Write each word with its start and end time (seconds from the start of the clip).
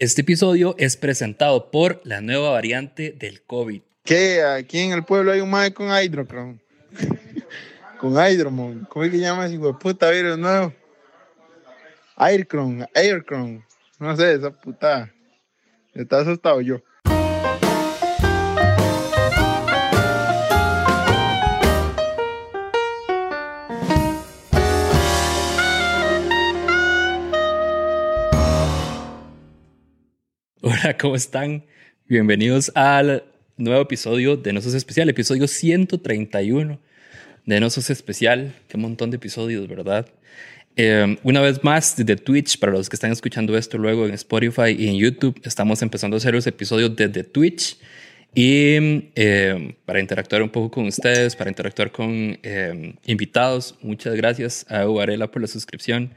Este 0.00 0.20
episodio 0.20 0.76
es 0.78 0.96
presentado 0.96 1.72
por 1.72 2.00
la 2.04 2.20
nueva 2.20 2.50
variante 2.50 3.10
del 3.10 3.42
COVID. 3.42 3.82
¿Qué? 4.04 4.44
Aquí 4.44 4.78
en 4.78 4.92
el 4.92 5.04
pueblo 5.04 5.32
hay 5.32 5.40
un 5.40 5.50
mae 5.50 5.74
con 5.74 5.88
hidrocron. 5.88 6.62
con 7.98 8.12
hidromon. 8.12 8.86
¿Cómo 8.88 9.04
es 9.04 9.10
que 9.10 9.18
llama 9.18 9.46
ese 9.46 9.58
puta 9.58 10.08
virus 10.10 10.38
nuevo? 10.38 10.72
Aircron, 12.14 12.86
Aircron. 12.94 13.64
No 13.98 14.16
sé, 14.16 14.34
esa 14.34 14.52
puta. 14.52 15.12
Está 15.92 16.20
asustado 16.20 16.60
yo. 16.60 16.80
Hola, 30.70 30.98
¿cómo 30.98 31.16
están? 31.16 31.64
Bienvenidos 32.06 32.70
al 32.74 33.24
nuevo 33.56 33.80
episodio 33.80 34.36
de 34.36 34.52
Nosos 34.52 34.74
Especial, 34.74 35.08
episodio 35.08 35.48
131 35.48 36.78
de 37.46 37.60
Nosos 37.60 37.88
Especial. 37.88 38.54
Qué 38.68 38.76
montón 38.76 39.10
de 39.10 39.16
episodios, 39.16 39.66
¿verdad? 39.66 40.06
Eh, 40.76 41.16
una 41.22 41.40
vez 41.40 41.64
más, 41.64 41.96
desde 41.96 42.16
Twitch, 42.16 42.58
para 42.58 42.72
los 42.72 42.90
que 42.90 42.96
están 42.96 43.10
escuchando 43.12 43.56
esto 43.56 43.78
luego 43.78 44.04
en 44.04 44.12
Spotify 44.12 44.76
y 44.78 44.88
en 44.88 44.96
YouTube, 44.96 45.40
estamos 45.42 45.80
empezando 45.80 46.16
a 46.16 46.18
hacer 46.18 46.34
los 46.34 46.46
episodios 46.46 46.94
desde 46.94 47.24
Twitch. 47.24 47.78
Y 48.34 49.08
eh, 49.14 49.74
para 49.86 50.00
interactuar 50.00 50.42
un 50.42 50.50
poco 50.50 50.70
con 50.70 50.86
ustedes, 50.86 51.34
para 51.34 51.48
interactuar 51.48 51.90
con 51.90 52.38
eh, 52.42 52.94
invitados, 53.06 53.74
muchas 53.80 54.14
gracias 54.16 54.66
a 54.68 54.84
Varela 54.84 55.30
por 55.30 55.40
la 55.40 55.48
suscripción. 55.48 56.12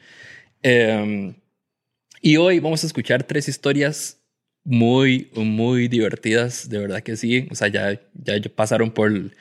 y 2.22 2.36
hoy 2.36 2.60
vamos 2.60 2.84
a 2.84 2.88
escuchar 2.88 3.24
tres 3.24 3.48
historias 3.48 4.18
muy, 4.64 5.30
muy 5.36 5.88
divertidas, 5.88 6.70
de 6.70 6.80
verdad 6.80 7.02
que 7.02 7.18
sí. 7.18 7.48
O 7.52 7.56
sea, 7.56 7.68
ya, 7.68 8.00
ya 8.14 8.40
pasaron 8.56 8.92
por 8.92 9.12
el, 9.12 9.32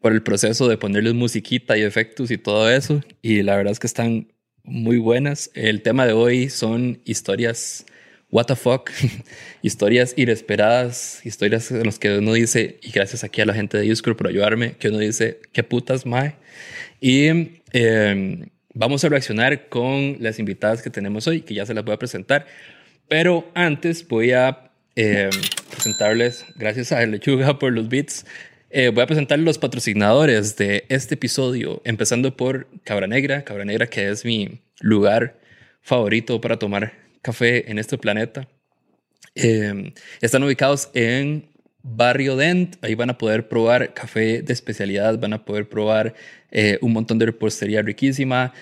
por 0.00 0.12
el 0.12 0.22
proceso 0.22 0.68
de 0.68 0.76
ponerles 0.76 1.14
musiquita 1.14 1.76
y 1.76 1.82
efectos 1.82 2.30
y 2.30 2.38
todo 2.38 2.70
eso. 2.70 3.02
Y 3.22 3.42
la 3.42 3.56
verdad 3.56 3.72
es 3.72 3.80
que 3.80 3.86
están 3.86 4.28
muy 4.64 4.98
buenas. 4.98 5.50
El 5.54 5.82
tema 5.82 6.06
de 6.06 6.12
hoy 6.12 6.48
son 6.50 7.00
historias, 7.04 7.86
what 8.30 8.46
the 8.46 8.56
fuck, 8.56 8.90
historias 9.62 10.14
inesperadas, 10.16 11.24
historias 11.24 11.70
en 11.70 11.84
las 11.84 11.98
que 11.98 12.18
uno 12.18 12.34
dice, 12.34 12.78
y 12.82 12.90
gracias 12.92 13.24
aquí 13.24 13.40
a 13.40 13.46
la 13.46 13.54
gente 13.54 13.78
de 13.78 13.90
Uscro 13.90 14.16
por 14.16 14.28
ayudarme, 14.28 14.76
que 14.76 14.88
uno 14.88 14.98
dice, 14.98 15.40
qué 15.52 15.62
putas, 15.62 16.06
mae. 16.06 16.36
Y 17.00 17.26
em, 17.72 18.48
vamos 18.74 19.04
a 19.04 19.08
reaccionar 19.08 19.68
con 19.68 20.16
las 20.20 20.38
invitadas 20.38 20.82
que 20.82 20.90
tenemos 20.90 21.26
hoy, 21.26 21.40
que 21.42 21.54
ya 21.54 21.66
se 21.66 21.74
las 21.74 21.84
voy 21.84 21.94
a 21.94 21.98
presentar. 21.98 22.46
Pero 23.08 23.50
antes 23.54 24.06
voy 24.06 24.32
a 24.32 24.67
eh, 25.00 25.30
presentarles, 25.70 26.44
gracias 26.56 26.90
a 26.90 27.06
Lechuga 27.06 27.56
por 27.60 27.72
los 27.72 27.88
beats, 27.88 28.26
eh, 28.68 28.88
voy 28.88 29.04
a 29.04 29.06
presentar 29.06 29.38
los 29.38 29.56
patrocinadores 29.56 30.56
de 30.56 30.86
este 30.88 31.14
episodio, 31.14 31.80
empezando 31.84 32.36
por 32.36 32.66
Cabra 32.82 33.06
Negra, 33.06 33.44
Cabra 33.44 33.64
Negra 33.64 33.86
que 33.86 34.08
es 34.08 34.24
mi 34.24 34.60
lugar 34.80 35.38
favorito 35.82 36.40
para 36.40 36.58
tomar 36.58 36.94
café 37.22 37.70
en 37.70 37.78
este 37.78 37.96
planeta. 37.96 38.48
Eh, 39.36 39.92
están 40.20 40.42
ubicados 40.42 40.90
en 40.94 41.46
Barrio 41.84 42.34
Dent, 42.34 42.74
ahí 42.82 42.96
van 42.96 43.10
a 43.10 43.18
poder 43.18 43.46
probar 43.46 43.94
café 43.94 44.42
de 44.42 44.52
especialidad, 44.52 45.16
van 45.20 45.32
a 45.32 45.44
poder 45.44 45.68
probar 45.68 46.14
un 46.80 46.92
montón 46.92 47.20
de 47.20 47.26
repostería 47.26 47.82
riquísima, 47.82 48.52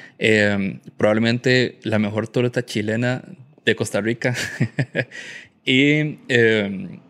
probablemente 0.98 1.78
la 1.82 1.98
mejor 1.98 2.28
torta 2.28 2.62
chilena 2.62 3.24
de 3.64 3.74
Costa 3.74 4.02
Rica. 4.02 4.34
Y 5.66 6.20
em, 6.28 7.00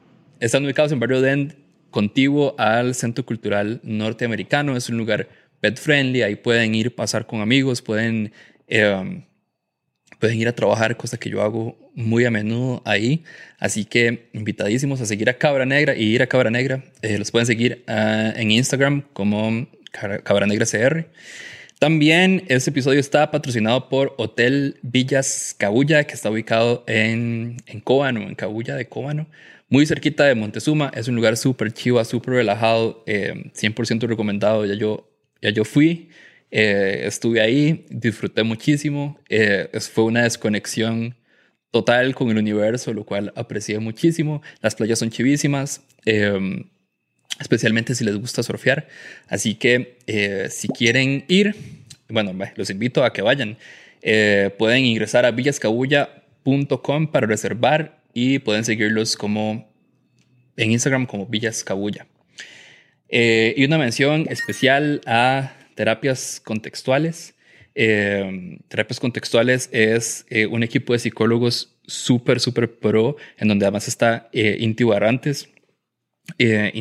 están 0.41 0.65
ubicados 0.65 0.91
en 0.91 0.99
Barrio 0.99 1.21
Dent, 1.21 1.53
contiguo 1.91 2.55
al 2.59 2.95
Centro 2.95 3.25
Cultural 3.25 3.81
Norteamericano. 3.85 4.77
Es 4.77 4.89
un 4.89 4.97
lugar 4.97 5.29
pet 5.61 5.79
friendly, 5.79 6.23
ahí 6.23 6.37
pueden 6.37 6.75
ir 6.75 6.95
pasar 6.95 7.27
con 7.27 7.43
amigos, 7.43 7.83
pueden, 7.83 8.33
em, 8.67 9.23
pueden 10.19 10.41
ir 10.41 10.49
a 10.49 10.55
trabajar, 10.55 10.97
cosa 10.97 11.19
que 11.19 11.29
yo 11.29 11.43
hago 11.43 11.79
muy 11.95 12.25
a 12.25 12.31
menudo 12.31 12.81
ahí. 12.87 13.25
Así 13.59 13.85
que 13.85 14.31
invitadísimos 14.33 15.03
a 15.03 15.07
seguir 15.07 15.29
a 15.29 15.35
Cabra 15.35 15.67
Negra 15.67 15.95
y 15.95 16.05
ir 16.05 16.23
a 16.23 16.27
Cabra 16.27 16.51
Negra. 16.51 16.83
Eh, 17.03 17.19
los 17.19 17.31
pueden 17.31 17.47
seguir 17.47 17.85
ah, 17.87 18.33
en 18.37 18.51
Instagram 18.51 19.03
como 19.13 19.69
Cabra 20.25 20.47
Negra 20.47 20.65
CR. 20.65 21.07
También 21.79 22.45
este 22.49 22.71
episodio 22.71 22.99
está 23.01 23.31
patrocinado 23.31 23.91
por 23.91 24.15
Hotel 24.17 24.79
Villas 24.81 25.55
Cabulla, 25.59 26.05
que 26.05 26.15
está 26.15 26.31
ubicado 26.31 26.85
en, 26.87 27.59
en 27.67 27.83
en 27.87 28.35
Cabulla 28.35 28.77
de 28.77 28.89
Cóbano, 28.89 29.27
muy 29.69 29.85
cerquita 29.85 30.25
de 30.25 30.35
Montezuma. 30.35 30.91
Es 30.95 31.07
un 31.07 31.17
lugar 31.17 31.37
súper 31.37 31.73
chiva, 31.73 32.07
súper 32.07 32.35
relajado, 32.35 33.05
100% 33.05 34.05
eh, 34.05 34.07
recomendado. 34.07 34.65
Ya 34.65 34.73
yo, 34.73 35.07
ya 35.43 35.51
yo 35.51 35.67
fui, 35.67 36.09
eh, 36.51 37.03
estuve 37.05 37.43
ahí, 37.43 37.85
disfruté 37.91 38.43
muchísimo. 38.43 39.21
Eh, 39.29 39.69
fue 39.93 40.05
una 40.05 40.23
desconexión 40.23 41.15
total 41.73 42.15
con 42.15 42.31
el 42.31 42.39
universo, 42.39 42.95
lo 42.95 43.05
cual 43.05 43.35
aprecié 43.37 43.79
muchísimo. 43.81 44.41
Las 44.63 44.75
playas 44.77 44.99
son 44.99 45.11
chivísimas 45.11 45.83
especialmente 47.41 47.95
si 47.95 48.05
les 48.05 48.17
gusta 48.17 48.43
surfear. 48.43 48.89
Así 49.29 49.55
que 49.55 49.99
eh, 50.07 50.49
si 50.51 50.69
quieren 50.69 51.25
ir, 51.29 51.55
bueno, 52.09 52.33
los 52.57 52.71
invito 52.71 53.05
a 53.05 53.13
que 53.13 53.23
vayan. 53.23 53.57
Eh, 54.03 54.51
pueden 54.59 54.85
ingresar 54.85 55.25
a 55.25 55.31
villascabulla.com 55.31 57.09
para 57.09 57.27
reservar 57.27 58.01
y 58.15 58.39
pueden 58.39 58.65
seguirlos 58.65 59.17
como 59.17 59.69
en 60.57 60.73
Instagram 60.73 61.07
como 61.07 61.27
Villascabulla. 61.27 62.07
Eh, 63.09 63.55
y 63.57 63.65
una 63.65 63.79
mención 63.79 64.27
especial 64.31 65.01
a 65.07 65.55
terapias 65.75 66.41
contextuales. 66.43 67.35
terapias 67.75 69.01
contextuales 69.01 69.69
es 69.71 70.25
un 70.51 70.63
equipo 70.63 70.95
de 70.95 70.99
psicólogos 70.99 71.77
súper, 71.87 72.41
súper 72.41 72.79
pro, 72.79 73.17
en 73.37 73.49
donde 73.49 73.67
además 73.67 73.87
está 73.87 74.31
Inti 74.33 74.85
Barrantes, 74.85 75.51
eh, 76.39 76.73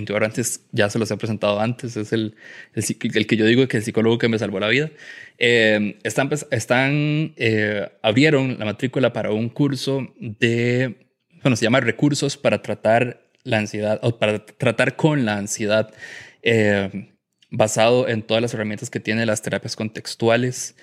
ya 0.71 0.89
se 0.89 0.99
los 0.99 1.11
he 1.11 1.17
presentado 1.17 1.59
antes, 1.59 1.95
es 1.97 2.11
el, 2.13 2.35
el, 2.73 3.27
que 3.27 3.37
yo 3.37 3.45
digo 3.45 3.67
que 3.67 3.77
es 3.77 3.81
el 3.81 3.85
psicólogo 3.85 4.17
que 4.17 4.27
me 4.27 4.39
salvó 4.39 4.59
la 4.59 4.67
vida. 4.67 4.91
Eh, 5.37 5.97
están, 6.03 6.29
están 6.51 7.33
eh, 7.37 7.89
abrieron 8.01 8.57
la 8.59 8.65
matrícula 8.65 9.13
para 9.13 9.31
un 9.31 9.49
curso 9.49 10.13
de, 10.19 11.07
bueno, 11.41 11.55
se 11.55 11.63
llama 11.63 11.79
Recursos 11.79 12.37
para 12.37 12.61
tratar 12.61 13.21
la 13.43 13.59
ansiedad, 13.59 13.99
o 14.01 14.17
para 14.17 14.45
tratar 14.45 14.95
con 14.95 15.25
la 15.25 15.37
ansiedad, 15.37 15.93
eh, 16.41 17.11
basado 17.51 18.07
en 18.07 18.23
todas 18.23 18.41
las 18.41 18.53
herramientas 18.53 18.89
que 18.89 18.99
tiene 18.99 19.25
las 19.25 19.41
terapias 19.41 19.75
contextuales. 19.75 20.75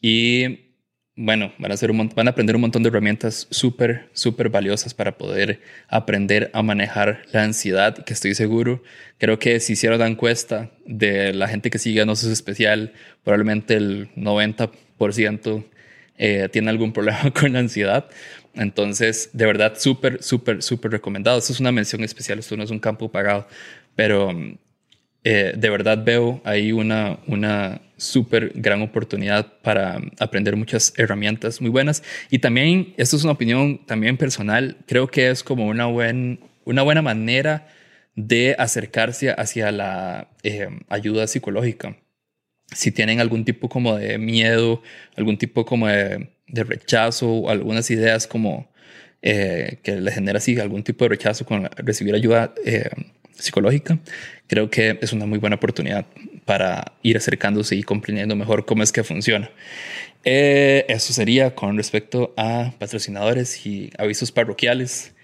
y 0.00 0.63
bueno, 1.16 1.52
van 1.58 1.70
a, 1.70 1.74
hacer 1.74 1.90
un, 1.90 2.08
van 2.14 2.26
a 2.26 2.32
aprender 2.32 2.56
un 2.56 2.62
montón 2.62 2.82
de 2.82 2.88
herramientas 2.88 3.46
súper, 3.50 4.08
súper 4.12 4.48
valiosas 4.48 4.94
para 4.94 5.16
poder 5.16 5.60
aprender 5.88 6.50
a 6.52 6.62
manejar 6.62 7.22
la 7.32 7.44
ansiedad, 7.44 8.04
que 8.04 8.12
estoy 8.12 8.34
seguro, 8.34 8.82
creo 9.18 9.38
que 9.38 9.60
si 9.60 9.74
hicieron 9.74 10.00
la 10.00 10.08
encuesta 10.08 10.70
de 10.86 11.32
la 11.32 11.46
gente 11.46 11.70
que 11.70 11.78
sigue 11.78 12.00
a 12.00 12.04
Nosos 12.04 12.30
Especial, 12.30 12.92
probablemente 13.22 13.74
el 13.74 14.10
90% 14.16 15.64
eh, 16.18 16.48
tiene 16.52 16.70
algún 16.70 16.92
problema 16.92 17.30
con 17.38 17.52
la 17.52 17.60
ansiedad. 17.60 18.08
Entonces, 18.54 19.30
de 19.32 19.46
verdad, 19.46 19.74
súper, 19.76 20.22
súper, 20.22 20.62
súper 20.62 20.92
recomendado. 20.92 21.38
Esto 21.38 21.52
es 21.52 21.60
una 21.60 21.72
mención 21.72 22.04
especial, 22.04 22.38
esto 22.38 22.56
no 22.56 22.62
es 22.62 22.70
un 22.70 22.78
campo 22.78 23.10
pagado, 23.10 23.48
pero 23.96 24.32
eh, 25.24 25.54
de 25.56 25.70
verdad 25.70 26.04
veo 26.04 26.42
ahí 26.44 26.70
una, 26.70 27.18
una 27.26 27.80
súper 27.96 28.52
gran 28.54 28.82
oportunidad 28.82 29.54
para 29.62 29.98
aprender 30.18 30.54
muchas 30.54 30.92
herramientas 30.98 31.62
muy 31.62 31.70
buenas. 31.70 32.02
Y 32.30 32.40
también, 32.40 32.92
esto 32.98 33.16
es 33.16 33.24
una 33.24 33.32
opinión 33.32 33.84
también 33.86 34.18
personal, 34.18 34.76
creo 34.86 35.08
que 35.08 35.30
es 35.30 35.42
como 35.42 35.66
una, 35.66 35.86
buen, 35.86 36.40
una 36.66 36.82
buena 36.82 37.00
manera 37.00 37.68
de 38.14 38.54
acercarse 38.58 39.30
hacia 39.30 39.72
la 39.72 40.28
eh, 40.42 40.68
ayuda 40.90 41.26
psicológica. 41.26 41.96
Si 42.66 42.92
tienen 42.92 43.20
algún 43.20 43.46
tipo 43.46 43.68
como 43.70 43.96
de 43.96 44.18
miedo, 44.18 44.82
algún 45.16 45.38
tipo 45.38 45.64
como 45.64 45.88
de, 45.88 46.28
rechazo 46.48 47.48
algunas 47.48 47.90
ideas 47.90 48.26
como 48.26 48.70
eh, 49.22 49.78
que 49.82 49.96
les 49.96 50.14
genera 50.14 50.36
así 50.36 50.60
algún 50.60 50.82
tipo 50.82 51.06
de 51.06 51.08
rechazo 51.08 51.46
con 51.46 51.64
recibir 51.78 52.14
ayuda 52.14 52.52
psicológica, 53.36 53.98
creo 54.46 54.70
que 54.70 54.98
es 55.00 55.12
una 55.12 55.26
muy 55.26 55.38
buena 55.38 55.56
oportunidad 55.56 56.06
para 56.44 56.92
ir 57.02 57.16
acercándose 57.16 57.76
y 57.76 57.82
comprendiendo 57.82 58.36
mejor 58.36 58.64
cómo 58.64 58.82
es 58.82 58.92
que 58.92 59.04
funciona. 59.04 59.50
Eh, 60.24 60.84
eso 60.88 61.12
sería 61.12 61.54
con 61.54 61.76
respecto 61.76 62.32
a 62.36 62.72
patrocinadores 62.78 63.66
y 63.66 63.90
avisos 63.98 64.32
parroquiales. 64.32 65.14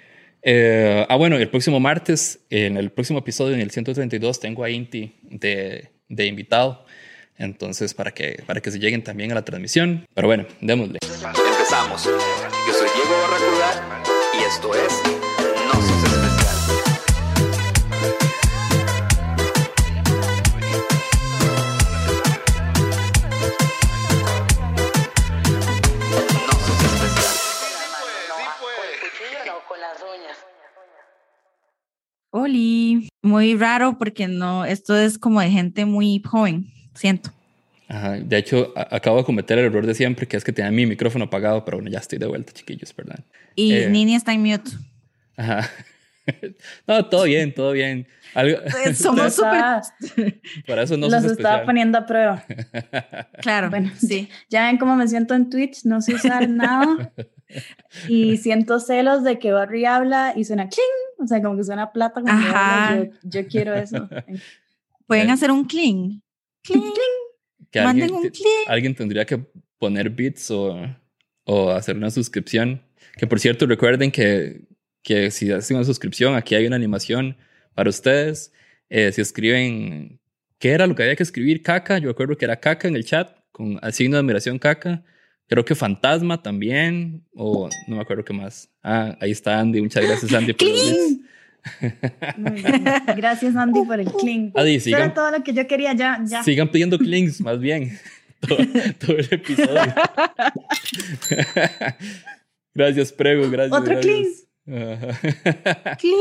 Eh, 0.42 1.06
ah, 1.08 1.16
bueno, 1.16 1.36
el 1.36 1.48
próximo 1.48 1.80
martes, 1.80 2.40
en 2.50 2.76
el 2.76 2.90
próximo 2.90 3.18
episodio, 3.18 3.54
en 3.54 3.60
el 3.60 3.70
132, 3.70 4.40
tengo 4.40 4.64
a 4.64 4.70
Inti 4.70 5.14
de, 5.22 5.88
de 6.08 6.26
invitado. 6.26 6.84
Entonces, 7.36 7.94
para 7.94 8.12
que, 8.12 8.42
para 8.46 8.60
que 8.60 8.70
se 8.70 8.78
lleguen 8.78 9.02
también 9.02 9.32
a 9.32 9.34
la 9.34 9.44
transmisión. 9.44 10.06
Pero 10.14 10.28
bueno, 10.28 10.46
démosle. 10.60 10.98
Empezamos. 11.02 12.04
Yo 12.04 12.74
soy 12.74 12.88
Diego 12.94 13.16
Barracuda 13.22 14.12
y 14.38 14.44
esto 14.44 14.74
es 14.74 15.39
Oli, 32.30 33.08
muy 33.22 33.56
raro 33.56 33.98
porque 33.98 34.28
no, 34.28 34.64
esto 34.64 34.96
es 34.96 35.18
como 35.18 35.40
de 35.40 35.50
gente 35.50 35.84
muy 35.84 36.22
joven, 36.24 36.66
siento. 36.94 37.30
Ajá, 37.88 38.12
De 38.12 38.38
hecho, 38.38 38.72
acabo 38.76 39.18
de 39.18 39.24
cometer 39.24 39.58
el 39.58 39.64
error 39.66 39.84
de 39.84 39.94
siempre, 39.94 40.28
que 40.28 40.36
es 40.36 40.44
que 40.44 40.52
tenía 40.52 40.70
mi 40.70 40.86
micrófono 40.86 41.24
apagado, 41.24 41.64
pero 41.64 41.78
bueno, 41.78 41.90
ya 41.90 41.98
estoy 41.98 42.18
de 42.20 42.26
vuelta, 42.26 42.52
chiquillos, 42.52 42.92
perdón. 42.92 43.24
Y 43.56 43.72
Eh. 43.72 43.90
Nini 43.90 44.14
está 44.14 44.32
en 44.32 44.42
mute. 44.42 44.70
Ajá. 45.36 45.68
No, 46.86 47.06
todo 47.06 47.24
bien, 47.24 47.52
todo 47.52 47.72
bien. 47.72 48.06
Algo, 48.34 48.58
Pues 48.70 48.98
somos 48.98 49.34
súper... 49.34 49.82
Para 50.66 50.82
eso 50.84 50.96
no 50.96 51.08
los 51.08 51.24
estaba 51.24 51.64
poniendo 51.64 51.98
a 51.98 52.06
prueba. 52.06 52.44
Claro, 53.40 53.68
Bueno, 53.70 53.90
sí. 53.98 54.28
Ya 54.48 54.66
ven 54.66 54.78
cómo 54.78 54.94
me 54.94 55.08
siento 55.08 55.34
en 55.34 55.50
Twitch, 55.50 55.84
no 55.86 56.00
sé 56.00 56.14
usar 56.14 56.48
nada. 56.48 57.12
Y 58.08 58.36
siento 58.36 58.78
celos 58.80 59.24
de 59.24 59.38
que 59.38 59.52
Barry 59.52 59.84
habla 59.84 60.32
y 60.36 60.44
suena 60.44 60.68
cling, 60.68 61.24
o 61.24 61.26
sea, 61.26 61.42
como 61.42 61.56
que 61.56 61.64
suena 61.64 61.92
plata. 61.92 62.20
Cuando 62.22 62.32
Ajá. 62.32 62.96
Yo, 62.98 63.10
yo 63.22 63.46
quiero 63.48 63.74
eso. 63.74 64.08
Pueden 65.06 65.28
Eh. 65.28 65.32
hacer 65.32 65.50
un 65.50 65.64
clean. 65.64 66.22
Clean. 66.62 66.82
Que 67.70 67.82
Manden 67.82 68.04
alguien, 68.04 68.20
un 68.24 68.30
clip. 68.30 68.46
alguien 68.68 68.94
tendría 68.94 69.24
que 69.24 69.38
poner 69.78 70.10
bits 70.10 70.50
o, 70.50 70.76
o 71.44 71.70
hacer 71.70 71.96
una 71.96 72.10
suscripción. 72.10 72.82
Que 73.16 73.26
por 73.26 73.38
cierto, 73.40 73.66
recuerden 73.66 74.10
que, 74.10 74.62
que 75.02 75.30
si 75.30 75.50
hacen 75.52 75.76
una 75.76 75.84
suscripción, 75.86 76.34
aquí 76.34 76.54
hay 76.54 76.66
una 76.66 76.76
animación 76.76 77.36
para 77.74 77.90
ustedes. 77.90 78.52
Eh, 78.88 79.12
si 79.12 79.20
escriben, 79.20 80.20
¿qué 80.58 80.70
era 80.72 80.86
lo 80.86 80.94
que 80.96 81.02
había 81.04 81.16
que 81.16 81.22
escribir? 81.22 81.62
Caca, 81.62 81.98
yo 81.98 82.08
recuerdo 82.08 82.36
que 82.36 82.44
era 82.44 82.56
caca 82.58 82.88
en 82.88 82.96
el 82.96 83.04
chat, 83.04 83.36
con 83.52 83.78
el 83.82 83.92
signo 83.92 84.16
de 84.16 84.20
admiración 84.20 84.58
caca. 84.58 85.04
Creo 85.50 85.64
que 85.64 85.74
fantasma 85.74 86.40
también, 86.40 87.24
o 87.34 87.68
no 87.88 87.96
me 87.96 88.02
acuerdo 88.02 88.24
qué 88.24 88.32
más. 88.32 88.70
Ah, 88.84 89.16
ahí 89.20 89.32
está 89.32 89.58
Andy, 89.58 89.82
muchas 89.82 90.04
gracias 90.04 90.32
Andy 90.32 90.52
por 90.52 90.68
los. 90.68 91.20
Muy 92.36 92.52
bien. 92.52 92.84
Gracias, 93.16 93.56
Andy, 93.56 93.84
por 93.84 93.98
el 93.98 94.12
cling. 94.20 94.52
Adi, 94.54 94.78
sigan, 94.78 95.02
era 95.02 95.14
todo 95.14 95.28
lo 95.32 95.42
que 95.42 95.52
yo 95.52 95.66
quería, 95.66 95.92
ya, 95.92 96.20
ya. 96.24 96.44
sigan 96.44 96.70
pidiendo 96.70 96.98
clings, 96.98 97.40
más 97.40 97.58
bien. 97.58 97.98
Todo, 98.40 98.56
todo 98.98 99.18
el 99.18 99.28
episodio. 99.30 99.74
gracias, 102.74 103.12
Prego, 103.12 103.50
gracias. 103.50 103.78
Otro 103.78 103.92
gracias. 103.96 104.46
Clean. 105.98 106.16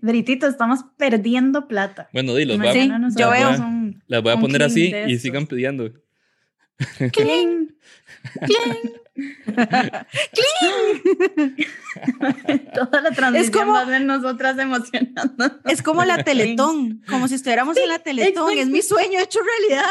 Veritito, 0.00 0.46
estamos 0.46 0.80
perdiendo 0.96 1.68
plata. 1.68 2.08
Bueno, 2.14 2.34
di, 2.34 2.46
los 2.46 2.56
voy 2.56 2.68
a, 2.68 2.72
Sí, 2.72 2.90
yo 3.18 3.30
veo. 3.30 3.50
un 3.50 4.02
las 4.06 4.22
voy 4.22 4.32
a 4.32 4.36
un 4.36 4.40
poner 4.40 4.62
clean 4.62 4.70
así 4.70 4.90
de 4.90 5.10
y 5.10 5.18
sigan 5.18 5.46
pidiendo. 5.46 5.92
Cling. 8.46 8.92
Toda 12.74 13.00
la 13.02 13.10
transmisión 13.10 13.52
como- 13.52 13.72
va 13.72 13.82
a 13.82 13.86
ser 13.86 14.00
nosotras 14.02 14.58
emocionando. 14.58 15.60
Es 15.66 15.82
como 15.82 16.04
la 16.04 16.22
Teletón, 16.22 17.02
como 17.08 17.28
si 17.28 17.34
estuviéramos 17.34 17.76
en 17.76 17.88
la 17.88 17.98
Teletón. 17.98 18.56
Es 18.58 18.68
mi 18.68 18.82
sueño 18.82 19.20
hecho 19.20 19.40
realidad. 19.42 19.90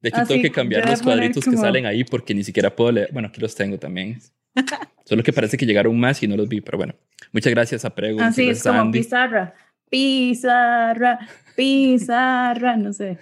De 0.00 0.08
hecho, 0.10 0.18
Así, 0.20 0.28
tengo 0.34 0.42
que 0.42 0.50
cambiar 0.50 0.88
los 0.88 1.02
cuadritos 1.02 1.44
que 1.44 1.50
como- 1.50 1.62
salen 1.62 1.86
ahí 1.86 2.04
porque 2.04 2.34
ni 2.34 2.44
siquiera 2.44 2.74
puedo 2.74 2.92
leer. 2.92 3.08
Bueno, 3.12 3.28
aquí 3.28 3.40
los 3.40 3.54
tengo 3.54 3.78
también. 3.78 4.18
Solo 5.04 5.22
que 5.22 5.32
parece 5.32 5.56
que 5.56 5.66
llegaron 5.66 5.98
más 5.98 6.22
y 6.22 6.28
no 6.28 6.36
los 6.36 6.48
vi, 6.48 6.60
pero 6.60 6.78
bueno. 6.78 6.94
Muchas 7.32 7.52
gracias 7.52 7.84
a 7.84 7.94
Prego. 7.94 8.20
Así 8.20 8.48
es 8.48 8.62
como 8.62 8.80
Andy. 8.82 8.98
pizarra. 9.00 9.54
Pizarra, 9.90 11.18
pizarra, 11.56 12.76
no 12.76 12.92
sé. 12.92 13.18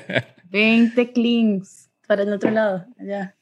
20 0.50 1.12
clings 1.12 1.88
para 2.06 2.22
el 2.22 2.32
otro 2.32 2.50
lado. 2.50 2.86
Allá. 2.98 3.36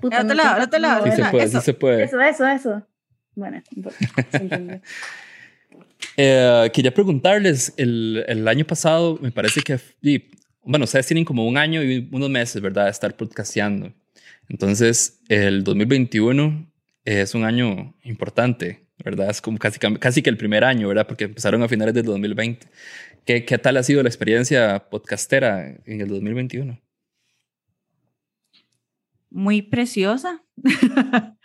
Puta, 0.00 0.18
Al 0.18 0.24
otro 0.26 0.36
no 0.36 0.42
lado, 0.42 0.56
al 0.56 0.62
otro 0.62 0.78
lado, 0.78 1.04
Sí 1.04 1.12
se 1.12 1.24
puede, 1.30 1.44
sí 1.48 1.56
Eso. 1.56 1.60
se 1.60 1.74
puede. 1.74 2.04
Eso, 2.04 2.20
eso, 2.20 2.46
eso. 2.48 2.86
Bueno, 3.34 3.62
se. 3.68 4.80
Eh, 6.16 6.70
quería 6.72 6.92
preguntarles, 6.92 7.72
el, 7.76 8.24
el 8.26 8.46
año 8.48 8.66
pasado 8.66 9.18
me 9.20 9.30
parece 9.30 9.60
que, 9.62 9.78
y, 10.02 10.30
bueno, 10.64 10.84
ustedes 10.84 11.06
tienen 11.06 11.24
como 11.24 11.46
un 11.46 11.56
año 11.56 11.82
y 11.82 12.08
unos 12.10 12.28
meses, 12.30 12.60
¿verdad?, 12.60 12.84
de 12.84 12.90
estar 12.90 13.14
podcasteando. 13.16 13.92
Entonces, 14.48 15.20
el 15.28 15.62
2021 15.62 16.70
es 17.04 17.34
un 17.34 17.44
año 17.44 17.94
importante, 18.02 18.86
¿verdad? 19.04 19.30
Es 19.30 19.40
como 19.40 19.58
casi, 19.58 19.78
casi 19.78 20.22
que 20.22 20.30
el 20.30 20.36
primer 20.36 20.64
año, 20.64 20.88
¿verdad? 20.88 21.06
Porque 21.06 21.24
empezaron 21.24 21.62
a 21.62 21.68
finales 21.68 21.94
del 21.94 22.04
2020. 22.04 22.66
¿Qué, 23.24 23.44
qué 23.44 23.58
tal 23.58 23.76
ha 23.76 23.82
sido 23.82 24.02
la 24.02 24.08
experiencia 24.08 24.90
podcastera 24.90 25.76
en 25.86 26.00
el 26.00 26.08
2021? 26.08 26.80
Muy 29.30 29.62
preciosa. 29.62 30.42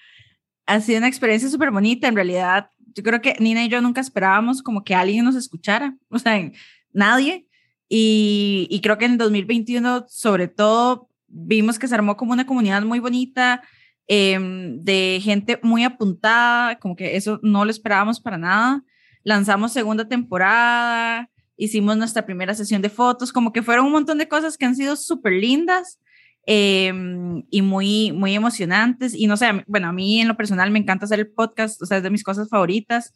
ha 0.66 0.82
sido 0.82 0.98
una 0.98 1.08
experiencia 1.08 1.50
súper 1.50 1.72
bonita. 1.72 2.08
En 2.08 2.16
realidad, 2.16 2.70
yo 2.96 3.04
creo 3.04 3.22
que 3.22 3.36
Nina 3.40 3.64
y 3.64 3.70
yo 3.70 3.82
nunca 3.82 4.02
esperábamos 4.02 4.64
como 4.64 4.84
que 4.84 4.96
alguien 4.96 5.26
nos 5.26 5.36
escuchara. 5.36 5.96
O 6.10 6.20
sea, 6.20 6.52
nadie. 6.92 7.48
Y, 7.88 8.68
y 8.70 8.82
creo 8.82 8.98
que 8.98 9.06
en 9.06 9.14
el 9.14 9.18
2021, 9.18 10.06
sobre 10.08 10.48
todo, 10.48 11.10
vimos 11.28 11.78
que 11.78 11.88
se 11.88 11.96
armó 11.96 12.18
como 12.18 12.34
una 12.34 12.46
comunidad 12.46 12.82
muy 12.84 13.00
bonita, 13.00 13.62
em, 14.08 14.82
de 14.82 15.20
gente 15.22 15.60
muy 15.62 15.84
apuntada, 15.84 16.80
como 16.80 16.96
que 16.96 17.16
eso 17.16 17.40
no 17.44 17.66
lo 17.66 17.72
esperábamos 17.72 18.20
para 18.20 18.38
nada. 18.38 18.84
Lanzamos 19.24 19.74
segunda 19.74 20.08
temporada, 20.08 21.30
hicimos 21.58 21.98
nuestra 21.98 22.26
primera 22.26 22.56
sesión 22.56 22.82
de 22.82 22.90
fotos, 22.90 23.32
como 23.32 23.52
que 23.52 23.62
fueron 23.62 23.86
un 23.86 23.92
montón 23.92 24.18
de 24.18 24.28
cosas 24.28 24.58
que 24.58 24.66
han 24.66 24.76
sido 24.76 24.96
súper 24.96 25.34
lindas 25.34 26.00
em, 26.46 27.44
y 27.50 27.62
muy, 27.62 28.12
muy 28.12 28.36
emocionantes. 28.36 29.14
Y 29.16 29.28
no 29.28 29.38
sé, 29.38 29.48
bueno, 29.68 29.88
a 29.88 29.94
mí 29.94 30.22
en 30.22 30.28
lo 30.28 30.38
personal 30.38 30.72
me 30.72 30.80
encanta 30.80 31.06
hacer 31.06 31.20
el 31.20 31.28
podcast, 31.28 31.82
o 31.82 31.86
sea, 31.86 31.98
es 31.98 32.04
de 32.04 32.10
mis 32.10 32.24
cosas 32.24 32.50
favoritas. 32.50 33.14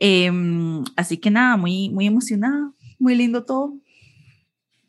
Em, 0.00 0.82
así 0.96 1.18
que 1.18 1.30
nada, 1.30 1.56
muy, 1.56 1.90
muy 1.90 2.06
emocionada, 2.06 2.72
muy 2.98 3.14
lindo 3.14 3.44
todo. 3.44 3.74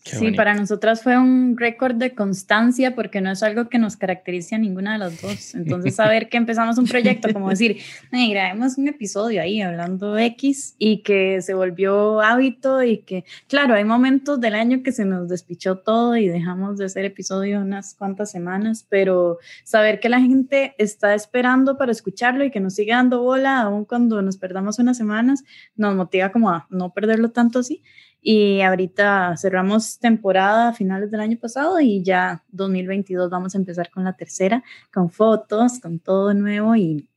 Qué 0.03 0.11
Sí, 0.11 0.17
bonito. 0.17 0.35
para 0.35 0.53
nosotras 0.53 1.01
fue 1.01 1.17
un 1.17 1.55
récord 1.57 1.95
de 1.95 2.13
constancia 2.13 2.94
porque 2.94 3.21
no 3.21 3.31
es 3.31 3.41
algo 3.41 3.69
que 3.69 3.79
nos 3.79 3.95
caracterice 3.95 4.53
a 4.53 4.57
ninguna 4.57 4.91
de 4.94 5.00
las 5.00 5.21
dos. 5.21 5.55
Entonces, 5.55 5.95
saber 5.95 6.27
que 6.27 6.35
empezamos 6.35 6.77
un 6.77 6.85
proyecto, 6.85 7.31
como 7.31 7.50
decir, 7.50 7.77
"Ay, 8.11 8.29
grabemos 8.31 8.77
un 8.77 8.89
episodio 8.89 9.41
ahí 9.41 9.61
hablando 9.61 10.17
X 10.17 10.75
y 10.78 11.04
que 11.04 11.42
se 11.42 11.54
volvió 11.54 12.19
hábito 12.19 12.83
y 12.83 12.97
que, 12.97 13.23
claro, 13.47 13.75
hay 13.75 13.85
momentos 13.85 14.42
del 14.42 14.56
año 14.56 14.83
que 14.83 14.92
se 14.92 15.06
nos 15.06 15.30
despichó 15.30 15.78
todo 15.78 16.18
y 16.18 16.28
dejamos 16.28 16.78
de 16.78 16.83
hacer 16.85 17.06
episodio 17.06 17.61
unas 17.61 17.95
cuantas 17.95 18.30
semanas, 18.30 18.85
pero 18.89 19.37
saber 19.63 20.01
que 20.01 20.09
la 20.09 20.19
gente 20.19 20.75
está 20.80 21.16
esperando 21.16 21.78
para 21.78 21.94
escucharlo 21.94 22.44
y 22.44 22.51
que 22.51 22.59
nos 22.59 22.75
sigue 22.75 22.92
dando 22.92 23.21
bola, 23.21 23.61
aun 23.61 23.85
cuando 23.85 24.21
nos 24.21 24.35
perdamos 24.35 24.80
unas 24.80 24.97
semanas, 24.97 25.45
nos 25.78 25.95
motiva 25.95 26.30
como 26.33 26.49
a 26.49 26.68
no 26.69 26.94
perderlo 26.94 27.31
tanto 27.31 27.59
así. 27.59 27.81
Y 28.25 28.61
ahorita 28.61 29.35
cerramos 29.35 29.99
temporada 29.99 30.69
a 30.69 30.73
finales 30.73 31.11
del 31.11 31.19
año 31.19 31.37
pasado 31.37 31.81
y 31.81 32.01
ya 32.03 32.42
2022 32.53 33.30
vamos 33.30 33.53
a 33.53 33.57
empezar 33.57 33.92
con 33.92 34.06
la 34.06 34.13
tercera, 34.13 34.63
con 34.94 35.09
fotos, 35.09 35.81
con 35.81 35.99
todo 35.99 36.33
nuevo 36.33 36.73
y 36.77 37.09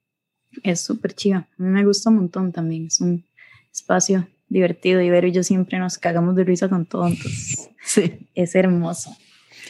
es 0.65 0.81
súper 0.81 1.13
chiva. 1.15 1.39
A 1.39 1.63
mí 1.63 1.69
me 1.69 1.85
gusta 1.85 2.11
un 2.11 2.17
montón 2.17 2.51
también. 2.51 2.87
Es 2.89 3.01
un 3.01 3.25
espacio 3.73 4.27
divertido 4.49 5.01
y 5.01 5.09
Vero 5.09 5.29
y 5.29 5.33
yo 5.33 5.45
siempre 5.45 5.79
nos 5.79 5.97
cagamos 5.97 6.35
de 6.35 6.43
risa 6.43 6.69
con 6.69 6.87
todo, 6.87 7.07
entonces 7.07 7.71
Sí. 7.85 8.29
es 8.35 8.57
hermoso. 8.57 9.17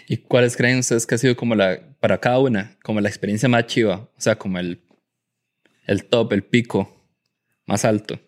¿Y 0.09 0.17
cuáles 0.19 0.57
creen 0.57 0.79
ustedes 0.79 1.07
que 1.07 1.17
ha 1.17 1.19
sido 1.19 1.37
como 1.37 1.55
la, 1.55 1.79
para 2.01 2.19
cada 2.19 2.39
una, 2.39 2.77
como 2.83 3.01
la 3.03 3.09
experiencia 3.11 3.49
más 3.49 3.67
chiva? 3.67 4.09
O 4.17 4.21
sea, 4.21 4.39
como 4.39 4.59
el, 4.59 4.81
el 5.87 6.05
top, 6.05 6.33
el 6.33 6.45
pico 6.45 6.91
más 7.67 7.85
alto. 7.85 8.19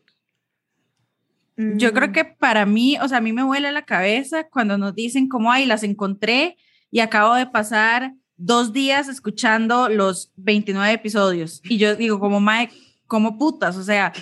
Yo 1.76 1.92
creo 1.92 2.12
que 2.12 2.24
para 2.24 2.66
mí, 2.66 2.96
o 3.02 3.08
sea, 3.08 3.18
a 3.18 3.20
mí 3.20 3.32
me 3.32 3.42
vuela 3.42 3.72
la 3.72 3.84
cabeza 3.84 4.48
cuando 4.48 4.78
nos 4.78 4.94
dicen 4.94 5.28
como, 5.28 5.50
ay, 5.50 5.66
las 5.66 5.82
encontré 5.82 6.56
y 6.90 7.00
acabo 7.00 7.34
de 7.34 7.46
pasar 7.46 8.14
dos 8.36 8.72
días 8.72 9.08
escuchando 9.08 9.88
los 9.88 10.32
29 10.36 10.92
episodios. 10.92 11.60
Y 11.64 11.78
yo 11.78 11.96
digo, 11.96 12.20
como, 12.20 12.40
Mike, 12.40 12.72
como 13.08 13.38
putas, 13.38 13.76
o 13.76 13.82
sea, 13.82 14.12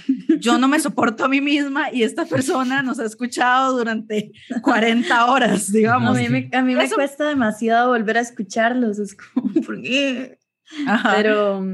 yo 0.41 0.59
no 0.59 0.69
me 0.69 0.81
soporto 0.81 1.25
a 1.25 1.29
mí 1.29 1.41
misma 1.41 1.93
y 1.93 2.05
esta 2.05 2.25
persona 2.25 2.83
nos 2.83 3.01
ha 3.01 3.05
escuchado 3.05 3.77
durante 3.77 4.33
40 4.63 5.27
horas, 5.27 5.69
A 5.71 5.73
digamos. 5.73 6.17
mí 6.17 6.29
me, 6.29 6.49
a 6.53 6.63
mí 6.63 6.75
me 6.75 6.89
cuesta 6.89 7.29
demasiado 7.29 7.91
volver 7.91 8.17
a 8.17 8.21
escucharlos, 8.21 8.99
es 8.99 9.15
como, 9.15 9.53
¿por 9.67 9.83
qué? 9.83 10.39
Ajá. 10.87 11.15
Pero 11.17 11.67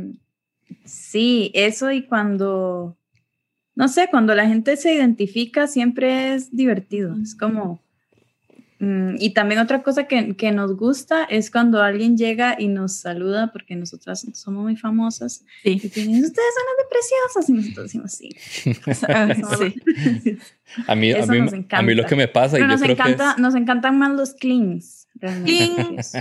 sí, 0.85 1.51
eso 1.55 1.93
y 1.93 2.07
cuando, 2.07 2.97
no 3.75 3.89
sé, 3.89 4.09
cuando 4.11 4.35
la 4.35 4.47
gente 4.47 4.77
se 4.77 4.95
identifica 4.95 5.67
siempre 5.67 6.35
es 6.35 6.55
divertido. 6.55 7.17
Es 7.23 7.35
como, 7.35 7.81
Mm, 8.83 9.15
y 9.21 9.31
también 9.31 9.61
otra 9.61 9.85
cosa 9.85 10.09
que, 10.09 10.35
que, 10.35 10.51
nos 10.51 10.77
gusta 10.77 11.23
es 11.23 11.53
cuando 11.53 11.81
alguien 11.81 12.17
llega 12.17 12.57
y 12.59 12.67
nos 12.67 12.95
saluda, 12.95 13.53
porque 13.53 13.77
nosotras 13.77 14.27
somos 14.35 14.65
muy 14.65 14.75
famosas. 14.75 15.45
Sí. 15.63 15.71
Y 15.71 15.79
dicen, 15.79 16.11
ustedes 16.11 16.55
son 16.57 16.65
las 16.67 16.79
depreciosas. 16.83 17.49
Y 17.49 17.53
nosotros 17.53 17.85
decimos, 17.85 18.11
sí. 18.11 18.31
sí. 20.25 20.39
A 20.89 20.97
mí, 20.97 21.13
a, 21.13 21.27
mí, 21.27 21.39
a 21.71 21.83
mí 21.83 21.95
lo 21.95 22.07
que 22.07 22.17
me 22.17 22.27
pasa... 22.27 22.57
Pero 22.57 22.65
y 22.65 22.69
nos, 22.69 22.81
yo 22.81 22.87
creo 22.87 22.97
encanta, 22.97 23.25
que 23.25 23.31
es, 23.31 23.39
nos 23.39 23.55
encantan 23.55 23.99
más 23.99 24.13
los 24.17 24.33
cleans. 24.35 25.07
Clings. 25.21 26.15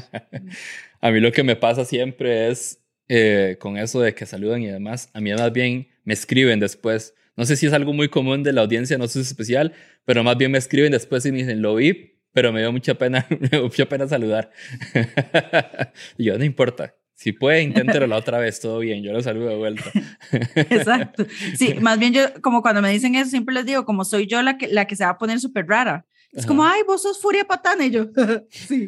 a 1.01 1.09
mí 1.09 1.19
lo 1.21 1.31
que 1.31 1.43
me 1.43 1.55
pasa 1.55 1.85
siempre 1.85 2.49
es 2.49 2.79
eh, 3.07 3.55
con 3.59 3.77
eso 3.77 4.01
de 4.01 4.13
que 4.13 4.25
saludan 4.25 4.61
y 4.61 4.67
demás. 4.67 5.09
A 5.13 5.21
mí 5.21 5.33
más 5.33 5.51
bien 5.53 5.87
me 6.03 6.13
escriben 6.13 6.59
después. 6.59 7.15
No 7.41 7.47
sé 7.47 7.55
si 7.55 7.65
es 7.65 7.73
algo 7.73 7.91
muy 7.91 8.07
común 8.07 8.43
de 8.43 8.53
la 8.53 8.61
audiencia, 8.61 8.99
no 8.99 9.07
sé 9.07 9.13
si 9.13 9.19
es 9.21 9.27
especial, 9.29 9.73
pero 10.05 10.23
más 10.23 10.37
bien 10.37 10.51
me 10.51 10.59
escriben 10.59 10.91
después 10.91 11.25
y 11.25 11.31
me 11.31 11.39
dicen, 11.39 11.59
lo 11.59 11.73
vi, 11.73 12.19
pero 12.33 12.53
me 12.53 12.59
dio 12.59 12.71
mucha 12.71 12.93
pena, 12.93 13.25
me 13.39 13.47
dio 13.47 13.63
mucha 13.63 13.89
pena 13.89 14.07
saludar. 14.07 14.51
y 16.19 16.25
yo, 16.25 16.37
no 16.37 16.43
importa. 16.43 16.93
Si 17.15 17.31
puede, 17.31 17.63
inténtelo 17.63 18.05
la 18.05 18.17
otra 18.17 18.37
vez, 18.37 18.59
todo 18.59 18.77
bien, 18.77 19.01
yo 19.01 19.11
lo 19.11 19.23
saludo 19.23 19.49
de 19.49 19.55
vuelta. 19.55 19.91
Exacto. 20.55 21.25
Sí, 21.55 21.73
más 21.81 21.97
bien 21.97 22.13
yo, 22.13 22.21
como 22.43 22.61
cuando 22.61 22.83
me 22.83 22.91
dicen 22.91 23.15
eso, 23.15 23.31
siempre 23.31 23.55
les 23.55 23.65
digo, 23.65 23.85
como 23.85 24.05
soy 24.05 24.27
yo 24.27 24.43
la 24.43 24.59
que, 24.59 24.67
la 24.67 24.85
que 24.85 24.95
se 24.95 25.03
va 25.03 25.09
a 25.09 25.17
poner 25.17 25.39
súper 25.39 25.65
rara. 25.65 26.05
Es 26.33 26.45
como, 26.45 26.63
ay, 26.63 26.83
vos 26.87 27.01
sos 27.01 27.19
Furia 27.19 27.43
Patana. 27.43 27.85
Y 27.85 27.89
yo, 27.89 28.05
sí. 28.49 28.87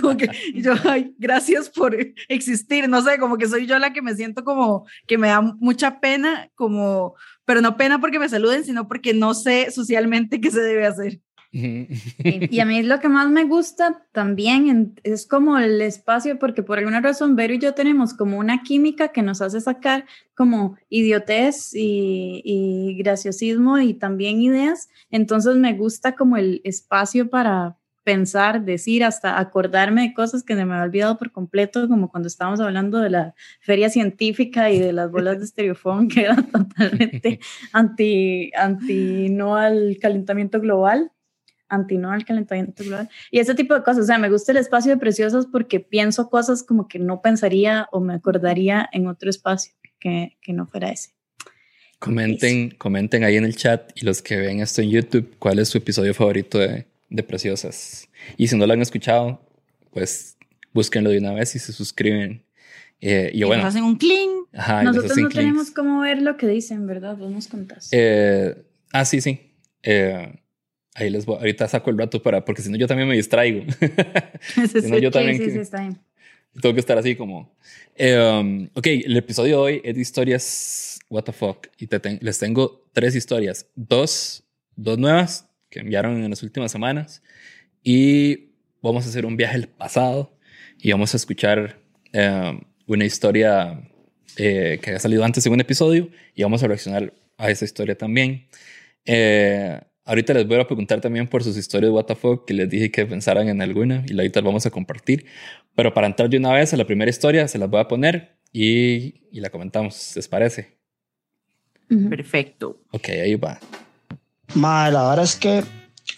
como 0.00 0.16
que, 0.16 0.30
y 0.54 0.62
yo, 0.62 0.72
ay, 0.84 1.14
gracias 1.18 1.68
por 1.68 1.94
existir. 2.28 2.88
No 2.88 3.02
sé, 3.02 3.18
como 3.18 3.36
que 3.36 3.48
soy 3.48 3.66
yo 3.66 3.78
la 3.78 3.92
que 3.92 4.00
me 4.00 4.14
siento 4.14 4.44
como 4.44 4.86
que 5.06 5.18
me 5.18 5.28
da 5.28 5.42
mucha 5.42 6.00
pena, 6.00 6.50
como, 6.54 7.16
pero 7.44 7.60
no 7.60 7.76
pena 7.76 8.00
porque 8.00 8.18
me 8.18 8.28
saluden, 8.28 8.64
sino 8.64 8.88
porque 8.88 9.14
no 9.14 9.34
sé 9.34 9.70
socialmente 9.70 10.40
qué 10.40 10.50
se 10.50 10.60
debe 10.60 10.86
hacer. 10.86 11.20
Y 11.56 12.58
a 12.58 12.64
mí 12.64 12.82
lo 12.82 12.98
que 12.98 13.08
más 13.08 13.30
me 13.30 13.44
gusta 13.44 14.04
también 14.10 14.96
es 15.04 15.24
como 15.24 15.56
el 15.56 15.80
espacio, 15.82 16.36
porque 16.40 16.64
por 16.64 16.78
alguna 16.78 17.00
razón 17.00 17.36
Vero 17.36 17.54
y 17.54 17.58
yo 17.58 17.74
tenemos 17.74 18.12
como 18.12 18.38
una 18.38 18.62
química 18.62 19.08
que 19.08 19.22
nos 19.22 19.40
hace 19.40 19.60
sacar 19.60 20.04
como 20.34 20.76
idiotez 20.88 21.72
y, 21.72 22.42
y 22.44 22.96
graciosismo 22.98 23.78
y 23.78 23.94
también 23.94 24.42
ideas. 24.42 24.88
Entonces 25.10 25.54
me 25.54 25.74
gusta 25.74 26.16
como 26.16 26.36
el 26.36 26.60
espacio 26.64 27.30
para 27.30 27.76
pensar, 28.04 28.64
decir, 28.64 29.02
hasta 29.02 29.40
acordarme 29.40 30.02
de 30.02 30.14
cosas 30.14 30.42
que 30.42 30.54
se 30.54 30.64
me 30.64 30.74
había 30.74 30.84
olvidado 30.84 31.18
por 31.18 31.32
completo, 31.32 31.88
como 31.88 32.10
cuando 32.10 32.28
estábamos 32.28 32.60
hablando 32.60 32.98
de 32.98 33.10
la 33.10 33.34
feria 33.60 33.88
científica 33.88 34.70
y 34.70 34.78
de 34.78 34.92
las 34.92 35.10
bolas 35.10 35.38
de 35.38 35.46
estereofón, 35.46 36.08
que 36.08 36.22
era 36.22 36.36
totalmente 36.36 37.40
anti, 37.72 38.52
anti 38.56 39.30
no 39.30 39.56
al 39.56 39.96
calentamiento 40.00 40.60
global 40.60 41.10
anti 41.66 41.96
no 41.96 42.12
al 42.12 42.24
calentamiento 42.24 42.84
global 42.84 43.08
y 43.32 43.40
ese 43.40 43.54
tipo 43.54 43.74
de 43.74 43.82
cosas. 43.82 44.04
O 44.04 44.06
sea, 44.06 44.18
me 44.18 44.30
gusta 44.30 44.52
el 44.52 44.58
espacio 44.58 44.92
de 44.92 44.98
preciosas 44.98 45.46
porque 45.46 45.80
pienso 45.80 46.30
cosas 46.30 46.62
como 46.62 46.86
que 46.86 47.00
no 47.00 47.20
pensaría 47.20 47.88
o 47.90 48.00
me 48.00 48.14
acordaría 48.14 48.88
en 48.92 49.08
otro 49.08 49.28
espacio 49.28 49.72
que, 49.98 50.36
que 50.40 50.52
no 50.52 50.66
fuera 50.66 50.90
ese. 50.90 51.10
Comenten, 51.98 52.68
Eso. 52.68 52.76
comenten 52.78 53.24
ahí 53.24 53.36
en 53.36 53.44
el 53.44 53.56
chat 53.56 53.90
y 53.94 54.04
los 54.04 54.20
que 54.20 54.36
ven 54.36 54.60
esto 54.60 54.82
en 54.82 54.90
YouTube, 54.90 55.36
¿cuál 55.38 55.58
es 55.58 55.70
su 55.70 55.78
episodio 55.78 56.12
favorito 56.12 56.58
de, 56.58 56.86
de 57.08 57.22
Preciosas? 57.22 58.08
Y 58.36 58.48
si 58.48 58.56
no 58.56 58.66
lo 58.66 58.72
han 58.72 58.82
escuchado, 58.82 59.40
pues 59.92 60.36
búsquenlo 60.72 61.10
de 61.10 61.18
una 61.18 61.32
vez 61.32 61.54
y 61.54 61.58
se 61.58 61.72
suscriben. 61.72 62.44
Eh, 63.00 63.30
y, 63.34 63.40
y 63.40 63.44
bueno, 63.44 63.66
hacen 63.66 63.84
un 63.84 63.96
clean. 63.96 64.30
Ajá, 64.52 64.82
Nosotros 64.82 65.16
no 65.16 65.28
tenemos 65.28 65.70
cómo 65.70 66.00
ver 66.00 66.22
lo 66.22 66.36
que 66.36 66.46
dicen, 66.46 66.86
¿verdad? 66.86 67.16
Vos 67.16 67.30
nos 67.30 67.48
contás. 67.48 67.88
Eh, 67.92 68.56
ah, 68.92 69.04
sí, 69.04 69.20
sí. 69.20 69.52
Eh, 69.82 70.32
Ahí 70.94 71.10
les 71.10 71.26
voy, 71.26 71.36
ahorita 71.36 71.66
saco 71.66 71.90
el 71.90 71.98
rato 71.98 72.22
para, 72.22 72.44
porque 72.44 72.62
si 72.62 72.70
no 72.70 72.76
yo 72.76 72.86
también 72.86 73.08
me 73.08 73.16
distraigo. 73.16 73.64
si 74.70 74.90
no, 74.90 74.98
yo 74.98 75.10
también 75.10 75.36
sí, 75.36 75.46
sí, 75.46 75.50
sí, 75.50 75.58
está 75.58 75.80
bien. 75.80 75.98
tengo 76.60 76.72
que 76.72 76.80
estar 76.80 76.96
así 76.96 77.16
como. 77.16 77.52
Um, 77.98 78.68
ok, 78.74 78.86
el 78.86 79.16
episodio 79.16 79.56
de 79.56 79.62
hoy 79.62 79.80
es 79.84 79.96
de 79.96 80.00
historias 80.00 81.00
what 81.08 81.24
the 81.24 81.32
fuck 81.32 81.66
y 81.78 81.88
te 81.88 81.98
ten, 81.98 82.18
les 82.22 82.38
tengo 82.38 82.86
tres 82.92 83.14
historias, 83.16 83.66
dos, 83.74 84.44
dos 84.76 84.96
nuevas 84.96 85.48
que 85.74 85.80
enviaron 85.80 86.22
en 86.22 86.30
las 86.30 86.42
últimas 86.44 86.70
semanas 86.70 87.20
y 87.82 88.50
vamos 88.80 89.04
a 89.04 89.08
hacer 89.08 89.26
un 89.26 89.36
viaje 89.36 89.56
al 89.56 89.66
pasado 89.66 90.38
y 90.78 90.92
vamos 90.92 91.12
a 91.14 91.16
escuchar 91.16 91.80
eh, 92.12 92.60
una 92.86 93.04
historia 93.04 93.82
eh, 94.36 94.78
que 94.80 94.92
ha 94.92 95.00
salido 95.00 95.24
antes 95.24 95.44
en 95.44 95.52
un 95.52 95.60
episodio 95.60 96.10
y 96.36 96.44
vamos 96.44 96.62
a 96.62 96.68
reaccionar 96.68 97.12
a 97.36 97.50
esa 97.50 97.64
historia 97.64 97.98
también. 97.98 98.46
Eh, 99.04 99.80
Ahorita 100.06 100.34
les 100.34 100.46
voy 100.46 100.60
a 100.60 100.66
preguntar 100.66 101.00
también 101.00 101.26
por 101.26 101.42
sus 101.42 101.56
historias 101.56 101.90
de 101.90 101.98
WTF 101.98 102.44
que 102.46 102.52
les 102.52 102.68
dije 102.68 102.90
que 102.90 103.06
pensaran 103.06 103.48
en 103.48 103.62
alguna 103.62 104.04
y 104.06 104.12
ahorita 104.12 104.40
las 104.40 104.44
vamos 104.44 104.66
a 104.66 104.70
compartir. 104.70 105.24
Pero 105.74 105.94
para 105.94 106.06
entrar 106.06 106.28
de 106.28 106.36
una 106.36 106.52
vez 106.52 106.74
a 106.74 106.76
la 106.76 106.84
primera 106.84 107.08
historia, 107.08 107.48
se 107.48 107.56
las 107.56 107.70
voy 107.70 107.80
a 107.80 107.88
poner 107.88 108.36
y, 108.52 109.22
y 109.32 109.40
la 109.40 109.48
comentamos. 109.48 110.12
¿Les 110.14 110.28
parece? 110.28 110.76
Perfecto. 112.10 112.82
Ok, 112.90 113.08
ahí 113.08 113.34
va. 113.36 113.58
Madre, 114.54 114.92
la 114.92 115.08
verdad 115.08 115.24
es 115.24 115.34
que 115.34 115.64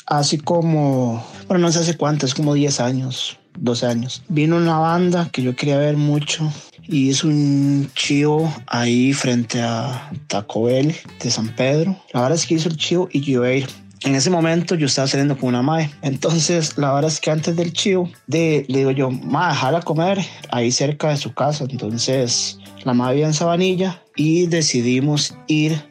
así 0.06 0.38
como, 0.38 1.24
bueno, 1.48 1.66
no 1.66 1.72
sé 1.72 1.80
hace 1.80 1.96
cuánto, 1.96 2.26
es 2.26 2.34
como 2.34 2.54
10 2.54 2.80
años, 2.80 3.38
12 3.58 3.86
años. 3.86 4.22
Vino 4.28 4.56
una 4.56 4.78
banda 4.78 5.28
que 5.32 5.42
yo 5.42 5.56
quería 5.56 5.78
ver 5.78 5.96
mucho 5.96 6.52
y 6.82 7.08
hizo 7.08 7.28
un 7.28 7.90
chivo 7.94 8.52
ahí 8.66 9.12
frente 9.12 9.62
a 9.62 10.10
Taco 10.28 10.64
Bell 10.64 10.94
de 11.22 11.30
San 11.30 11.48
Pedro. 11.48 11.96
La 12.12 12.20
verdad 12.20 12.36
es 12.36 12.46
que 12.46 12.54
hizo 12.54 12.68
el 12.68 12.76
chivo 12.76 13.08
y 13.10 13.20
yo 13.20 13.32
iba 13.32 13.46
a 13.46 13.52
ir. 13.54 13.68
En 14.02 14.14
ese 14.14 14.28
momento 14.28 14.74
yo 14.74 14.86
estaba 14.86 15.08
saliendo 15.08 15.36
con 15.38 15.48
una 15.48 15.62
madre. 15.62 15.90
Entonces, 16.02 16.76
la 16.76 16.92
verdad 16.92 17.10
es 17.10 17.18
que 17.18 17.30
antes 17.30 17.56
del 17.56 17.72
chivo, 17.72 18.10
de, 18.26 18.66
le 18.68 18.80
digo 18.80 18.90
yo, 18.90 19.10
madre, 19.10 19.54
déjala 19.54 19.80
comer 19.80 20.24
ahí 20.50 20.70
cerca 20.70 21.08
de 21.08 21.16
su 21.16 21.32
casa. 21.32 21.64
Entonces, 21.68 22.58
la 22.84 22.92
madre 22.92 23.14
vivía 23.14 23.28
en 23.28 23.34
Sabanilla 23.34 24.02
y 24.14 24.46
decidimos 24.46 25.34
ir 25.46 25.82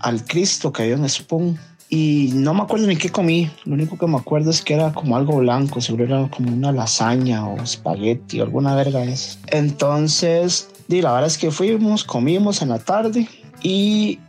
al 0.00 0.24
Cristo 0.24 0.72
que 0.72 0.84
había 0.84 0.94
en 0.94 1.08
Spoon 1.08 1.58
y 1.90 2.30
no 2.34 2.54
me 2.54 2.62
acuerdo 2.62 2.86
ni 2.86 2.96
qué 2.96 3.10
comí. 3.10 3.50
Lo 3.64 3.74
único 3.74 3.98
que 3.98 4.06
me 4.06 4.16
acuerdo 4.16 4.50
es 4.50 4.62
que 4.62 4.74
era 4.74 4.92
como 4.92 5.16
algo 5.16 5.38
blanco, 5.38 5.80
seguro 5.80 6.04
era 6.04 6.30
como 6.30 6.52
una 6.52 6.70
lasaña 6.70 7.44
o 7.46 7.60
espagueti 7.60 8.40
o 8.40 8.44
alguna 8.44 8.76
verga 8.76 9.02
es. 9.02 9.40
Entonces, 9.48 10.70
di, 10.86 11.02
la 11.02 11.12
verdad 11.12 11.26
es 11.26 11.36
que 11.36 11.50
fuimos, 11.50 12.04
comimos 12.04 12.62
en 12.62 12.68
la 12.68 12.78
tarde 12.78 13.28
y 13.60 14.20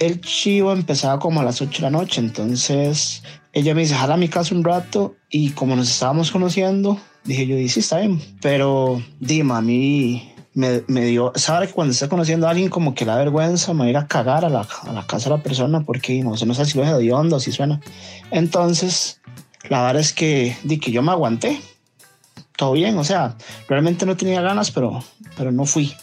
el 0.00 0.20
chivo 0.20 0.72
empezaba 0.72 1.18
como 1.18 1.40
a 1.40 1.44
las 1.44 1.62
8 1.62 1.78
de 1.78 1.82
la 1.82 1.90
noche. 1.90 2.20
Entonces, 2.20 3.22
ella 3.54 3.74
me 3.74 3.80
dice, 3.80 3.94
jala 3.94 4.14
a 4.14 4.18
mi 4.18 4.28
casa 4.28 4.54
un 4.54 4.62
rato 4.62 5.16
y 5.30 5.50
como 5.50 5.76
nos 5.76 5.90
estábamos 5.90 6.30
conociendo, 6.30 7.00
dije 7.24 7.46
yo, 7.46 7.56
sí, 7.68 7.80
está 7.80 8.00
bien. 8.00 8.20
Pero, 8.42 9.02
dime, 9.18 9.54
a 9.54 9.62
mí 9.62 10.34
me, 10.58 10.82
me, 10.88 11.04
dio, 11.04 11.30
sabe 11.36 11.68
que 11.68 11.72
cuando 11.72 11.92
está 11.92 12.08
conociendo 12.08 12.48
a 12.48 12.50
alguien 12.50 12.68
como 12.68 12.92
que 12.92 13.04
la 13.04 13.14
vergüenza 13.14 13.72
me 13.74 13.88
ir 13.88 13.96
a 13.96 14.08
cagar 14.08 14.44
a 14.44 14.48
la, 14.48 14.66
a 14.82 14.92
la 14.92 15.06
casa 15.06 15.30
de 15.30 15.36
la 15.36 15.42
persona 15.44 15.84
porque 15.84 16.20
no 16.24 16.36
sé, 16.36 16.46
no 16.46 16.54
sé 16.54 16.64
si 16.64 16.76
lo 16.76 16.82
es 16.82 16.98
de 16.98 17.12
onda 17.12 17.36
o 17.36 17.40
si 17.40 17.52
suena. 17.52 17.80
Entonces, 18.32 19.20
la 19.68 19.84
verdad 19.84 20.00
es 20.00 20.12
que 20.12 20.56
di 20.64 20.80
que 20.80 20.90
yo 20.90 21.00
me 21.00 21.12
aguanté. 21.12 21.60
Todo 22.56 22.72
bien, 22.72 22.98
o 22.98 23.04
sea, 23.04 23.36
realmente 23.68 24.04
no 24.04 24.16
tenía 24.16 24.40
ganas, 24.40 24.72
pero, 24.72 25.04
pero 25.36 25.52
no 25.52 25.64
fui. 25.64 25.94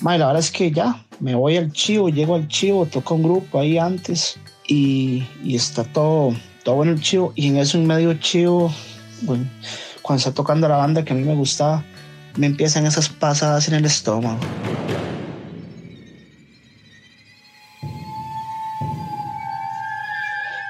Ma, 0.00 0.16
la 0.16 0.26
verdad 0.26 0.38
es 0.38 0.52
que 0.52 0.70
ya, 0.70 1.04
me 1.18 1.34
voy 1.34 1.56
al 1.56 1.72
chivo, 1.72 2.08
llego 2.08 2.36
al 2.36 2.46
chivo, 2.46 2.86
toco 2.86 3.16
un 3.16 3.24
grupo 3.24 3.58
ahí 3.58 3.76
antes 3.76 4.38
y, 4.68 5.26
y 5.42 5.56
está 5.56 5.82
todo, 5.82 6.32
todo 6.62 6.76
bueno 6.76 6.92
el 6.92 7.00
chivo. 7.00 7.32
Y 7.34 7.48
en 7.48 7.56
eso, 7.56 7.76
en 7.76 7.88
medio 7.88 8.14
chivo, 8.14 8.72
bueno, 9.22 9.50
cuando 10.00 10.18
está 10.18 10.32
tocando 10.32 10.68
la 10.68 10.76
banda 10.76 11.04
que 11.04 11.12
a 11.12 11.16
mí 11.16 11.24
me 11.24 11.34
gustaba, 11.34 11.82
me 12.36 12.46
empiezan 12.46 12.86
esas 12.86 13.08
pasadas 13.08 13.68
en 13.68 13.74
el 13.74 13.84
estómago. 13.84 14.40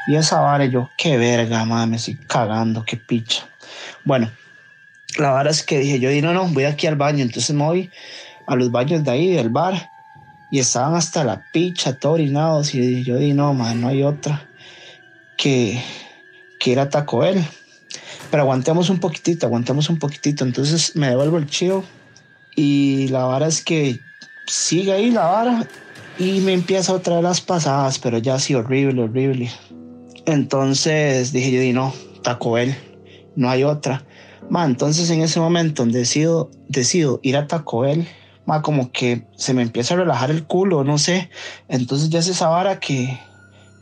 Y 0.08 0.14
esa 0.14 0.40
vara 0.40 0.64
yo, 0.66 0.88
qué 0.96 1.16
verga, 1.16 1.64
me 1.64 1.96
estoy 1.96 2.16
cagando, 2.28 2.84
qué 2.84 2.96
picha. 2.96 3.48
Bueno, 4.04 4.30
la 5.18 5.30
vara 5.30 5.50
es 5.50 5.64
que 5.64 5.80
dije 5.80 5.98
yo, 5.98 6.10
no, 6.22 6.32
no, 6.32 6.46
voy 6.48 6.64
aquí 6.64 6.86
al 6.86 6.94
baño. 6.94 7.22
Entonces 7.22 7.54
me 7.54 7.64
voy 7.64 7.90
a 8.46 8.54
los 8.54 8.70
baños 8.70 9.02
de 9.02 9.10
ahí, 9.10 9.32
del 9.32 9.48
bar. 9.48 9.90
Y 10.52 10.60
estaban 10.60 10.94
hasta 10.94 11.24
la 11.24 11.50
picha, 11.52 11.98
todo 11.98 12.12
orinados. 12.12 12.72
Y 12.72 13.02
yo 13.02 13.16
dije, 13.16 13.34
no, 13.34 13.52
madre, 13.52 13.74
no 13.74 13.88
hay 13.88 14.04
otra 14.04 14.48
que, 15.36 15.82
que 16.60 16.70
ir 16.70 16.78
a 16.78 16.88
Taco 16.88 17.18
Bell 17.18 17.44
pero 18.30 18.42
aguantemos 18.42 18.90
un 18.90 18.98
poquitito, 18.98 19.46
aguantemos 19.46 19.88
un 19.90 19.98
poquitito. 19.98 20.44
Entonces 20.44 20.94
me 20.96 21.08
devuelvo 21.08 21.38
el 21.38 21.46
chivo 21.46 21.84
y 22.54 23.08
la 23.08 23.24
vara 23.24 23.46
es 23.46 23.62
que 23.62 23.98
sigue 24.46 24.92
ahí 24.92 25.10
la 25.10 25.26
vara 25.26 25.68
y 26.18 26.40
me 26.40 26.52
empieza 26.52 26.92
otra 26.92 27.16
vez 27.16 27.24
las 27.24 27.40
pasadas, 27.40 27.98
pero 27.98 28.18
ya 28.18 28.34
así 28.34 28.54
horrible, 28.54 29.02
horrible. 29.02 29.50
Entonces 30.24 31.32
dije 31.32 31.52
yo, 31.52 31.60
di 31.60 31.72
no, 31.72 31.92
Taco 32.22 32.52
Bell, 32.52 32.74
no 33.36 33.50
hay 33.50 33.64
otra. 33.64 34.04
Ma, 34.48 34.64
entonces 34.64 35.10
en 35.10 35.22
ese 35.22 35.40
momento 35.40 35.84
decido, 35.86 36.50
decido 36.68 37.20
ir 37.22 37.36
a 37.36 37.46
Taco 37.46 37.80
Bell, 37.80 38.06
ma, 38.46 38.62
como 38.62 38.92
que 38.92 39.26
se 39.36 39.54
me 39.54 39.62
empieza 39.62 39.94
a 39.94 39.98
relajar 39.98 40.30
el 40.30 40.44
culo, 40.44 40.84
no 40.84 40.98
sé. 40.98 41.30
Entonces 41.68 42.10
ya 42.10 42.20
es 42.20 42.28
esa 42.28 42.48
vara 42.48 42.80
que, 42.80 43.18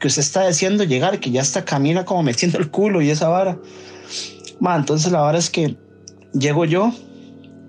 que 0.01 0.09
usted 0.09 0.23
está 0.23 0.43
deseando 0.43 0.85
llegar, 0.85 1.21
que 1.21 1.31
ya 1.31 1.43
está 1.43 1.65
camina 1.65 2.05
como 2.05 2.23
metiendo 2.23 2.59
el 2.59 2.71
culo 2.71 3.01
y 3.01 3.11
esa 3.11 3.29
vara. 3.29 3.59
Ma, 4.61 4.77
entonces 4.77 5.13
la 5.13 5.23
verdad 5.23 5.39
es 5.39 5.51
que 5.51 5.77
llego 6.33 6.65
yo, 6.65 6.93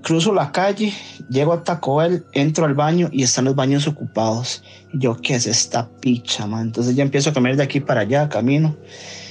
cruzo 0.06 0.34
la 0.34 0.52
calle, 0.52 0.94
llego 1.30 1.54
a 1.54 1.64
Taco 1.64 1.96
Bell, 1.96 2.24
entro 2.34 2.66
al 2.66 2.76
baño 2.76 3.10
y 3.12 3.24
están 3.24 3.46
los 3.46 3.56
baños 3.56 3.88
ocupados. 3.88 4.64
Y 4.94 5.00
yo, 5.00 5.18
¿qué 5.18 5.36
es 5.36 5.48
esta 5.48 5.90
picha, 6.00 6.46
man? 6.46 6.68
Entonces 6.68 6.96
ya 6.96 7.04
empiezo 7.04 7.32
a 7.32 7.34
caminar 7.34 7.58
de 7.58 7.64
aquí 7.64 7.80
para 7.80 8.02
allá, 8.02 8.30
camino. 8.30 8.76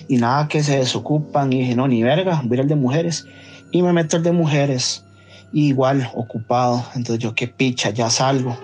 Y 0.08 0.16
nada, 0.16 0.48
que 0.48 0.62
se 0.62 0.78
desocupan. 0.78 1.52
Y 1.52 1.60
dije, 1.60 1.76
no, 1.76 1.86
ni 1.88 2.02
verga, 2.02 2.42
voy 2.44 2.58
al 2.58 2.68
de 2.68 2.74
mujeres. 2.74 3.26
Y 3.70 3.82
me 3.82 3.92
meto 3.92 4.16
al 4.16 4.22
de 4.22 4.32
mujeres. 4.32 5.04
Y 5.52 5.68
igual, 5.68 6.10
ocupado. 6.14 6.84
Entonces 6.94 7.22
yo, 7.22 7.34
qué 7.34 7.46
picha, 7.46 7.90
ya 7.90 8.10
salgo. 8.10 8.58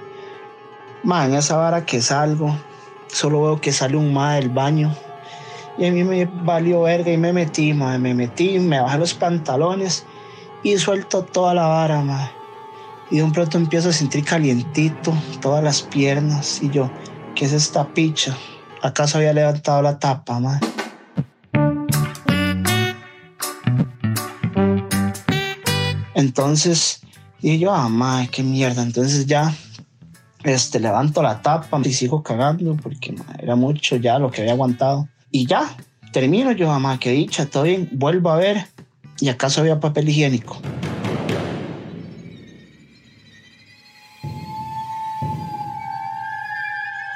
Man, 1.05 1.33
esa 1.35 1.57
vara 1.57 1.87
que 1.87 2.03
salgo, 2.03 2.55
solo 3.07 3.43
veo 3.43 3.61
que 3.61 3.73
sale 3.73 3.97
un 3.97 4.13
ma 4.13 4.35
del 4.35 4.51
baño. 4.51 4.95
Y 5.81 5.87
a 5.87 5.93
mí 5.93 6.05
me 6.05 6.27
valió 6.27 6.83
verga 6.83 7.11
y 7.11 7.17
me 7.17 7.33
metí, 7.33 7.73
ma, 7.73 7.97
me 7.97 8.13
metí, 8.13 8.59
me 8.59 8.83
bajé 8.83 8.99
los 8.99 9.15
pantalones 9.15 10.05
y 10.63 10.77
suelto 10.77 11.25
toda 11.25 11.55
la 11.55 11.69
vara, 11.69 12.03
ma. 12.03 12.31
Y 13.11 13.17
de 13.17 13.23
un 13.23 13.33
pronto 13.33 13.57
empiezo 13.57 13.89
a 13.89 13.93
sentir 13.95 14.23
calientito 14.23 15.15
todas 15.41 15.65
las 15.65 15.81
piernas. 15.81 16.63
Y 16.63 16.69
yo, 16.69 16.91
¿qué 17.35 17.47
es 17.47 17.55
esta 17.55 17.95
picha? 17.95 18.37
¿Acaso 18.83 19.17
había 19.17 19.33
levantado 19.33 19.81
la 19.81 19.99
tapa, 19.99 20.39
ma? 20.39 20.61
Entonces, 26.13 27.01
y 27.41 27.59
yo, 27.59 27.73
ah, 27.73 27.89
ma, 27.89 28.27
qué 28.31 28.43
mierda. 28.43 28.83
Entonces 28.83 29.25
ya, 29.25 29.55
este, 30.45 30.79
levanto 30.79 31.23
la 31.23 31.41
tapa 31.41 31.81
y 31.83 31.93
sigo 31.95 32.23
cagando 32.23 32.77
porque 32.77 33.15
era 33.39 33.57
mucho 33.57 33.97
ya 33.97 34.19
lo 34.19 34.31
que 34.31 34.43
había 34.43 34.53
aguantado. 34.53 35.09
Y 35.31 35.47
ya, 35.47 35.77
termino 36.13 36.53
yo, 36.53 36.67
mamá, 36.67 36.99
que 36.99 37.11
dicha, 37.11 37.47
todo 37.47 37.65
bien, 37.65 37.89
vuelvo 37.93 38.31
a 38.31 38.37
ver 38.37 38.67
y 39.21 39.29
acaso 39.29 39.61
había 39.61 39.79
papel 39.79 40.09
higiénico. 40.09 40.61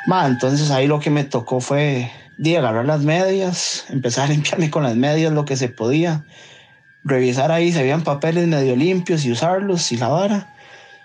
Ma, 0.06 0.26
entonces 0.26 0.70
ahí 0.70 0.86
lo 0.86 1.00
que 1.00 1.10
me 1.10 1.24
tocó 1.24 1.60
fue 1.60 2.10
de 2.36 2.58
agarrar 2.58 2.84
las 2.84 3.00
medias, 3.00 3.86
empezar 3.88 4.26
a 4.26 4.32
limpiarme 4.32 4.70
con 4.70 4.82
las 4.82 4.96
medias 4.96 5.32
lo 5.32 5.44
que 5.44 5.56
se 5.56 5.68
podía, 5.68 6.24
revisar 7.04 7.50
ahí 7.50 7.72
si 7.72 7.78
habían 7.78 8.04
papeles 8.04 8.46
medio 8.46 8.76
limpios 8.76 9.24
y 9.24 9.32
usarlos 9.32 9.90
y 9.92 9.96
la 9.96 10.08
vara. 10.08 10.54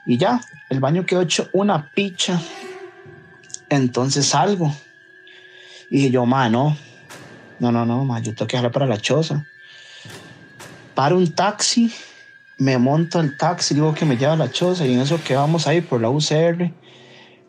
Y 0.06 0.18
ya, 0.18 0.42
el 0.70 0.80
baño 0.80 1.06
quedó 1.06 1.22
hecho 1.22 1.50
una 1.54 1.92
picha. 1.92 2.42
Entonces 3.70 4.28
salgo. 4.28 4.74
Y 5.90 6.10
yo, 6.10 6.26
ma, 6.26 6.50
no, 6.50 6.78
no, 7.60 7.72
no, 7.72 7.86
no, 7.86 8.06
ma, 8.06 8.20
yo 8.20 8.34
tengo 8.34 8.48
que 8.48 8.58
dejarla 8.58 8.72
para 8.72 8.86
la 8.86 8.98
choza. 8.98 9.46
Paro 10.96 11.18
un 11.18 11.34
taxi, 11.34 11.92
me 12.58 12.78
monto 12.78 13.20
al 13.20 13.38
taxi, 13.38 13.74
digo 13.74 13.94
que 13.94 14.06
me 14.06 14.18
lleva 14.18 14.34
a 14.34 14.38
la 14.38 14.52
choza 14.52 14.86
y 14.86 14.94
en 14.94 15.02
eso 15.02 15.20
que 15.24 15.36
vamos 15.36 15.68
ahí 15.68 15.82
por 15.82 16.02
la 16.02 16.10
UCR, 16.10 16.72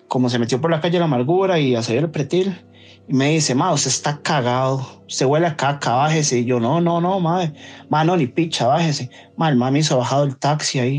como 0.08 0.28
se 0.28 0.38
metió 0.38 0.60
por 0.60 0.70
la 0.70 0.80
calle 0.80 0.98
La 0.98 1.04
Amargura 1.04 1.58
y 1.58 1.74
a 1.74 1.82
salir 1.82 2.02
el 2.02 2.10
pretil, 2.10 2.60
y 3.08 3.14
me 3.14 3.30
dice, 3.30 3.54
ma, 3.54 3.72
usted 3.72 3.90
está 3.90 4.20
cagado, 4.22 5.02
se 5.08 5.24
huele 5.24 5.46
a 5.46 5.56
caca, 5.56 5.94
bájese. 5.94 6.38
Y 6.38 6.44
yo, 6.44 6.60
no, 6.60 6.80
no, 6.80 7.00
no, 7.00 7.18
ma, 7.18 7.52
ma, 7.88 8.04
no, 8.04 8.16
ni 8.16 8.28
picha, 8.28 8.68
bájese. 8.68 9.10
Ma, 9.36 9.48
el 9.48 9.56
ma 9.56 9.70
me 9.72 9.80
hizo 9.80 9.98
bajado 9.98 10.22
el 10.22 10.36
taxi 10.36 10.78
ahí. 10.78 10.98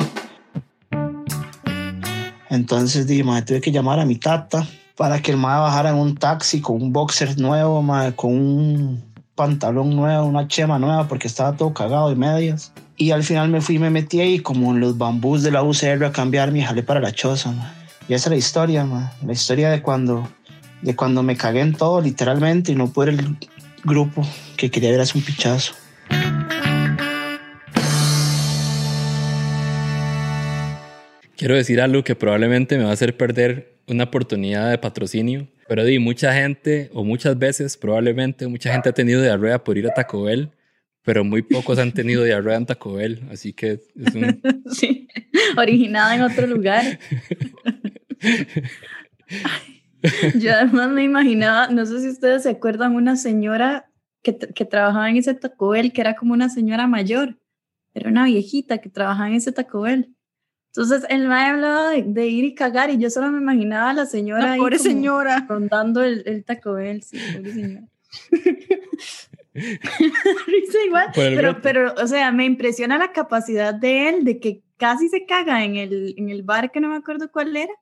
Entonces, 2.49 3.07
di, 3.07 3.23
ma, 3.23 3.45
tuve 3.45 3.61
que 3.61 3.71
llamar 3.71 3.99
a 4.01 4.05
mi 4.05 4.15
tata 4.15 4.67
para 5.01 5.19
que 5.19 5.31
el 5.31 5.37
ma 5.37 5.59
bajara 5.59 5.89
en 5.89 5.95
un 5.95 6.15
taxi 6.15 6.61
con 6.61 6.79
un 6.79 6.93
boxer 6.93 7.39
nuevo, 7.39 7.81
ma, 7.81 8.11
con 8.11 8.35
un 8.35 9.03
pantalón 9.33 9.95
nuevo, 9.95 10.27
una 10.27 10.47
chema 10.47 10.77
nueva, 10.77 11.07
porque 11.07 11.25
estaba 11.25 11.57
todo 11.57 11.73
cagado 11.73 12.09
de 12.09 12.15
medias. 12.15 12.71
Y 12.97 13.09
al 13.09 13.23
final 13.23 13.49
me 13.49 13.61
fui 13.61 13.77
y 13.77 13.79
me 13.79 13.89
metí 13.89 14.21
ahí 14.21 14.37
como 14.37 14.69
en 14.69 14.79
los 14.79 14.99
bambús 14.99 15.41
de 15.41 15.49
la 15.49 15.63
UCR 15.63 16.05
a 16.05 16.11
cambiarme 16.11 16.59
y 16.59 16.61
jalé 16.61 16.83
para 16.83 16.99
la 16.99 17.11
choza, 17.11 17.51
ma. 17.51 17.73
Y 18.07 18.13
esa 18.13 18.29
es 18.29 18.29
la 18.29 18.35
historia, 18.35 18.85
ma. 18.85 19.11
La 19.25 19.33
historia 19.33 19.71
de 19.71 19.81
cuando, 19.81 20.29
de 20.83 20.95
cuando 20.95 21.23
me 21.23 21.35
cagué 21.35 21.61
en 21.61 21.73
todo, 21.73 21.99
literalmente, 21.99 22.71
y 22.71 22.75
no 22.75 22.85
pude 22.85 23.09
el 23.09 23.37
grupo 23.83 24.21
que 24.55 24.69
quería 24.69 24.91
ver 24.91 25.01
hace 25.01 25.17
un 25.17 25.23
pichazo. 25.23 25.73
Quiero 31.41 31.55
decir 31.55 31.81
algo 31.81 32.03
que 32.03 32.13
probablemente 32.13 32.77
me 32.77 32.83
va 32.83 32.91
a 32.91 32.93
hacer 32.93 33.17
perder 33.17 33.79
una 33.87 34.03
oportunidad 34.03 34.69
de 34.69 34.77
patrocinio, 34.77 35.47
pero 35.67 35.83
di, 35.83 35.97
mucha 35.97 36.31
gente, 36.35 36.91
o 36.93 37.03
muchas 37.03 37.35
veces, 37.39 37.77
probablemente, 37.77 38.45
mucha 38.45 38.71
gente 38.71 38.89
ha 38.89 38.91
tenido 38.91 39.23
diarrea 39.23 39.63
por 39.63 39.75
ir 39.75 39.87
a 39.87 39.93
Taco 39.95 40.21
Bell, 40.21 40.51
pero 41.01 41.23
muy 41.23 41.41
pocos 41.41 41.79
han 41.79 41.93
tenido 41.93 42.23
diarrea 42.23 42.57
en 42.57 42.67
Taco 42.67 42.93
Bell, 42.93 43.23
así 43.31 43.53
que 43.53 43.71
es 43.71 44.13
un... 44.13 44.39
Sí, 44.71 45.07
originada 45.57 46.13
en 46.13 46.21
otro 46.21 46.45
lugar. 46.45 46.99
Yo 50.35 50.53
además 50.53 50.91
me 50.91 51.03
imaginaba, 51.03 51.69
no 51.69 51.87
sé 51.87 52.01
si 52.01 52.09
ustedes 52.09 52.43
se 52.43 52.51
acuerdan, 52.51 52.95
una 52.95 53.15
señora 53.15 53.89
que, 54.21 54.37
que 54.37 54.65
trabajaba 54.65 55.09
en 55.09 55.17
ese 55.17 55.33
Taco 55.33 55.69
Bell, 55.69 55.91
que 55.91 56.01
era 56.01 56.15
como 56.15 56.33
una 56.33 56.49
señora 56.49 56.85
mayor, 56.85 57.39
era 57.95 58.11
una 58.11 58.25
viejita 58.25 58.77
que 58.77 58.91
trabajaba 58.91 59.29
en 59.29 59.37
ese 59.37 59.51
Taco 59.51 59.81
Bell. 59.81 60.15
Entonces 60.73 61.03
él 61.09 61.27
me 61.27 61.35
hablaba 61.35 61.89
de, 61.89 62.03
de, 62.03 62.27
ir 62.27 62.45
y 62.45 62.55
cagar 62.55 62.89
y 62.89 62.97
yo 62.97 63.09
solo 63.09 63.29
me 63.29 63.39
imaginaba 63.39 63.89
a 63.89 63.93
la 63.93 64.05
señora 64.05 64.45
La 64.45 64.51
ahí 64.53 64.59
pobre 64.59 64.79
señora. 64.79 65.45
rondando 65.49 66.01
el, 66.01 66.23
el 66.25 66.45
Taco 66.45 66.73
Bell, 66.73 67.03
sí, 67.03 67.19
pobre 67.35 67.51
señora. 67.51 67.87
Risa 69.53 70.77
igual, 70.85 71.11
pero, 71.13 71.61
pero, 71.61 71.93
o 72.01 72.07
sea, 72.07 72.31
me 72.31 72.45
impresiona 72.45 72.97
la 72.97 73.11
capacidad 73.11 73.73
de 73.73 74.07
él 74.07 74.23
de 74.23 74.39
que 74.39 74.63
casi 74.77 75.09
se 75.09 75.25
caga 75.25 75.65
en 75.65 75.75
el, 75.75 76.13
en 76.17 76.29
el 76.29 76.43
bar 76.43 76.71
que 76.71 76.79
no 76.79 76.87
me 76.87 76.95
acuerdo 76.95 77.29
cuál 77.31 77.55
era. 77.57 77.73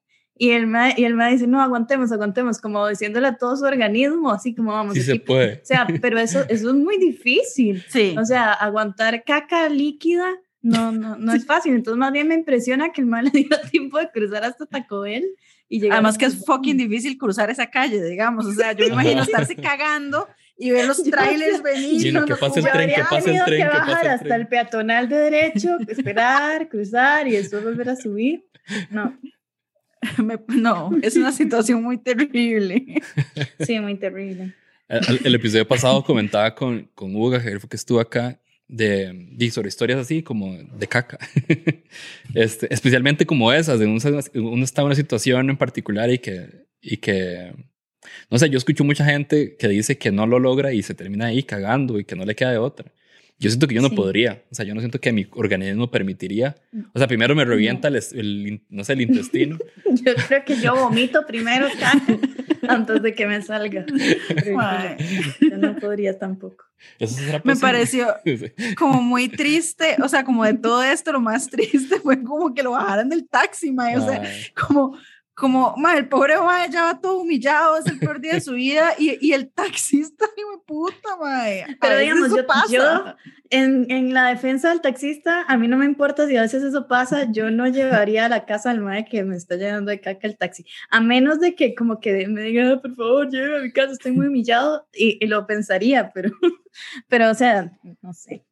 Y 0.41 0.51
él, 0.51 0.67
me, 0.67 0.95
y 0.97 1.03
él 1.03 1.15
me 1.15 1.29
dice, 1.29 1.47
no, 1.47 1.61
aguantemos, 1.61 2.11
aguantemos, 2.13 2.59
como 2.59 2.87
diciéndole 2.87 3.27
a 3.27 3.37
todo 3.37 3.57
su 3.57 3.65
organismo, 3.65 4.31
así 4.31 4.55
como 4.55 4.71
vamos. 4.71 4.93
Sí 4.93 5.01
se 5.03 5.11
aquí". 5.11 5.19
puede. 5.19 5.55
O 5.61 5.65
sea, 5.65 5.85
pero 6.01 6.17
eso, 6.17 6.39
eso 6.47 6.69
es 6.69 6.75
muy 6.75 6.97
difícil. 6.97 7.83
Sí. 7.89 8.15
O 8.17 8.23
sea, 8.25 8.53
aguantar 8.53 9.23
caca 9.25 9.67
líquida 9.67 10.39
no, 10.61 10.91
no, 10.91 11.15
no 11.17 11.33
es 11.33 11.45
fácil. 11.45 11.73
Entonces, 11.75 11.97
más 11.99 12.11
bien 12.11 12.27
me 12.27 12.35
impresiona 12.35 12.91
que 12.91 13.01
el 13.01 13.07
mal 13.07 13.25
le 13.31 13.31
diera 13.31 13.61
tiempo 13.69 13.97
de 13.99 14.09
cruzar 14.11 14.43
hasta 14.43 14.65
Taco 14.65 15.01
Bell 15.01 15.25
y 15.67 15.79
llegar. 15.79 15.97
Además 15.97 16.17
que 16.17 16.25
es 16.25 16.45
fucking 16.45 16.77
difícil 16.77 17.17
cruzar 17.17 17.49
esa 17.49 17.69
calle, 17.69 18.03
digamos. 18.03 18.45
O 18.45 18.51
sea, 18.53 18.73
yo 18.73 18.85
me 18.87 18.93
imagino 18.93 19.21
estarse 19.23 19.55
cagando 19.55 20.27
y 20.57 20.71
ver 20.71 20.87
los 20.87 21.01
trailers 21.03 21.61
venir. 21.61 22.01
Sí, 22.01 22.11
no, 22.11 22.25
que 22.25 22.35
pase 22.35 22.59
el 22.59 22.65
tren, 22.71 22.89
que 22.89 23.01
pase 23.09 23.31
el 23.35 23.43
tren, 23.45 23.61
que 23.61 23.63
que 23.63 23.77
bajar 23.77 23.87
pase 23.87 24.05
el 24.05 24.11
hasta 24.11 24.25
tren. 24.25 24.41
el 24.41 24.47
peatonal 24.47 25.07
de 25.09 25.15
derecho, 25.17 25.77
esperar, 25.87 26.67
cruzar 26.69 27.27
y 27.27 27.31
después 27.31 27.63
volver 27.63 27.89
a 27.89 27.95
subir. 27.95 28.45
No, 28.89 29.17
Me- 30.23 30.39
no, 30.49 30.91
es 31.01 31.15
una 31.17 31.31
situación 31.31 31.81
muy 31.83 31.97
terrible. 31.97 33.01
sí, 33.59 33.79
muy 33.79 33.95
terrible. 33.95 34.53
El, 34.87 35.21
el 35.23 35.35
episodio 35.35 35.67
pasado 35.67 36.03
comentaba 36.03 36.53
con, 36.55 36.89
con 36.95 37.15
Hugo 37.15 37.29
Gajer, 37.29 37.59
que 37.69 37.75
estuvo 37.75 37.99
acá, 37.99 38.39
de, 38.69 39.35
historias 39.37 39.99
así 39.99 40.23
como 40.23 40.55
de 40.55 40.87
caca. 40.87 41.17
este, 42.33 42.73
especialmente 42.73 43.25
como 43.25 43.51
esas, 43.51 43.79
de 43.79 43.87
un, 43.87 43.99
uno 44.35 44.63
está 44.63 44.81
en 44.81 44.85
una 44.85 44.95
situación 44.95 45.49
en 45.49 45.57
particular 45.57 46.09
y 46.09 46.19
que, 46.19 46.67
y 46.81 46.97
que, 46.97 47.53
no 48.29 48.37
sé, 48.37 48.49
yo 48.49 48.57
escucho 48.57 48.83
mucha 48.83 49.03
gente 49.03 49.57
que 49.57 49.67
dice 49.67 49.97
que 49.97 50.11
no 50.11 50.27
lo 50.27 50.39
logra 50.39 50.71
y 50.71 50.83
se 50.83 50.93
termina 50.93 51.25
ahí 51.25 51.43
cagando 51.43 51.99
y 51.99 52.05
que 52.05 52.15
no 52.15 52.23
le 52.23 52.35
queda 52.35 52.51
de 52.51 52.59
otra. 52.59 52.93
Yo 53.39 53.49
siento 53.49 53.67
que 53.67 53.75
yo 53.75 53.81
no 53.81 53.87
Sí. 53.89 53.95
podría, 53.95 54.43
o 54.51 54.55
sea, 54.55 54.65
yo 54.65 54.75
no 54.75 54.81
siento 54.81 54.99
que 54.99 55.13
mi 55.13 55.25
organismo 55.31 55.89
permitiría. 55.89 56.57
O 56.93 56.99
sea, 56.99 57.07
primero 57.07 57.35
me 57.35 57.45
revienta 57.45 57.87
el, 57.87 57.95
es- 57.95 58.11
el, 58.13 58.61
no 58.69 58.83
sé, 58.83 58.93
el 58.93 59.01
intestino. 59.01 59.57
Yo 60.03 60.13
creo 60.27 60.43
que 60.45 60.57
yo 60.61 60.75
vomito 60.75 61.25
primero 61.25 61.67
antes 62.67 63.01
de 63.01 63.13
que 63.15 63.25
me 63.25 63.41
salga. 63.41 63.85
Yo 65.41 65.57
no 65.57 65.75
podría 65.77 66.17
tampoco. 66.17 66.65
Eso 66.97 67.15
será 67.15 67.41
Me 67.43 67.55
pareció 67.55 68.07
como 68.77 69.01
muy 69.01 69.27
triste, 69.27 69.97
o 70.01 70.07
sea, 70.07 70.23
como 70.23 70.45
de 70.45 70.53
todo 70.53 70.81
esto, 70.83 71.11
lo 71.11 71.19
más 71.19 71.49
triste 71.49 71.99
fue 71.99 72.21
como 72.23 72.53
que 72.53 72.63
lo 72.63 72.71
bajaran 72.71 73.09
del 73.09 73.27
taxi, 73.27 73.71
mae, 73.71 73.97
o 73.97 74.05
sea, 74.05 74.21
como, 74.55 74.97
como, 75.39 75.73
mae, 75.77 75.97
el 75.97 76.09
pobre 76.09 76.37
mae 76.37 76.69
ya 76.69 76.83
va 76.83 76.99
todo 76.99 77.19
humillado, 77.21 77.77
es 77.77 77.85
el 77.85 77.97
peor 77.97 78.19
día 78.19 78.33
de 78.33 78.41
su 78.41 78.53
vida, 78.53 78.93
y, 78.97 79.17
y 79.25 79.33
el 79.33 79.49
taxista, 79.49 80.25
de 80.35 80.43
puta, 80.65 81.15
mae. 81.19 81.63
A 81.63 81.67
Pero 81.79 81.97
digamos, 81.97 82.29
yo, 82.29 82.45
yo 82.69 83.15
en, 83.49 83.89
en 83.89 84.13
la 84.13 84.27
defensa 84.27 84.69
del 84.69 84.81
taxista, 84.81 85.45
a 85.47 85.57
mí 85.57 85.67
no 85.67 85.77
me 85.77 85.85
importa 85.85 86.27
si 86.27 86.35
a 86.35 86.41
veces 86.41 86.61
eso 86.61 86.87
pasa, 86.87 87.31
yo 87.31 87.49
no 87.49 87.67
llevaría 87.67 88.25
a 88.25 88.29
la 88.29 88.45
casa 88.45 88.69
al 88.69 88.81
mae 88.81 89.05
que 89.05 89.23
me 89.23 89.35
está 89.37 89.55
llenando 89.55 89.89
de 89.89 90.01
caca 90.01 90.27
el 90.27 90.37
taxi, 90.37 90.65
a 90.89 90.99
menos 90.99 91.39
de 91.39 91.55
que 91.55 91.73
como 91.73 91.99
que 91.99 92.27
me 92.27 92.41
diga, 92.41 92.73
"Ah, 92.73 92.81
por 92.81 92.95
favor, 92.95 93.29
lléveme 93.29 93.57
a 93.57 93.61
mi 93.61 93.71
casa, 93.71 93.93
estoy 93.93 94.11
muy 94.11 94.27
humillado, 94.27 94.87
y, 94.93 95.17
y 95.23 95.27
lo 95.27 95.47
pensaría, 95.47 96.11
pero, 96.13 96.31
pero 97.07 97.31
o 97.31 97.33
sea, 97.33 97.71
no 98.01 98.13
sé. 98.13 98.45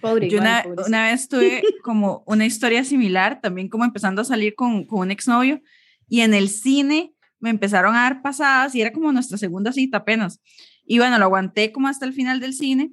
Pobre, 0.00 0.30
Yo 0.30 0.38
igual, 0.38 0.62
una, 0.66 0.86
una 0.86 1.02
vez 1.10 1.28
tuve 1.28 1.62
como 1.82 2.22
una 2.26 2.46
historia 2.46 2.82
similar, 2.84 3.40
también 3.42 3.68
como 3.68 3.84
empezando 3.84 4.22
a 4.22 4.24
salir 4.24 4.54
con, 4.54 4.84
con 4.86 5.00
un 5.00 5.10
exnovio, 5.10 5.60
y 6.08 6.20
en 6.20 6.34
el 6.34 6.48
cine 6.48 7.14
me 7.38 7.50
empezaron 7.50 7.94
a 7.94 8.02
dar 8.02 8.22
pasadas 8.22 8.74
y 8.74 8.80
era 8.80 8.92
como 8.92 9.12
nuestra 9.12 9.38
segunda 9.38 9.72
cita 9.72 9.98
apenas. 9.98 10.40
Y 10.84 10.98
bueno, 10.98 11.18
lo 11.18 11.24
aguanté 11.24 11.72
como 11.72 11.88
hasta 11.88 12.06
el 12.06 12.12
final 12.12 12.40
del 12.40 12.54
cine, 12.54 12.92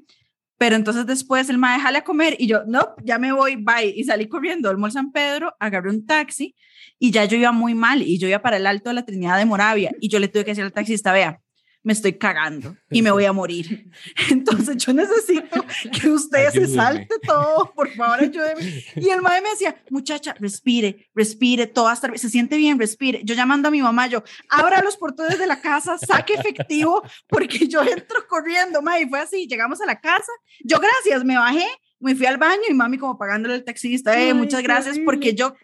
Pero 0.58 0.76
entonces 0.76 1.06
después 1.06 1.50
el 1.50 1.58
mae 1.58 1.80
jale 1.80 1.98
a 2.00 2.04
comer 2.04 2.36
y 2.40 2.48
yo, 2.48 2.64
no, 2.68 2.96
ya 3.04 3.18
me 3.20 3.34
voy, 3.34 3.56
bye. 3.58 3.94
Y 3.96 4.04
salí 4.06 4.28
corriendo 4.28 4.70
al 4.70 4.78
Mall 4.78 4.92
San 4.92 5.12
Pedro, 5.12 5.54
agarré 5.60 5.90
un 5.90 6.06
taxi 6.06 6.56
y 7.00 7.12
ya 7.12 7.26
yo 7.26 7.38
iba 7.38 7.52
muy 7.52 7.74
mal 7.76 8.02
y 8.02 8.18
yo 8.18 8.28
iba 8.28 8.42
para 8.42 8.58
el 8.58 8.68
Alto 8.68 8.90
de 8.90 8.96
la 8.96 9.06
Trinidad 9.06 9.38
de 9.38 9.46
Moravia 9.46 9.92
y 10.00 10.10
yo 10.10 10.20
le 10.20 10.28
tuve 10.28 10.46
que 10.46 10.52
decir 10.52 10.64
al 10.64 10.72
taxista, 10.72 11.12
vea, 11.12 11.42
me 11.84 11.92
estoy 11.92 12.14
cagando 12.14 12.78
y 12.90 13.02
me 13.02 13.12
voy 13.12 13.26
a 13.26 13.34
morir. 13.34 13.92
Entonces 14.30 14.78
yo 14.78 14.94
necesito 14.94 15.66
que 15.92 16.10
usted 16.10 16.50
se 16.50 16.60
Ayúdeme. 16.60 16.76
salte 16.76 17.16
todo, 17.28 17.74
por 17.76 17.90
favor, 17.90 18.22
ayúdeme. 18.22 18.84
Y 18.96 19.10
el 19.10 19.22
madre 19.22 19.42
me 19.42 19.50
decía, 19.50 19.76
muchacha, 19.90 20.34
respire, 20.40 21.10
respire, 21.14 21.68
todo 21.68 21.86
va 21.86 21.92
a 21.92 21.96
estar 21.96 22.10
bien, 22.10 22.20
se 22.20 22.30
siente 22.30 22.56
bien, 22.58 22.80
respire. 22.80 23.22
Yo 23.24 23.36
llamando 23.36 23.68
a 23.68 23.72
mi 23.72 23.82
mamá, 23.82 24.08
yo, 24.08 24.24
abra 24.50 24.82
los 24.82 24.96
portones 24.98 25.38
de 25.38 25.46
la 25.46 25.60
casa, 25.60 25.98
saque 25.98 26.34
efectivo, 26.34 27.04
porque 27.28 27.68
yo 27.68 27.84
entro 27.84 28.26
corriendo, 28.28 28.82
madre, 28.82 29.02
y 29.04 29.10
fue 29.10 29.20
así, 29.20 29.48
llegamos 29.48 29.82
a 29.82 29.86
la 29.86 30.00
casa, 30.00 30.32
yo 30.64 30.80
gracias, 30.80 31.26
me 31.26 31.38
bajé, 31.38 31.68
me 32.00 32.16
fui 32.16 32.26
al 32.26 32.38
baño 32.38 32.64
y 32.70 32.74
mami 32.74 32.98
como 32.98 33.18
pagándole 33.18 33.56
al 33.56 33.64
taxista, 33.64 34.18
eh, 34.18 34.28
Ay, 34.28 34.34
muchas 34.34 34.64
gracias, 34.64 34.98
porque 35.00 35.34
yo 35.34 35.56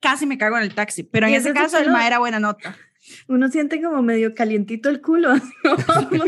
casi 0.00 0.26
me 0.26 0.38
cago 0.38 0.56
en 0.56 0.64
el 0.64 0.74
taxi, 0.74 1.04
pero 1.04 1.26
en 1.28 1.34
ese 1.34 1.52
caso 1.52 1.78
el 1.78 1.90
madre 1.90 2.08
era 2.08 2.18
buena 2.18 2.40
nota. 2.40 2.76
Uno 3.28 3.48
siente 3.48 3.80
como 3.82 4.02
medio 4.02 4.34
calientito 4.34 4.88
el 4.88 5.00
culo. 5.00 5.34
¿no? 5.64 6.24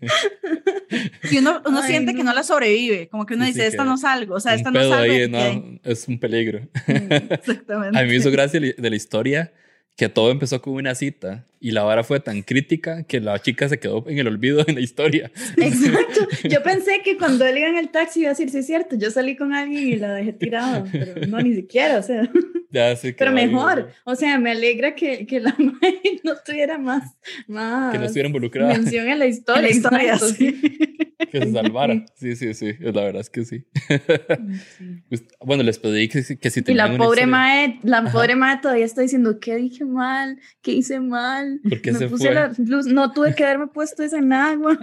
Y 1.30 1.38
uno, 1.38 1.60
uno 1.66 1.80
Ay, 1.82 1.88
siente 1.90 2.12
que 2.14 2.18
no. 2.22 2.30
no 2.30 2.34
la 2.34 2.42
sobrevive, 2.44 3.08
como 3.08 3.26
que 3.26 3.34
uno 3.34 3.44
Sí, 3.44 3.50
dice, 3.50 3.62
sí, 3.62 3.66
esta 3.68 3.84
no 3.84 3.96
salgo, 3.96 4.36
o 4.36 4.40
sea, 4.40 4.54
esta 4.54 4.68
un 4.68 4.74
no 4.74 4.88
salgo. 4.88 5.12
ahí, 5.12 5.28
no, 5.28 5.38
aquí". 5.40 5.80
es 5.84 6.06
un 6.06 6.20
peligro. 6.20 6.60
Exactamente. 6.86 7.98
A 7.98 8.02
mí 8.02 8.08
me 8.08 8.14
hizo 8.16 8.30
gracia 8.30 8.60
de 8.60 8.90
la 8.90 8.96
historia 8.96 9.52
que 9.98 10.08
todo 10.08 10.30
empezó 10.30 10.62
con 10.62 10.74
una 10.74 10.94
cita 10.94 11.44
y 11.58 11.72
la 11.72 11.82
vara 11.82 12.04
fue 12.04 12.20
tan 12.20 12.42
crítica 12.42 13.02
que 13.02 13.20
la 13.20 13.36
chica 13.40 13.68
se 13.68 13.80
quedó 13.80 14.04
en 14.08 14.16
el 14.16 14.28
olvido 14.28 14.62
en 14.64 14.76
la 14.76 14.80
historia. 14.80 15.32
Exacto. 15.56 16.20
Yo 16.48 16.62
pensé 16.62 17.02
que 17.02 17.18
cuando 17.18 17.44
él 17.44 17.58
iba 17.58 17.68
en 17.68 17.76
el 17.76 17.88
taxi 17.88 18.20
iba 18.20 18.28
a 18.28 18.32
decir, 18.32 18.48
sí, 18.48 18.58
es 18.58 18.66
cierto, 18.66 18.94
yo 18.94 19.10
salí 19.10 19.34
con 19.34 19.52
alguien 19.52 19.88
y 19.88 19.96
la 19.96 20.14
dejé 20.14 20.32
tirada, 20.34 20.84
pero 20.92 21.26
no, 21.26 21.40
ni 21.40 21.52
siquiera, 21.52 21.98
o 21.98 22.02
sea. 22.02 22.30
Ya 22.70 22.94
se 22.96 23.14
Pero 23.14 23.30
quedó 23.30 23.40
ahí, 23.40 23.46
mejor, 23.46 23.88
o 24.04 24.14
sea, 24.14 24.38
me 24.38 24.50
alegra 24.50 24.94
que, 24.94 25.26
que 25.26 25.40
la 25.40 25.56
madre 25.58 26.20
no 26.22 26.34
tuviera 26.44 26.76
más, 26.76 27.16
más 27.46 27.92
Que 27.92 27.98
no 27.98 28.04
estuviera 28.04 28.26
involucrada, 28.26 28.74
mención 28.74 29.08
en 29.08 29.18
la 29.18 29.24
historia. 29.24 29.60
En 29.60 29.64
la 29.64 29.70
historia, 29.70 30.12
exacto, 30.12 30.28
sí. 30.28 30.87
que 31.32 31.40
se 31.42 31.52
salvara. 31.52 32.04
Sí, 32.14 32.36
sí, 32.36 32.54
sí, 32.54 32.74
la 32.80 33.02
verdad 33.02 33.20
es 33.20 33.30
que 33.30 33.44
sí. 33.44 33.64
Pues, 35.08 35.24
Bueno, 35.44 35.62
les 35.62 35.78
pedí 35.78 36.08
que, 36.08 36.22
si- 36.22 36.36
que 36.36 36.50
si 36.50 36.60
Y 36.60 36.62
tenían 36.62 36.86
la 36.88 36.94
una 36.94 37.04
pobre 37.04 37.26
mae, 37.26 37.80
la 37.82 38.10
pobre 38.12 38.36
mae 38.36 38.58
todavía 38.60 38.84
está 38.84 39.02
diciendo, 39.02 39.38
¿qué 39.40 39.56
dije 39.56 39.84
mal? 39.84 40.38
¿Qué 40.62 40.72
hice 40.72 41.00
mal? 41.00 41.60
¿Por 41.62 41.80
qué 41.80 41.92
me 41.92 41.98
se 41.98 42.08
puse 42.08 42.26
fue? 42.26 42.34
la 42.34 42.52
luz, 42.58 42.86
no 42.86 43.12
tuve 43.12 43.34
que 43.34 43.44
haberme 43.44 43.66
puesto 43.68 44.02
esa 44.02 44.18
en 44.18 44.32
agua, 44.32 44.78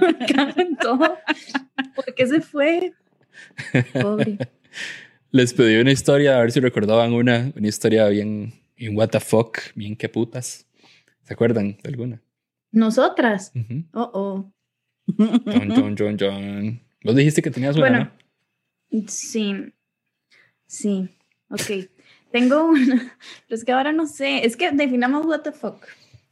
en 0.57 0.75
todo. 0.77 1.17
¿Por 1.95 2.13
qué 2.15 2.27
se 2.27 2.41
fue? 2.41 2.93
Pobre. 3.93 4.37
Les 5.31 5.53
pedí 5.53 5.75
una 5.77 5.91
historia, 5.91 6.37
a 6.37 6.41
ver 6.41 6.51
si 6.51 6.59
recordaban 6.59 7.13
una, 7.13 7.51
una 7.55 7.67
historia 7.67 8.07
bien, 8.07 8.53
bien 8.77 8.95
what 8.95 9.09
the 9.09 9.19
fuck, 9.19 9.57
bien 9.75 9.95
que 9.95 10.07
putas. 10.09 10.65
¿Se 11.23 11.33
acuerdan 11.33 11.77
de 11.83 11.89
alguna? 11.89 12.21
Nosotras. 12.71 13.51
Oh, 13.93 14.11
oh. 14.13 14.51
John, 15.17 15.69
John, 15.75 15.95
John, 15.97 16.17
John. 16.19 16.81
Vos 17.03 17.15
dijiste 17.15 17.41
que 17.41 17.51
tenías 17.51 17.75
una, 17.75 17.87
Bueno, 17.89 18.11
¿no? 18.91 19.03
sí. 19.07 19.53
Sí. 20.67 21.09
Ok. 21.49 21.89
Tengo 22.31 22.65
una. 22.65 23.17
Pero 23.47 23.55
es 23.57 23.63
que 23.63 23.71
ahora 23.71 23.91
no 23.91 24.07
sé. 24.07 24.45
Es 24.45 24.57
que 24.57 24.71
definamos 24.71 25.25
what 25.25 25.41
the 25.41 25.51
fuck. 25.51 25.85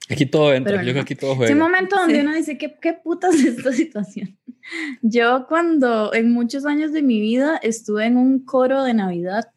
Aquí 0.10 0.26
todo 0.26 0.54
entra, 0.54 0.74
Pero 0.74 0.84
yo 0.84 0.92
creo 0.92 1.02
no. 1.04 1.06
que 1.06 1.14
aquí 1.14 1.16
todo 1.20 1.32
Es 1.32 1.38
juega. 1.38 1.54
un 1.54 1.60
momento 1.60 1.96
donde 1.96 2.16
Sí. 2.16 2.22
uno 2.22 2.34
dice, 2.36 2.58
¿qué, 2.58 2.76
¿qué 2.82 2.94
putas 2.94 3.36
es 3.36 3.58
esta 3.58 3.72
situación? 3.72 4.38
Yo 5.02 5.46
cuando 5.48 6.14
en 6.14 6.32
muchos 6.32 6.66
años 6.66 6.92
de 6.92 7.02
mi 7.04 7.22
vida 7.22 7.58
estuve 7.64 8.06
en 8.06 8.18
un 8.18 8.44
coro 8.44 8.84
de 8.84 8.94
Navidad 8.94 9.52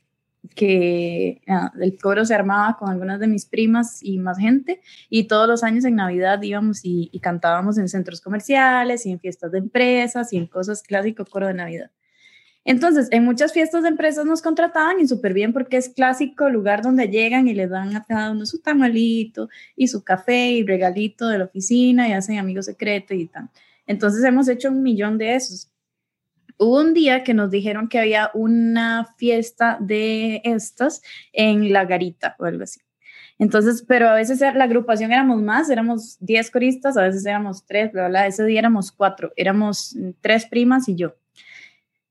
que 0.54 1.42
ah, 1.48 1.72
el 1.80 1.98
coro 1.98 2.24
se 2.24 2.34
armaba 2.34 2.76
con 2.78 2.90
algunas 2.90 3.20
de 3.20 3.26
mis 3.26 3.46
primas 3.46 4.02
y 4.02 4.18
más 4.18 4.38
gente 4.38 4.80
y 5.10 5.24
todos 5.24 5.48
los 5.48 5.62
años 5.62 5.84
en 5.84 5.96
Navidad 5.96 6.42
íbamos 6.42 6.80
y, 6.82 7.10
cantábamos 7.20 7.78
en 7.78 7.88
centros 7.88 8.20
comerciales 8.20 9.04
y 9.06 9.10
en 9.10 9.18
fiestas 9.18 9.50
de 9.52 9.58
empresas 9.58 10.32
y 10.32 10.36
en 10.36 10.46
cosas 10.46 10.82
clásico 10.82 11.24
coro 11.24 11.48
de 11.48 11.54
Navidad. 11.54 11.90
Entonces, 12.64 13.08
en 13.12 13.24
muchas 13.24 13.52
fiestas 13.52 13.84
de 13.84 13.90
empresas 13.90 14.26
nos 14.26 14.42
contrataban 14.42 15.00
y 15.00 15.06
súper 15.06 15.32
bien 15.34 15.52
porque 15.52 15.76
es 15.76 15.88
clásico 15.88 16.48
lugar 16.50 16.82
donde 16.82 17.08
llegan 17.08 17.46
y 17.46 17.54
les 17.54 17.70
dan 17.70 17.94
a 17.94 18.04
cada 18.04 18.32
uno 18.32 18.44
su 18.44 18.60
tamalito 18.60 19.48
y 19.76 19.86
su 19.86 20.02
café 20.02 20.50
y 20.50 20.66
regalito 20.66 21.28
de 21.28 21.38
la 21.38 21.44
oficina 21.44 22.08
y 22.08 22.12
hacen 22.12 22.38
amigos 22.38 22.66
secretos 22.66 23.16
y 23.16 23.26
tal. 23.26 23.50
Entonces 23.86 24.24
hemos 24.24 24.48
hecho 24.48 24.70
un 24.70 24.82
millón 24.82 25.16
de 25.16 25.36
esos. 25.36 25.70
Hubo 26.58 26.80
un 26.80 26.94
día 26.94 27.22
que 27.22 27.34
nos 27.34 27.50
dijeron 27.50 27.88
que 27.88 27.98
había 27.98 28.30
una 28.34 29.14
fiesta 29.18 29.76
de 29.80 30.40
estas 30.44 31.02
en 31.32 31.72
La 31.72 31.84
Garita 31.84 32.36
o 32.38 32.44
algo 32.44 32.64
así. 32.64 32.80
Entonces, 33.38 33.84
pero 33.86 34.08
a 34.08 34.14
veces 34.14 34.40
la 34.40 34.64
agrupación 34.64 35.12
éramos 35.12 35.42
más, 35.42 35.68
éramos 35.68 36.16
10 36.20 36.50
coristas, 36.50 36.96
a 36.96 37.02
veces 37.02 37.26
éramos 37.26 37.66
3, 37.66 37.92
bla, 37.92 38.08
bla, 38.08 38.26
ese 38.26 38.44
día 38.44 38.60
éramos 38.60 38.92
4, 38.92 39.32
éramos 39.36 39.94
mm, 39.94 40.10
tres 40.20 40.46
primas 40.46 40.88
y 40.88 40.96
yo. 40.96 41.14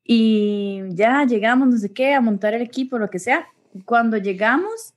Y 0.03 0.83
ya 0.89 1.25
llegamos, 1.25 1.67
no 1.67 1.77
sé 1.77 1.91
qué, 1.91 2.13
a 2.13 2.21
montar 2.21 2.53
el 2.53 2.61
equipo, 2.61 2.99
lo 2.99 3.09
que 3.09 3.17
sea. 3.17 3.47
Cuando 3.85 4.17
llegamos, 4.17 4.93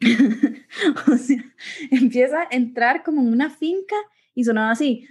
o 1.12 1.16
sea, 1.18 1.44
empieza 1.90 2.40
a 2.40 2.48
entrar 2.50 3.02
como 3.02 3.20
en 3.20 3.28
una 3.28 3.50
finca 3.50 3.96
y 4.34 4.44
sonaba 4.44 4.70
así, 4.70 5.06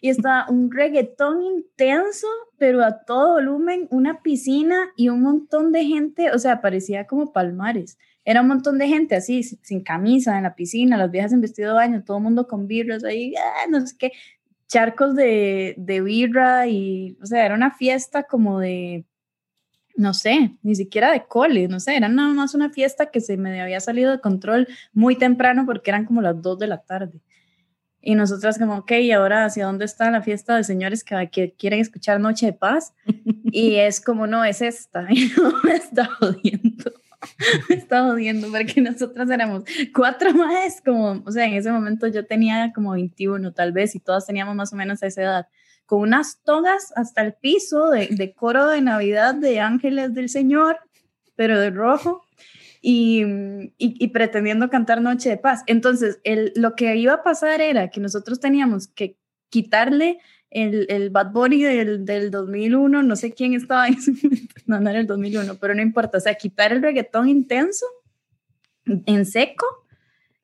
y 0.00 0.08
está 0.08 0.46
un 0.48 0.70
reggaetón 0.70 1.42
intenso, 1.42 2.26
pero 2.58 2.82
a 2.82 3.04
todo 3.04 3.34
volumen, 3.34 3.86
una 3.90 4.22
piscina 4.22 4.76
y 4.96 5.08
un 5.08 5.22
montón 5.22 5.72
de 5.72 5.84
gente, 5.84 6.30
o 6.30 6.38
sea, 6.38 6.60
parecía 6.60 7.06
como 7.06 7.32
palmares. 7.32 7.98
Era 8.24 8.40
un 8.40 8.48
montón 8.48 8.78
de 8.78 8.88
gente 8.88 9.14
así, 9.14 9.42
sin 9.42 9.82
camisa, 9.82 10.36
en 10.36 10.44
la 10.44 10.56
piscina, 10.56 10.96
las 10.96 11.10
viejas 11.10 11.32
en 11.32 11.40
vestido 11.40 11.70
de 11.70 11.74
baño, 11.74 12.02
todo 12.04 12.18
mundo 12.18 12.48
con 12.48 12.66
birras 12.66 13.04
ahí, 13.04 13.34
ah, 13.36 13.66
no 13.70 13.86
sé 13.86 13.94
qué, 13.98 14.12
charcos 14.66 15.14
de, 15.14 15.74
de 15.76 16.00
birra 16.00 16.66
y, 16.66 17.16
o 17.22 17.26
sea, 17.26 17.44
era 17.44 17.54
una 17.54 17.70
fiesta 17.70 18.24
como 18.24 18.58
de, 18.58 19.04
no 19.96 20.12
sé, 20.14 20.56
ni 20.62 20.74
siquiera 20.74 21.10
de 21.10 21.24
cole, 21.24 21.68
no 21.68 21.80
sé, 21.80 21.96
era 21.96 22.08
nada 22.08 22.32
más 22.34 22.54
una 22.54 22.70
fiesta 22.70 23.06
que 23.06 23.20
se 23.20 23.36
me 23.36 23.60
había 23.60 23.80
salido 23.80 24.12
de 24.12 24.20
control 24.20 24.68
muy 24.92 25.16
temprano 25.16 25.64
porque 25.66 25.90
eran 25.90 26.04
como 26.04 26.20
las 26.20 26.40
2 26.40 26.58
de 26.58 26.66
la 26.66 26.82
tarde. 26.82 27.20
Y 28.08 28.14
nosotras 28.14 28.56
como, 28.56 28.76
ok, 28.76 28.92
¿y 28.92 29.10
ahora 29.10 29.44
hacia 29.44 29.66
dónde 29.66 29.84
está 29.84 30.12
la 30.12 30.22
fiesta 30.22 30.54
de 30.54 30.62
señores 30.62 31.02
que, 31.02 31.28
que 31.28 31.54
quieren 31.54 31.80
escuchar 31.80 32.20
Noche 32.20 32.46
de 32.46 32.52
Paz? 32.52 32.94
Y 33.50 33.76
es 33.76 34.00
como, 34.00 34.28
no, 34.28 34.44
es 34.44 34.62
esta. 34.62 35.08
Y 35.10 35.32
no, 35.36 35.52
me 35.64 35.74
está 35.74 36.04
jodiendo. 36.04 36.92
Me 37.68 37.74
está 37.74 38.04
jodiendo 38.04 38.48
porque 38.48 38.80
nosotras 38.80 39.28
éramos 39.28 39.64
cuatro 39.92 40.32
más, 40.34 40.80
como, 40.84 41.20
o 41.26 41.32
sea, 41.32 41.46
en 41.46 41.54
ese 41.54 41.72
momento 41.72 42.06
yo 42.06 42.24
tenía 42.24 42.72
como 42.72 42.92
21 42.92 43.52
tal 43.52 43.72
vez 43.72 43.96
y 43.96 43.98
todas 43.98 44.24
teníamos 44.24 44.54
más 44.54 44.72
o 44.72 44.76
menos 44.76 45.02
esa 45.02 45.22
edad, 45.22 45.48
con 45.84 46.02
unas 46.02 46.40
togas 46.44 46.92
hasta 46.94 47.22
el 47.22 47.32
piso 47.34 47.90
de, 47.90 48.06
de 48.06 48.34
coro 48.34 48.68
de 48.68 48.82
Navidad 48.82 49.34
de 49.34 49.58
Ángeles 49.58 50.14
del 50.14 50.28
Señor, 50.28 50.78
pero 51.34 51.58
de 51.58 51.70
rojo. 51.70 52.25
Y, 52.88 53.24
y, 53.24 53.72
y 53.78 54.08
pretendiendo 54.08 54.70
cantar 54.70 55.02
Noche 55.02 55.28
de 55.28 55.38
Paz. 55.38 55.64
Entonces, 55.66 56.20
el, 56.22 56.52
lo 56.54 56.76
que 56.76 56.94
iba 56.94 57.14
a 57.14 57.22
pasar 57.24 57.60
era 57.60 57.90
que 57.90 57.98
nosotros 57.98 58.38
teníamos 58.38 58.86
que 58.86 59.16
quitarle 59.48 60.20
el, 60.50 60.86
el 60.88 61.10
Bad 61.10 61.32
Bunny 61.32 61.64
del, 61.64 62.04
del 62.04 62.30
2001, 62.30 63.02
no 63.02 63.16
sé 63.16 63.32
quién 63.32 63.54
estaba 63.54 63.88
en 63.88 63.96
no, 64.66 64.78
no 64.78 64.88
era 64.88 65.00
el 65.00 65.06
2001, 65.08 65.56
pero 65.56 65.74
no 65.74 65.82
importa, 65.82 66.18
o 66.18 66.20
sea, 66.20 66.36
quitar 66.36 66.72
el 66.72 66.80
reggaetón 66.80 67.28
intenso 67.28 67.86
en 68.84 69.26
seco, 69.26 69.66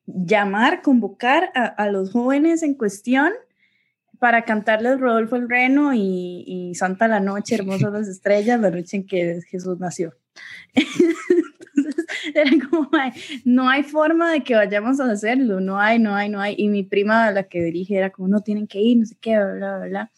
llamar, 0.05 0.81
convocar 0.81 1.49
a, 1.55 1.63
a 1.65 1.89
los 1.89 2.11
jóvenes 2.11 2.61
en 2.61 2.73
cuestión 2.73 3.31
para 4.19 4.43
cantarles 4.43 4.99
Rodolfo 4.99 5.37
el 5.37 5.49
Reno 5.49 5.93
y, 5.93 6.43
y 6.45 6.75
Santa 6.75 7.07
la 7.07 7.19
Noche, 7.19 7.55
Hermosas 7.55 7.93
las 7.93 8.07
Estrellas, 8.07 8.59
la 8.59 8.69
noche 8.69 8.97
en 8.97 9.05
que 9.05 9.39
Jesús 9.49 9.79
nació. 9.79 10.13
Entonces, 11.75 12.05
era 12.33 12.51
como, 12.69 12.89
"Ay, 12.93 13.11
no 13.45 13.69
hay 13.69 13.83
forma 13.83 14.31
de 14.31 14.43
que 14.43 14.55
vayamos 14.55 14.99
a 14.99 15.11
hacerlo, 15.11 15.59
no 15.59 15.79
hay, 15.79 15.99
no 15.99 16.15
hay, 16.15 16.29
no 16.29 16.39
hay. 16.41 16.55
Y 16.57 16.67
mi 16.69 16.83
prima, 16.83 17.31
la 17.31 17.43
que 17.43 17.61
dirige, 17.63 17.97
era 17.97 18.09
como, 18.11 18.27
no 18.27 18.41
tienen 18.41 18.67
que 18.67 18.79
ir, 18.81 18.97
no 18.97 19.05
sé 19.05 19.15
qué, 19.19 19.31
bla, 19.37 19.77
bla, 19.77 19.85
bla. 19.87 20.11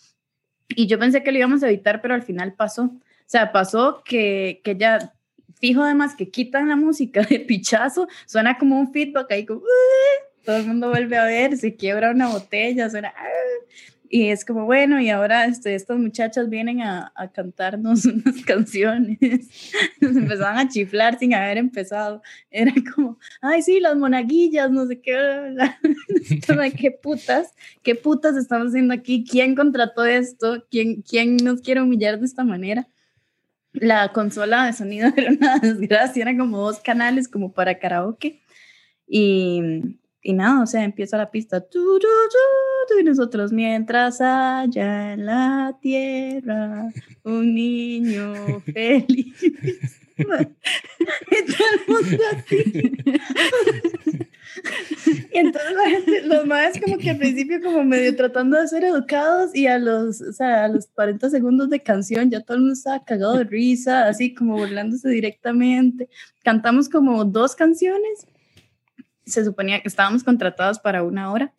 Y 0.70 0.88
yo 0.88 1.00
pensé 1.00 1.24
que 1.24 1.32
lo 1.32 1.38
íbamos 1.40 1.64
a 1.64 1.68
evitar, 1.68 2.02
pero 2.02 2.14
al 2.14 2.24
final 2.24 2.54
pasó. 2.54 2.84
O 2.86 3.02
sea, 3.28 3.52
pasó 3.52 4.04
que, 4.06 4.62
que 4.64 4.76
ya, 4.78 5.14
fijo 5.60 5.84
además 5.84 6.16
que 6.16 6.30
quitan 6.30 6.70
la 6.70 6.76
música 6.76 7.22
de 7.24 7.40
pichazo, 7.40 8.08
suena 8.26 8.58
como 8.58 8.80
un 8.80 8.92
feedback 8.94 9.32
ahí, 9.32 9.46
como, 9.46 9.62
todo 10.46 10.58
el 10.58 10.68
mundo 10.68 10.90
vuelve 10.90 11.18
a 11.18 11.26
ver, 11.26 11.58
se 11.58 11.76
quiebra 11.76 12.12
una 12.12 12.28
botella, 12.30 12.90
suena, 12.90 13.14
"Ah", 13.18 13.30
Y 14.10 14.30
es 14.30 14.46
como, 14.46 14.66
bueno, 14.66 15.00
y 15.00 15.10
ahora 15.10 15.46
este, 15.46 15.76
estas 15.76 15.98
muchachas 15.98 16.50
vienen 16.50 16.82
a, 16.82 17.12
a 17.16 17.32
cantarnos 17.32 18.06
unas 18.06 18.44
canciones. 18.46 19.18
Nos 20.02 20.16
empezaban 20.16 20.58
a 20.58 20.70
chiflar 20.70 21.18
sin 21.18 21.34
haber 21.34 21.58
empezado. 21.58 22.22
Era 22.52 22.74
como, 22.94 23.18
ay, 23.42 23.62
sí, 23.62 23.80
las 23.80 23.96
monaguillas, 23.96 24.72
no 24.72 24.86
sé 24.86 25.02
qué. 25.02 25.16
qué 26.78 26.92
putas, 26.92 27.54
qué 27.84 27.96
putas 27.96 28.36
estamos 28.36 28.70
haciendo 28.70 28.94
aquí. 28.94 29.26
¿Quién 29.30 29.56
contrató 29.56 30.06
esto? 30.06 30.66
¿Quién, 30.70 31.02
¿Quién 31.02 31.38
nos 31.38 31.62
quiere 31.62 31.82
humillar 31.82 32.20
de 32.20 32.26
esta 32.26 32.44
manera? 32.44 32.88
La 33.74 34.14
consola 34.14 34.66
de 34.66 34.74
sonido 34.74 35.12
era 35.16 35.32
una 35.32 35.60
desgracia, 35.60 36.22
eran 36.22 36.38
como 36.38 36.58
dos 36.60 36.80
canales 36.80 37.28
como 37.28 37.54
para 37.54 37.80
karaoke. 37.80 38.42
Y, 39.08 39.98
y 40.26 40.34
nada, 40.34 40.64
o 40.64 40.66
sea, 40.66 40.84
empieza 40.84 41.18
la 41.18 41.30
pista. 41.30 41.62
Tu, 41.62 42.00
tu, 42.00 42.08
tu, 42.90 43.00
y 43.00 43.04
nosotros, 43.04 43.54
mientras 43.54 44.20
allá 44.22 45.14
en 45.14 45.28
la 45.28 45.78
tierra, 45.80 46.92
un 47.24 47.54
niño 47.54 48.60
feliz. 48.74 49.36
y 50.18 50.24
todo 50.24 51.68
el 51.74 51.82
mundo 51.88 52.24
así. 52.34 52.64
y 55.32 55.38
entonces 55.38 55.72
la 55.74 55.90
gente, 55.92 56.22
los 56.24 56.48
más 56.48 56.80
como 56.82 56.98
que 56.98 57.12
al 57.12 57.18
principio 57.18 57.62
como 57.62 57.84
medio 57.84 58.16
tratando 58.16 58.60
de 58.60 58.68
ser 58.68 58.84
educados 58.84 59.54
y 59.54 59.68
a 59.68 59.78
los, 59.78 60.22
o 60.22 60.34
sea, 60.34 60.66
a 60.66 60.68
los 60.70 60.88
40 60.88 61.30
segundos 61.30 61.70
de 61.70 61.84
canción 61.84 62.32
ya 62.32 62.42
todo 62.42 62.56
el 62.58 62.62
mundo 62.62 62.74
estaba 62.74 63.06
cagado 63.06 63.38
de 63.38 63.44
risa, 63.44 64.08
así 64.08 64.34
como 64.34 64.58
burlándose 64.58 65.08
directamente. 65.08 66.10
Cantamos 66.44 66.90
como 66.90 67.26
dos 67.26 67.56
canciones 67.56 68.26
se 69.26 69.44
suponía 69.44 69.82
que 69.82 69.88
estábamos 69.88 70.24
contratados 70.24 70.80
para 70.80 71.04
una 71.04 71.32
hora. 71.32 71.54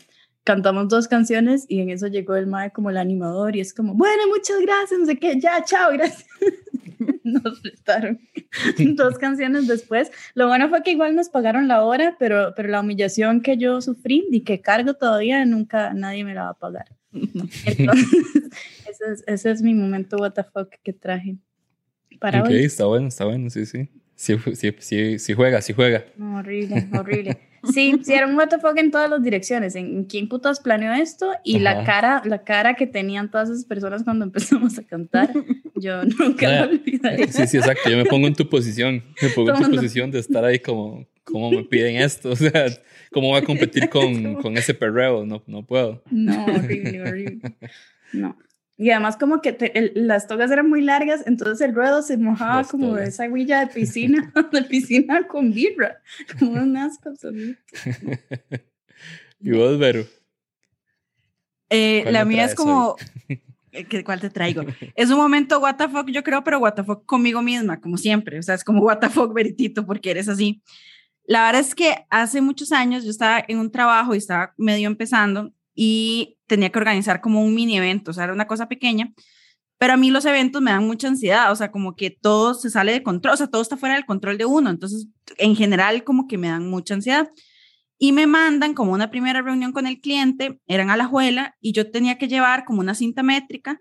Cantamos 0.45 0.89
dos 0.89 1.09
canciones 1.09 1.67
y 1.69 1.81
en 1.81 1.91
eso 1.91 2.07
llegó 2.07 2.37
el 2.37 2.47
mae 2.47 2.71
como 2.71 2.91
el 2.91 2.97
animador 2.97 3.57
y 3.57 3.61
es 3.61 3.75
como, 3.75 3.95
bueno, 3.95 4.23
muchas 4.29 4.61
gracias, 4.61 5.01
no 5.01 5.07
sé 5.07 5.19
qué, 5.19 5.41
ya, 5.41 5.65
chao, 5.65 5.93
gracias. 5.93 6.27
nos 7.25 7.61
prestaron 7.61 8.21
dos 8.97 9.19
canciones 9.19 9.67
después. 9.67 10.11
Lo 10.35 10.47
bueno 10.49 10.69
fue 10.69 10.83
que 10.83 10.93
igual 10.93 11.15
nos 11.15 11.29
pagaron 11.29 11.69
la 11.69 11.83
hora, 11.85 12.17
pero, 12.19 12.53
pero 12.57 12.69
la 12.69 12.81
humillación 12.81 13.41
que 13.41 13.57
yo 13.57 13.81
sufrí 13.81 14.27
y 14.31 14.43
que 14.43 14.61
cargo 14.61 14.95
todavía, 14.95 15.45
nunca 15.45 15.93
nadie 15.95 16.25
me 16.25 16.35
la 16.35 16.45
va 16.45 16.51
a 16.51 16.55
pagar. 16.55 16.87
Entonces, 17.13 18.07
ese 18.89 19.13
es, 19.13 19.25
ese 19.27 19.51
es 19.51 19.63
mi 19.63 19.75
momento 19.75 20.19
fuck 20.53 20.71
que 20.83 20.93
traje 20.93 21.37
para 22.21 22.41
ok, 22.41 22.49
hoy. 22.49 22.65
está 22.65 22.87
bueno, 22.87 23.09
está 23.09 23.25
bueno, 23.25 23.51
sí, 23.51 23.67
sí. 23.67 23.89
Sí, 24.15 24.37
sí, 24.55 24.75
sí, 24.79 25.19
sí 25.19 25.35
juega, 25.35 25.61
sí 25.61 25.75
juega. 25.75 26.07
No, 26.17 26.39
horrible, 26.39 26.89
horrible. 26.99 27.39
Sí, 27.73 27.99
sí, 28.03 28.13
era 28.13 28.27
un 28.27 28.35
what 28.37 28.49
the 28.49 28.59
fuck 28.59 28.77
en 28.79 28.91
todas 28.91 29.11
las 29.11 29.23
direcciones. 29.23 29.75
¿En 29.77 30.05
quién 30.05 30.29
putas 30.29 30.61
planeó 30.61 30.93
esto? 30.93 31.33
Y 31.45 31.59
la 31.59 31.73
Ajá. 31.73 31.85
cara, 31.85 32.23
la 32.25 32.45
cara 32.45 32.75
que 32.75 32.87
tenían 32.87 33.31
todas 33.31 33.51
esas 33.51 33.65
personas 33.65 34.05
cuando 34.05 34.25
empezamos 34.27 34.79
a 34.79 34.83
cantar, 34.85 35.31
yo 35.75 36.05
nunca 36.05 36.47
Ya. 36.51 36.67
lo 36.67 36.73
olvidaré. 36.73 37.29
Sí, 37.33 37.47
sí, 37.47 37.57
exacto. 37.59 37.91
Yo 37.91 37.97
me 37.97 38.05
pongo 38.05 38.27
en 38.27 38.35
tu 38.35 38.49
posición. 38.49 39.03
Me 39.23 39.29
pongo 39.31 39.55
en 39.55 39.63
tu 39.63 39.71
posición 39.71 40.11
de 40.11 40.19
estar 40.21 40.45
ahí 40.45 40.59
como, 40.59 41.07
¿cómo 41.25 41.51
me 41.51 41.65
piden 41.65 41.97
esto? 41.97 42.31
O 42.33 42.37
sea, 42.37 42.67
¿cómo 43.13 43.29
voy 43.29 43.39
a 43.41 43.45
competir 43.45 43.89
con, 43.89 44.35
con 44.43 44.57
ese 44.57 44.75
perreo? 44.75 45.25
No, 45.25 45.43
no 45.47 45.65
puedo. 45.65 46.03
No, 46.11 46.45
horrible, 46.47 47.01
horrible. 47.03 47.39
No. 48.13 48.37
Y 48.79 48.91
además 48.91 49.17
como 49.17 49.41
que 49.41 49.53
te- 49.55 49.79
el- 49.79 49.93
las 50.07 50.27
togas 50.27 50.51
eran 50.51 50.69
muy 50.69 50.83
largas, 50.83 51.27
entonces 51.27 51.67
el 51.67 51.75
ruedo 51.75 52.03
se 52.03 52.19
mojaba 52.19 52.57
Las 52.59 52.69
como 52.71 52.89
de 52.89 52.93
togas. 52.93 53.09
esa 53.09 53.25
huilla 53.29 53.61
de 53.61 53.69
piscina, 53.69 54.33
de 54.53 54.63
piscina 54.65 55.27
con 55.27 55.53
birra, 55.53 55.97
como 56.39 56.53
un 56.63 56.77
asco 56.77 57.09
absoluto. 57.09 57.59
¿Y 59.41 59.51
vos, 59.53 59.79
Vero? 59.79 60.05
Eh, 61.71 62.01
¿Cuál 62.03 62.13
la 62.15 62.25
me 62.25 62.35
mía 62.35 62.45
es 62.45 62.55
como. 62.55 62.97
eh, 63.73 63.85
¿qué- 63.89 64.05
¿Cuál 64.05 64.21
te 64.21 64.31
traigo? 64.31 64.63
Es 64.95 65.11
un 65.11 65.17
momento 65.17 65.59
what 65.59 65.77
the 65.77 65.89
fuck, 65.89 66.09
yo 66.11 66.23
creo, 66.23 66.45
pero 66.45 66.59
what 66.59 66.75
the 66.75 66.85
fuck 66.85 67.05
conmigo 67.07 67.43
misma, 67.43 67.81
como 67.81 67.97
siempre. 67.97 68.39
O 68.39 68.43
sea, 68.43 68.55
es 68.55 68.65
como 68.65 68.83
what 68.83 68.99
the 68.99 69.09
fuck, 69.11 69.33
Veritito, 69.35 69.85
porque 69.87 70.11
eres 70.11 70.29
así. 70.29 70.63
La 71.25 71.47
verdad 71.47 71.61
es 71.63 71.75
que 71.75 72.07
hace 72.09 72.41
muchos 72.41 72.71
años 72.73 73.05
yo 73.05 73.11
estaba 73.11 73.43
en 73.49 73.59
un 73.59 73.71
trabajo 73.73 74.15
y 74.15 74.19
estaba 74.19 74.55
medio 74.57 74.87
empezando 74.87 75.53
y 75.75 76.36
tenía 76.47 76.71
que 76.71 76.79
organizar 76.79 77.21
como 77.21 77.43
un 77.43 77.55
mini 77.55 77.77
evento, 77.79 78.11
o 78.11 78.15
sea, 78.15 78.25
era 78.25 78.33
una 78.33 78.47
cosa 78.47 78.69
pequeña. 78.69 79.13
Pero 79.79 79.93
a 79.93 79.97
mí 79.97 80.11
los 80.11 80.25
eventos 80.25 80.63
me 80.63 80.71
dan 80.71 80.87
mucha 80.87 81.09
ansiedad, 81.09 81.53
o 81.53 81.57
sea, 81.57 81.71
como 81.71 81.97
que 81.97 82.11
todo 82.11 82.55
se 82.55 82.71
sale 82.71 82.93
de 82.93 83.03
control, 83.03 83.35
o 83.35 83.37
sea, 83.37 83.49
todo 83.49 83.61
está 83.61 83.77
fuera 83.77 83.95
del 83.95 84.07
control 84.07 84.39
de 84.39 84.47
uno. 84.47 84.71
Entonces, 84.71 85.09
en 85.37 85.55
general, 85.55 86.03
como 86.05 86.27
que 86.27 86.39
me 86.39 86.49
dan 86.49 86.69
mucha 86.71 86.95
ansiedad 86.95 87.29
y 87.99 88.13
me 88.13 88.27
mandan 88.27 88.75
como 88.75 88.93
una 88.93 89.11
primera 89.11 89.43
reunión 89.43 89.73
con 89.73 89.87
el 89.87 90.01
cliente, 90.01 90.61
eran 90.67 90.91
a 90.91 90.97
la 90.97 91.07
juela 91.07 91.57
y 91.61 91.73
yo 91.73 91.91
tenía 91.91 92.19
que 92.19 92.29
llevar 92.29 92.65
como 92.65 92.81
una 92.81 92.95
cinta 92.95 93.23
métrica 93.23 93.79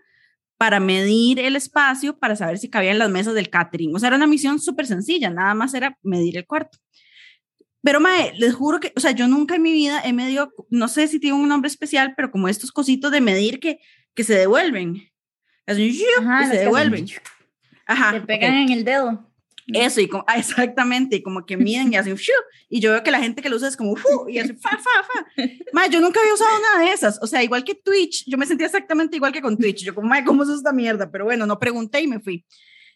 para 0.57 0.79
medir 0.79 1.39
el 1.39 1.55
espacio 1.55 2.17
para 2.17 2.35
saber 2.35 2.57
si 2.57 2.69
cabían 2.69 2.97
las 2.99 3.09
mesas 3.09 3.33
del 3.33 3.49
catering. 3.49 3.95
O 3.95 3.99
sea, 3.99 4.07
era 4.07 4.15
una 4.17 4.27
misión 4.27 4.59
súper 4.59 4.87
sencilla, 4.87 5.29
nada 5.29 5.53
más 5.53 5.73
era 5.73 5.97
medir 6.01 6.37
el 6.37 6.45
cuarto. 6.45 6.77
Pero, 7.85 7.99
mae, 7.99 8.33
les 8.39 8.55
juro 8.55 8.79
que, 8.79 8.91
o 8.95 8.99
sea, 8.99 9.11
yo 9.11 9.27
nunca 9.27 9.57
en 9.57 9.61
mi 9.61 9.71
vida 9.71 10.01
he 10.03 10.11
medido, 10.11 10.51
no 10.71 10.87
sé 10.87 11.07
si 11.07 11.19
tiene 11.19 11.37
un 11.37 11.47
nombre 11.47 11.67
especial, 11.67 12.15
pero 12.15 12.31
como 12.31 12.49
estos 12.49 12.71
cositos 12.71 13.11
de 13.11 13.21
medir 13.21 13.59
que, 13.59 13.79
que 14.15 14.23
se 14.23 14.33
devuelven. 14.33 15.07
Así. 15.67 16.03
Ajá, 16.17 16.39
las 16.39 16.49
se 16.49 16.55
que 16.55 16.63
devuelven. 16.63 17.05
Ajá. 17.85 18.13
Te 18.13 18.21
pegan 18.21 18.63
ok. 18.63 18.69
en 18.69 18.69
el 18.71 18.85
dedo. 18.85 19.31
Eso, 19.67 20.01
y 20.01 20.07
como, 20.07 20.23
ah, 20.27 20.39
exactamente, 20.39 21.17
y 21.17 21.21
como 21.21 21.45
que 21.45 21.57
miden 21.57 21.93
y 21.93 21.95
hacen, 21.95 22.17
y 22.69 22.79
yo 22.79 22.91
veo 22.91 23.03
que 23.03 23.11
la 23.11 23.19
gente 23.19 23.43
que 23.43 23.49
lo 23.49 23.55
usa 23.55 23.67
es 23.67 23.77
como, 23.77 23.95
y 24.29 24.39
hace, 24.39 24.55
fa, 24.55 24.71
fa, 24.71 24.77
fa. 24.77 25.43
Ma, 25.71 25.85
yo 25.85 26.01
nunca 26.01 26.19
había 26.19 26.33
usado 26.33 26.51
una 26.57 26.85
de 26.85 26.91
esas, 26.91 27.19
o 27.21 27.27
sea, 27.27 27.43
igual 27.43 27.63
que 27.63 27.75
Twitch, 27.75 28.25
yo 28.25 28.37
me 28.37 28.47
sentía 28.47 28.65
exactamente 28.65 29.15
igual 29.15 29.31
que 29.31 29.41
con 29.41 29.57
Twitch, 29.57 29.83
yo 29.83 29.93
como, 29.93 30.07
ma, 30.07 30.23
¿cómo 30.23 30.41
es 30.41 30.49
esta 30.49 30.71
mierda? 30.71 31.11
Pero 31.11 31.25
bueno, 31.25 31.45
no 31.45 31.59
pregunté 31.59 32.01
y 32.01 32.07
me 32.07 32.19
fui. 32.19 32.45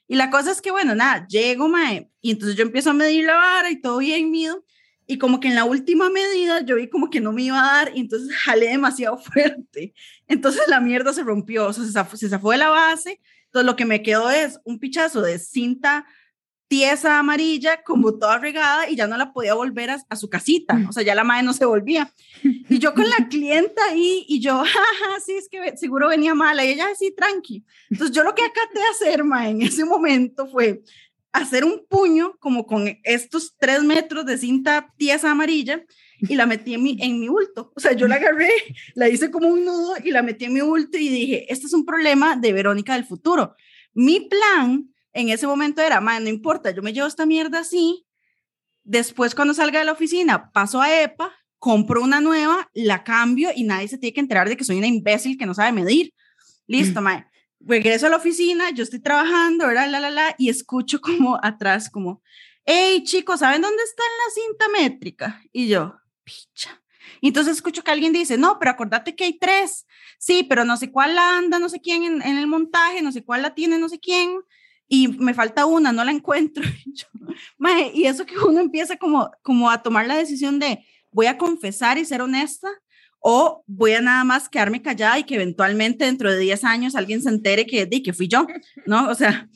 Y 0.07 0.15
la 0.15 0.31
cosa 0.31 0.51
es 0.51 0.61
que, 0.61 0.71
bueno, 0.71 0.95
nada, 0.95 1.27
llego, 1.27 1.67
mae, 1.67 2.09
y 2.21 2.31
entonces 2.31 2.55
yo 2.55 2.63
empiezo 2.63 2.91
a 2.91 2.93
medir 2.93 3.25
la 3.25 3.35
vara 3.35 3.69
y 3.69 3.81
todo 3.81 3.99
bien 3.99 4.29
mido, 4.29 4.63
y 5.09 5.17
como 5.17 5.39
que 5.39 5.47
en 5.47 5.55
la 5.55 5.65
última 5.65 6.11
medida 6.11 6.61
yo 6.61 6.75
vi 6.75 6.87
como 6.87 7.09
que 7.09 7.19
no 7.19 7.33
me 7.33 7.41
iba 7.41 7.59
a 7.59 7.77
dar, 7.83 7.91
y 7.95 8.01
entonces 8.01 8.31
jalé 8.31 8.67
demasiado 8.67 9.17
fuerte. 9.17 9.95
Entonces 10.27 10.61
la 10.67 10.79
mierda 10.79 11.11
se 11.13 11.23
rompió, 11.23 11.65
o 11.65 11.73
sea, 11.73 11.83
se 11.83 11.91
zafó, 11.91 12.15
se 12.15 12.29
zafó 12.29 12.51
de 12.51 12.57
la 12.57 12.69
base, 12.69 13.19
entonces 13.45 13.65
lo 13.65 13.75
que 13.75 13.85
me 13.85 14.03
quedó 14.03 14.29
es 14.29 14.59
un 14.63 14.77
pichazo 14.77 15.23
de 15.23 15.39
cinta 15.39 16.05
tiesa 16.67 17.17
amarilla, 17.17 17.81
como 17.81 18.19
toda 18.19 18.37
regada, 18.37 18.87
y 18.87 18.95
ya 18.95 19.07
no 19.07 19.17
la 19.17 19.33
podía 19.33 19.55
volver 19.55 19.89
a, 19.89 19.97
a 20.07 20.15
su 20.15 20.29
casita, 20.29 20.79
o 20.87 20.93
sea, 20.93 21.01
ya 21.01 21.15
la 21.15 21.23
madre 21.23 21.41
no 21.41 21.53
se 21.53 21.65
volvía. 21.65 22.13
Y 22.43 22.77
yo 22.77 22.93
con 22.93 23.09
la 23.09 23.27
clienta 23.31 23.81
ahí, 23.89 24.25
y 24.27 24.39
yo, 24.39 24.57
jaja, 24.63 25.19
sí, 25.25 25.33
es 25.33 25.49
que 25.49 25.75
seguro 25.75 26.09
venía 26.09 26.35
mala, 26.35 26.63
y 26.63 26.69
ella, 26.69 26.85
sí, 26.95 27.11
tranqui. 27.17 27.65
Entonces 27.89 28.15
yo 28.15 28.23
lo 28.23 28.35
que 28.35 28.43
acaté 28.43 28.77
de 28.77 28.85
hacer, 28.85 29.23
ma, 29.23 29.49
en 29.49 29.63
ese 29.63 29.83
momento 29.85 30.45
fue 30.45 30.83
hacer 31.31 31.63
un 31.63 31.85
puño 31.87 32.35
como 32.39 32.65
con 32.65 32.99
estos 33.03 33.55
tres 33.57 33.83
metros 33.83 34.25
de 34.25 34.37
cinta 34.37 34.93
tiesa 34.97 35.31
amarilla 35.31 35.83
y 36.19 36.35
la 36.35 36.45
metí 36.45 36.73
en 36.73 36.83
mi, 36.83 36.97
en 36.99 37.19
mi 37.19 37.27
bulto. 37.27 37.71
O 37.75 37.79
sea, 37.79 37.93
yo 37.93 38.07
la 38.07 38.15
agarré, 38.15 38.49
la 38.95 39.09
hice 39.09 39.31
como 39.31 39.47
un 39.47 39.63
nudo 39.63 39.95
y 40.03 40.11
la 40.11 40.21
metí 40.21 40.45
en 40.45 40.53
mi 40.53 40.61
bulto 40.61 40.97
y 40.97 41.09
dije, 41.09 41.51
este 41.51 41.67
es 41.67 41.73
un 41.73 41.85
problema 41.85 42.35
de 42.35 42.53
Verónica 42.53 42.93
del 42.93 43.05
futuro. 43.05 43.55
Mi 43.93 44.21
plan 44.21 44.89
en 45.13 45.29
ese 45.29 45.47
momento 45.47 45.81
era, 45.81 46.01
man, 46.01 46.23
no 46.23 46.29
importa, 46.29 46.71
yo 46.71 46.81
me 46.81 46.93
llevo 46.93 47.07
esta 47.07 47.25
mierda 47.25 47.59
así, 47.59 48.05
después 48.83 49.35
cuando 49.35 49.53
salga 49.53 49.79
de 49.79 49.85
la 49.85 49.91
oficina 49.91 50.51
paso 50.51 50.81
a 50.81 51.01
EPA, 51.01 51.33
compro 51.57 52.01
una 52.01 52.21
nueva, 52.21 52.69
la 52.73 53.03
cambio 53.03 53.49
y 53.55 53.63
nadie 53.63 53.87
se 53.87 53.97
tiene 53.97 54.13
que 54.13 54.21
enterar 54.21 54.47
de 54.47 54.57
que 54.57 54.63
soy 54.63 54.77
una 54.77 54.87
imbécil 54.87 55.37
que 55.37 55.45
no 55.45 55.53
sabe 55.53 55.73
medir. 55.73 56.13
Listo, 56.67 57.01
mae. 57.01 57.25
Regreso 57.59 58.07
a 58.07 58.09
la 58.09 58.17
oficina, 58.17 58.71
yo 58.71 58.83
estoy 58.83 58.99
trabajando, 58.99 59.67
¿verdad? 59.67 59.89
La, 59.89 59.99
la, 59.99 60.09
la, 60.09 60.35
y 60.37 60.49
escucho 60.49 61.01
como 61.01 61.37
atrás, 61.41 61.89
como, 61.89 62.21
hey, 62.65 63.03
chicos, 63.03 63.39
¿saben 63.41 63.61
dónde 63.61 63.83
está 63.83 64.03
la 64.03 64.33
cinta 64.33 64.69
métrica? 64.69 65.41
Y 65.51 65.67
yo, 65.67 65.95
picha. 66.23 66.81
Y 67.21 67.27
entonces 67.27 67.57
escucho 67.57 67.83
que 67.83 67.91
alguien 67.91 68.13
dice, 68.13 68.37
no, 68.37 68.59
pero 68.59 68.71
acordate 68.71 69.15
que 69.15 69.25
hay 69.25 69.37
tres. 69.37 69.85
Sí, 70.19 70.45
pero 70.47 70.63
no 70.63 70.77
sé 70.77 70.91
cuál 70.91 71.15
la 71.15 71.37
anda, 71.37 71.59
no 71.59 71.69
sé 71.69 71.81
quién 71.81 72.03
en, 72.03 72.21
en 72.21 72.37
el 72.37 72.47
montaje, 72.47 73.01
no 73.01 73.11
sé 73.11 73.23
cuál 73.23 73.41
la 73.41 73.53
tiene, 73.53 73.77
no 73.77 73.89
sé 73.89 73.99
quién. 73.99 74.39
Y 74.87 75.07
me 75.07 75.33
falta 75.33 75.65
una, 75.65 75.91
no 75.91 76.03
la 76.03 76.11
encuentro. 76.11 76.63
Y, 76.85 76.93
yo, 76.93 77.07
y 77.93 78.05
eso 78.05 78.25
que 78.25 78.37
uno 78.37 78.59
empieza 78.59 78.97
como, 78.97 79.31
como 79.41 79.69
a 79.69 79.81
tomar 79.81 80.07
la 80.07 80.17
decisión 80.17 80.59
de, 80.59 80.85
voy 81.11 81.27
a 81.27 81.37
confesar 81.37 81.97
y 81.97 82.05
ser 82.05 82.21
honesta, 82.21 82.69
o 83.19 83.63
voy 83.67 83.93
a 83.93 84.01
nada 84.01 84.23
más 84.23 84.49
quedarme 84.49 84.81
callada 84.81 85.19
y 85.19 85.23
que 85.23 85.35
eventualmente 85.35 86.05
dentro 86.05 86.31
de 86.31 86.39
10 86.39 86.63
años 86.63 86.95
alguien 86.95 87.21
se 87.21 87.29
entere 87.29 87.65
que, 87.65 87.85
de 87.85 88.01
que 88.01 88.13
fui 88.13 88.27
yo, 88.27 88.47
¿no? 88.85 89.09
O 89.09 89.15
sea, 89.15 89.49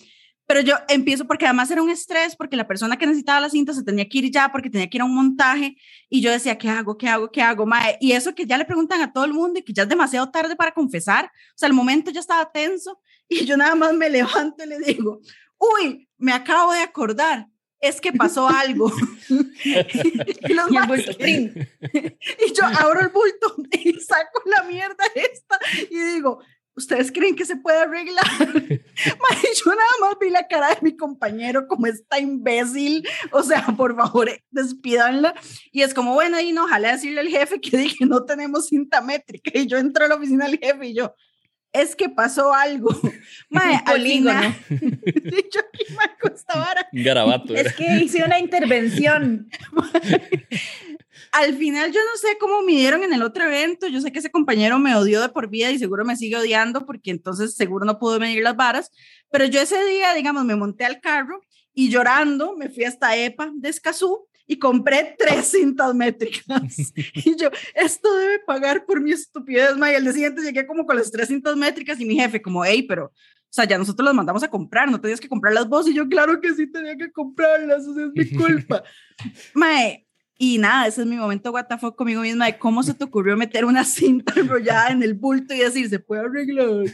pero 0.46 0.60
yo 0.60 0.76
empiezo 0.90 1.26
porque 1.26 1.46
además 1.46 1.72
era 1.72 1.82
un 1.82 1.90
estrés, 1.90 2.36
porque 2.36 2.58
la 2.58 2.68
persona 2.68 2.98
que 2.98 3.06
necesitaba 3.06 3.40
la 3.40 3.50
cinta 3.50 3.74
se 3.74 3.84
tenía 3.84 4.08
que 4.08 4.18
ir 4.18 4.32
ya, 4.32 4.52
porque 4.52 4.70
tenía 4.70 4.90
que 4.90 4.98
ir 4.98 5.02
a 5.02 5.06
un 5.06 5.16
montaje, 5.16 5.78
y 6.10 6.22
yo 6.22 6.32
decía, 6.32 6.58
¿qué 6.58 6.70
hago? 6.70 6.98
¿Qué 6.98 7.08
hago? 7.08 7.32
¿Qué 7.32 7.42
hago? 7.42 7.66
Mae? 7.66 7.98
Y 8.02 8.12
eso 8.12 8.36
que 8.36 8.46
ya 8.46 8.58
le 8.58 8.66
preguntan 8.66 9.02
a 9.02 9.14
todo 9.14 9.26
el 9.26 9.34
mundo 9.34 9.60
y 9.60 9.64
que 9.64 9.74
ya 9.74 9.84
es 9.84 9.90
demasiado 9.90 10.30
tarde 10.32 10.56
para 10.56 10.72
confesar, 10.72 11.26
o 11.26 11.58
sea, 11.58 11.68
el 11.68 11.74
momento 11.74 12.12
ya 12.12 12.20
estaba 12.20 12.52
tenso, 12.52 13.00
y 13.30 13.46
yo 13.46 13.56
nada 13.56 13.76
más 13.76 13.94
me 13.94 14.10
levanto 14.10 14.64
y 14.64 14.68
le 14.68 14.80
digo, 14.80 15.22
uy, 15.58 16.10
me 16.18 16.34
acabo 16.34 16.74
de 16.74 16.82
acordar, 16.82 17.48
es 17.84 18.00
que 18.02 18.14
pasó 18.14 18.48
algo. 18.48 18.92
y, 19.30 20.54
los 20.54 20.72
Y 20.72 20.78
el 20.78 20.84
maes- 20.84 20.88
bulto, 20.88 21.18
¡prin! 21.18 21.70
y 22.48 22.54
yo 22.54 22.66
abro 22.66 23.02
el 23.02 23.10
bulto 23.10 23.56
y 23.72 23.94
saco 24.00 24.42
la 24.46 24.64
mierda 24.64 25.04
esta 25.16 25.60
y 25.90 26.00
digo, 26.14 26.40
¿ustedes 26.76 27.12
creen 27.12 27.36
que 27.36 27.46
se 27.46 27.58
puede 27.58 27.80
arreglar? 27.80 28.26
Yo 29.66 29.72
nada 29.72 29.90
más 30.02 30.16
vi 30.20 30.30
la 30.30 30.48
cara 30.48 30.70
de 30.70 30.78
mi 30.82 30.98
compañero 30.98 31.68
como 31.68 31.86
está 31.86 32.20
imbécil. 32.20 33.08
O 33.32 33.44
sea, 33.44 33.66
por 33.78 33.96
favor, 33.96 34.30
eh, 34.30 34.44
despídanla. 34.50 35.36
Y 35.72 35.84
es 35.84 35.94
como, 35.94 36.14
bueno, 36.14 36.40
y 36.40 36.52
no, 36.52 36.66
ojalá 36.66 36.94
decirle 36.94 37.22
al 37.22 37.28
jefe 37.28 37.62
que 37.62 37.78
dije, 37.78 38.06
no 38.06 38.26
tenemos 38.26 38.68
cinta 38.68 39.02
métrica. 39.02 39.52
Y 39.54 39.68
yo 39.68 39.78
entro 39.78 40.06
a 40.06 40.08
la 40.08 40.16
oficina 40.16 40.46
del 40.48 40.58
jefe 40.60 40.88
y 40.88 40.96
yo, 40.96 41.14
es 41.74 41.96
que 41.96 42.08
pasó 42.08 42.54
algo. 42.54 42.90
Mae, 43.50 43.76
al 43.76 43.84
polígono. 43.84 44.40
final, 44.40 44.56
yo 45.54 45.60
aquí. 45.60 45.86
Un 46.94 47.04
garabato. 47.04 47.56
Es 47.56 47.74
que 47.74 47.98
hice 47.98 48.24
una 48.24 48.40
intervención. 48.40 49.50
Al 51.32 51.56
final 51.56 51.92
yo 51.92 52.00
no 52.00 52.18
sé 52.18 52.38
cómo 52.40 52.62
midieron 52.62 53.04
en 53.04 53.12
el 53.12 53.24
otro 53.24 53.46
evento, 53.46 53.88
yo 53.88 54.02
sé 54.02 54.12
que 54.12 54.20
ese 54.20 54.30
compañero 54.30 54.78
me 54.78 54.96
odió 54.96 55.20
de 55.20 55.30
por 55.30 55.50
vida 55.50 55.72
y 55.72 55.80
seguro 55.80 56.06
me 56.06 56.16
sigue 56.16 56.36
odiando 56.36 56.86
porque 56.86 57.10
entonces 57.10 57.56
seguro 57.56 57.86
no 57.86 57.98
pudo 57.98 58.20
medir 58.20 58.44
las 58.44 58.56
varas, 58.56 58.92
pero 59.32 59.46
yo 59.46 59.60
ese 59.60 59.84
día, 59.86 60.14
digamos, 60.14 60.46
me 60.46 60.56
monté 60.56 60.86
al 60.86 61.02
carro 61.02 61.42
y 61.74 61.90
llorando 61.90 62.56
me 62.56 62.70
fui 62.70 62.84
hasta 62.84 63.16
EPA 63.18 63.52
de 63.56 63.70
Escazú 63.70 64.28
y 64.46 64.58
compré 64.58 65.16
tres 65.18 65.48
cintas 65.48 65.94
métricas. 65.96 66.78
y 67.14 67.36
yo, 67.36 67.50
esto 67.76 68.16
debe 68.18 68.40
pagar 68.40 68.86
por 68.86 69.02
mi 69.02 69.12
estupidez, 69.12 69.78
ma. 69.78 69.92
Y 69.92 69.96
al 69.96 70.04
día 70.04 70.14
siguiente 70.14 70.42
llegué 70.42 70.66
como 70.68 70.86
con 70.86 70.98
las 70.98 71.12
tres 71.12 71.28
cintas 71.28 71.56
métricas 71.56 72.00
y 72.00 72.06
mi 72.06 72.16
jefe 72.16 72.42
como, 72.42 72.64
hey, 72.66 72.84
pero, 72.84 73.06
o 73.06 73.12
sea, 73.50 73.66
ya 73.66 73.78
nosotros 73.78 74.06
las 74.06 74.16
mandamos 74.16 74.44
a 74.44 74.50
comprar, 74.50 74.90
no 74.90 75.00
tenías 75.00 75.22
que 75.22 75.30
comprarlas 75.30 75.68
vos. 75.68 75.88
Y 75.88 75.94
yo, 75.94 76.08
claro 76.08 76.42
que 76.42 76.54
sí 76.54 76.68
tenía 76.68 76.98
que 76.98 77.12
comprarlas, 77.12 77.88
o 77.88 77.94
sea, 77.94 78.06
es 78.06 78.12
mi 78.14 78.38
culpa. 78.38 78.84
Mae, 79.54 80.08
y 80.38 80.58
nada, 80.58 80.88
ese 80.88 81.02
es 81.02 81.08
mi 81.08 81.16
momento 81.16 81.54
fuck 81.80 81.96
conmigo 81.96 82.22
misma 82.22 82.48
de 82.48 82.58
cómo 82.58 82.84
se 82.84 82.94
te 82.94 83.04
ocurrió 83.04 83.38
meter 83.38 83.66
una 83.66 83.86
cinta 83.86 84.34
enrollada 84.40 84.90
en 84.90 85.04
el 85.04 85.14
bulto 85.14 85.54
y 85.54 85.60
decir, 85.60 85.88
se 85.88 86.00
puede 86.00 86.24
arreglar. 86.24 86.86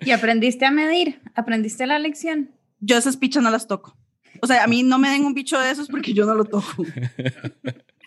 Y 0.00 0.10
aprendiste 0.10 0.64
a 0.64 0.70
medir, 0.70 1.20
aprendiste 1.34 1.86
la 1.86 1.98
lección. 1.98 2.50
Yo 2.80 2.96
esas 2.96 3.16
pichas 3.16 3.42
no 3.42 3.50
las 3.50 3.66
toco. 3.66 3.96
O 4.42 4.46
sea, 4.46 4.64
a 4.64 4.66
mí 4.66 4.82
no 4.82 4.98
me 4.98 5.10
den 5.10 5.24
un 5.24 5.34
bicho 5.34 5.58
de 5.58 5.70
esos 5.70 5.88
porque 5.88 6.12
yo 6.12 6.24
no 6.26 6.34
lo 6.34 6.44
toco. 6.44 6.84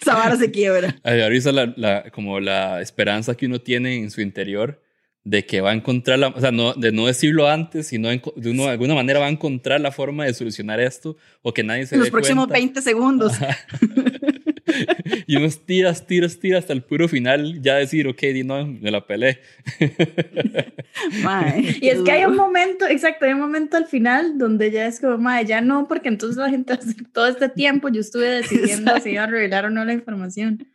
Esa 0.01 0.15
vara 0.15 0.35
se 0.37 0.49
quiebra. 0.51 0.95
Ay, 1.03 1.21
Ahorita 1.21 1.51
la, 1.51 1.73
la- 1.75 2.09
como 2.11 2.39
la 2.39 2.81
esperanza 2.81 3.35
que 3.35 3.45
uno 3.45 3.59
tiene 3.59 3.97
en 3.97 4.11
su 4.11 4.21
interior 4.21 4.81
de 5.29 5.45
que 5.45 5.61
va 5.61 5.69
a 5.69 5.73
encontrar 5.75 6.17
la, 6.17 6.29
o 6.29 6.39
sea, 6.41 6.51
no, 6.51 6.73
de 6.73 6.91
no 6.91 7.05
decirlo 7.05 7.47
antes, 7.47 7.85
sino 7.85 8.11
enco- 8.11 8.33
de, 8.35 8.49
uno, 8.49 8.63
de 8.63 8.71
alguna 8.71 8.95
manera 8.95 9.19
va 9.19 9.27
a 9.27 9.29
encontrar 9.29 9.79
la 9.79 9.91
forma 9.91 10.25
de 10.25 10.33
solucionar 10.33 10.79
esto 10.79 11.17
o 11.43 11.53
que 11.53 11.63
nadie 11.63 11.85
se 11.85 11.93
En 11.95 11.99
dé 12.01 12.05
los 12.05 12.11
próximos 12.11 12.47
cuenta. 12.47 12.59
20 12.59 12.81
segundos. 12.81 13.33
y 15.27 15.35
unos 15.35 15.65
tiras, 15.67 16.07
tiras, 16.07 16.39
tiras 16.39 16.61
hasta 16.61 16.73
el 16.73 16.81
puro 16.81 17.07
final, 17.07 17.61
ya 17.61 17.75
decir, 17.75 18.07
ok, 18.07 18.19
di 18.21 18.43
no, 18.43 18.65
me 18.65 18.89
la 18.89 19.05
pelé. 19.05 19.39
Mae, 21.23 21.77
Y 21.79 21.89
es 21.89 21.99
que 22.01 22.11
hay 22.11 22.25
un 22.25 22.35
momento, 22.35 22.87
exacto, 22.87 23.25
hay 23.25 23.33
un 23.33 23.39
momento 23.39 23.77
al 23.77 23.85
final 23.85 24.39
donde 24.39 24.71
ya 24.71 24.87
es 24.87 24.99
como, 24.99 25.19
madre, 25.19 25.45
ya 25.45 25.61
no, 25.61 25.87
porque 25.87 26.09
entonces 26.09 26.37
la 26.37 26.49
gente 26.49 26.73
va 26.73 26.79
a 26.79 26.83
hacer 26.83 26.95
todo 27.13 27.27
este 27.27 27.49
tiempo 27.49 27.89
yo 27.89 28.01
estuve 28.01 28.27
decidiendo 28.29 28.99
si 28.99 29.11
iba 29.11 29.23
a 29.25 29.27
revelar 29.27 29.65
o 29.65 29.69
no 29.69 29.85
la 29.85 29.93
información. 29.93 30.67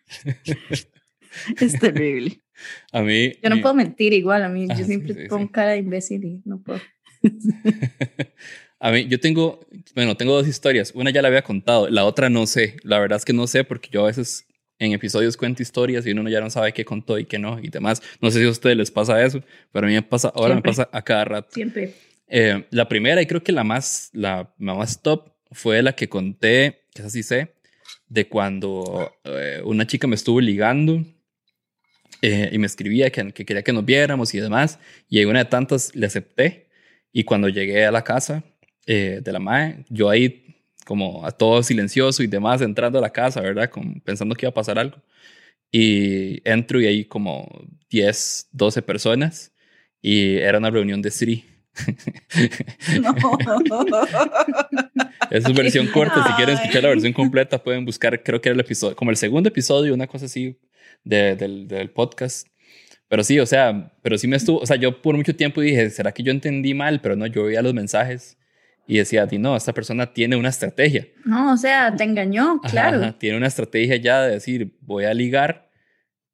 Es 1.61 1.77
terrible. 1.81 2.41
A 2.93 3.03
mí... 3.03 3.33
Yo 3.43 3.51
no 3.51 3.57
mi- 3.57 3.63
puedo 3.63 3.75
mentir 3.75 4.13
igual, 4.13 4.43
a 4.45 4.49
mí 4.49 4.67
Ah, 4.71 4.75
yo 4.79 4.85
siempre 4.87 5.15
sí, 5.15 5.29
pongo 5.29 5.47
sí. 5.47 5.53
cara 5.53 5.73
de 5.73 5.79
imbécil 5.79 6.25
y 6.25 6.43
no 6.45 6.61
puedo. 6.63 6.81
A 8.81 8.91
mí, 8.91 9.07
yo 9.09 9.19
tengo, 9.19 9.61
bueno, 9.95 10.15
tengo 10.17 10.35
dos 10.35 10.47
historias. 10.47 10.93
Una 10.95 11.11
ya 11.11 11.23
la 11.23 11.29
había 11.29 11.43
contado, 11.43 11.89
la 11.89 12.05
otra 12.05 12.29
no 12.29 12.47
sé. 12.47 12.77
La 12.83 12.99
verdad 12.99 13.17
es 13.17 13.25
que 13.25 13.33
no 13.33 13.47
sé 13.47 13.65
porque 13.65 13.89
yo 13.91 14.03
a 14.03 14.07
veces 14.09 14.47
en 14.79 14.93
episodios 14.93 15.37
cuento 15.39 15.63
historias 15.63 16.05
y 16.07 16.11
uno 16.11 16.29
ya 16.29 16.41
no 16.41 16.51
sabe 16.51 16.73
qué 16.75 16.85
contó 16.85 17.19
y 17.19 17.25
qué 17.25 17.39
no 17.39 17.59
y 17.63 17.69
demás. 17.69 18.03
No 18.21 18.31
sé 18.31 18.41
si 18.41 18.47
a 18.47 18.51
ustedes 18.51 18.77
les 18.77 18.91
pasa 18.91 19.25
eso, 19.25 19.43
pero 19.73 19.87
a 19.87 19.89
mí 19.89 19.95
me 19.95 20.03
pasa, 20.03 20.29
ahora 20.35 20.55
Siempre. 20.55 20.71
me 20.71 20.77
pasa 20.77 20.89
a 20.93 21.03
cada 21.03 21.25
rato. 21.25 21.49
Siempre. 21.53 21.95
Eh, 22.29 22.67
la 22.71 22.87
primera 22.89 23.23
y 23.23 23.27
creo 23.27 23.43
que 23.43 23.53
la 23.53 23.65
más, 23.65 24.11
la, 24.13 24.53
la 24.59 24.75
más 24.75 25.01
top 25.01 25.31
fue 25.51 25.81
la 25.83 25.95
que 25.95 26.09
conté, 26.11 26.83
que 26.93 27.01
esa 27.03 27.09
sí 27.11 27.23
sé, 27.23 27.55
de 28.09 28.29
cuando 28.29 29.13
eh, 29.25 29.63
una 29.65 29.87
chica 29.87 30.07
me 30.07 30.17
estuvo 30.17 30.41
ligando 30.43 31.03
eh, 32.27 32.49
y 32.53 32.59
me 32.59 32.67
escribía 32.67 33.11
que, 33.11 33.33
que 33.33 33.45
quería 33.45 33.63
que 33.63 33.75
nos 33.75 33.85
viéramos 33.85 34.33
y 34.33 34.41
demás. 34.41 34.79
Y 35.11 35.21
en 35.21 35.29
una 35.29 35.41
de 35.41 35.45
tantas 35.45 35.95
le 35.95 36.07
acepté. 36.07 36.69
Y 37.13 37.25
cuando 37.25 37.51
llegué 37.51 37.85
a 37.85 37.93
la 37.93 38.03
casa 38.03 38.43
eh, 38.87 39.21
de 39.23 39.33
la 39.33 39.41
MAE, 39.41 39.85
yo 39.91 40.09
ahí 40.09 40.57
como 40.87 41.27
a 41.27 41.33
todo 41.33 41.63
silencioso 41.63 42.23
y 42.23 42.27
demás, 42.27 42.63
entrando 42.63 42.99
a 42.99 43.03
la 43.03 43.11
casa, 43.11 43.43
¿verdad? 43.43 43.69
Como 43.69 44.01
pensando 44.01 44.35
que 44.35 44.47
iba 44.47 44.51
a 44.51 44.55
pasar 44.55 44.79
algo. 44.79 45.03
Y 45.71 46.41
entro 46.49 46.81
y 46.81 46.87
hay 46.87 47.05
como 47.05 47.47
10, 47.91 48.49
12 48.53 48.81
personas 48.81 49.53
y 50.01 50.37
era 50.37 50.57
una 50.57 50.71
reunión 50.71 51.03
de 51.03 51.11
Sri. 51.11 51.45
No. 53.03 53.15
Es 55.31 55.53
versión 55.53 55.89
corta. 55.89 56.27
Si 56.27 56.33
quieren 56.35 56.57
escuchar 56.57 56.85
la 56.85 56.91
versión 56.91 57.13
completa, 57.13 57.63
pueden 57.63 57.85
buscar, 57.85 58.23
creo 58.23 58.41
que 58.41 58.49
era 58.49 58.55
el 58.55 58.61
episodio, 58.61 58.97
como 58.97 59.11
el 59.11 59.17
segundo 59.17 59.49
episodio, 59.49 59.93
una 59.93 60.07
cosa 60.07 60.27
así 60.27 60.57
de- 61.05 61.37
del, 61.37 61.69
del 61.69 61.91
podcast. 61.91 62.49
Pero 63.09 63.23
sí, 63.23 63.39
o 63.39 63.47
sea, 63.47 63.93
pero 64.03 64.19
sí 64.19 64.27
me 64.27 64.37
estuvo, 64.37 64.59
o 64.59 64.67
sea, 64.67 64.77
yo 64.77 65.01
por 65.03 65.17
mucho 65.17 65.37
tiempo 65.37 65.61
dije, 65.61 65.91
¿será 65.91 66.13
que 66.13 66.23
yo 66.23 66.33
entendí 66.33 66.75
mal? 66.75 67.01
Pero 67.01 67.17
no, 67.17 67.27
yo 67.27 67.45
veía 67.45 67.63
los 67.63 67.75
mensajes 67.75 68.39
y 68.87 68.99
decía, 68.99 69.27
"Di, 69.27 69.39
no, 69.39 69.57
esta 69.57 69.73
persona 69.73 70.13
tiene 70.13 70.37
una 70.37 70.49
estrategia. 70.49 71.07
No, 71.25 71.53
o 71.53 71.57
sea, 71.57 71.95
te 71.95 72.05
engañó, 72.05 72.61
claro. 72.61 72.99
ajá, 72.99 73.19
tiene 73.19 73.37
una 73.37 73.47
estrategia 73.47 73.97
ya 73.97 74.23
de 74.23 74.33
decir, 74.33 74.77
voy 74.81 75.05
a 75.05 75.15
ligar 75.15 75.71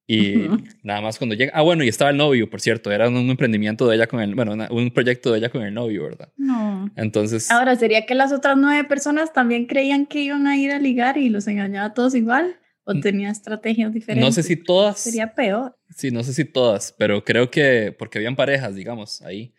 y 0.06 0.46
Ujú. 0.46 0.58
nada 0.82 1.00
más 1.00 1.18
cuando 1.18 1.34
llega. 1.36 1.52
Ah, 1.54 1.62
bueno, 1.62 1.84
y 1.84 1.88
estaba 1.88 2.10
el 2.10 2.16
novio, 2.16 2.48
por 2.50 2.60
cierto, 2.60 2.90
era 2.90 3.08
un 3.08 3.30
emprendimiento 3.30 3.86
de 3.88 3.96
ella 3.96 4.06
con 4.08 4.20
el, 4.20 4.34
bueno, 4.34 4.52
una- 4.54 4.68
un 4.70 4.90
proyecto 4.90 5.30
de 5.32 5.38
ella 5.38 5.48
con 5.50 5.62
el 5.62 5.74
novio, 5.74 6.04
¿verdad? 6.04 6.32
No. 6.36 6.90
Entonces, 6.96 7.50
Ahora, 7.50 7.76
¿sería 7.76 8.06
que 8.06 8.14
las 8.14 8.32
otras 8.32 8.56
nueve 8.56 8.88
personas 8.88 9.32
también 9.32 9.66
creían 9.66 10.06
que 10.06 10.20
iban 10.20 10.46
a 10.46 10.56
ir 10.56 10.72
a 10.72 10.78
ligar 10.80 11.16
y 11.18 11.28
los 11.28 11.46
engañaba 11.46 11.88
a 11.88 11.94
todos 11.94 12.14
igual? 12.14 12.56
¿O 12.84 12.98
tenía 12.98 13.30
estrategias 13.30 13.92
diferentes? 13.92 14.26
no 14.26 14.32
sé 14.32 14.42
si 14.42 14.56
todas. 14.56 14.98
Sería 14.98 15.34
peor. 15.34 15.76
Sí, 15.90 16.10
no 16.10 16.22
sé 16.22 16.32
si 16.32 16.44
todas, 16.44 16.94
pero 16.98 17.24
creo 17.24 17.50
que 17.50 17.94
porque 17.96 18.18
habían 18.18 18.36
parejas, 18.36 18.74
digamos, 18.74 19.22
ahí. 19.22 19.54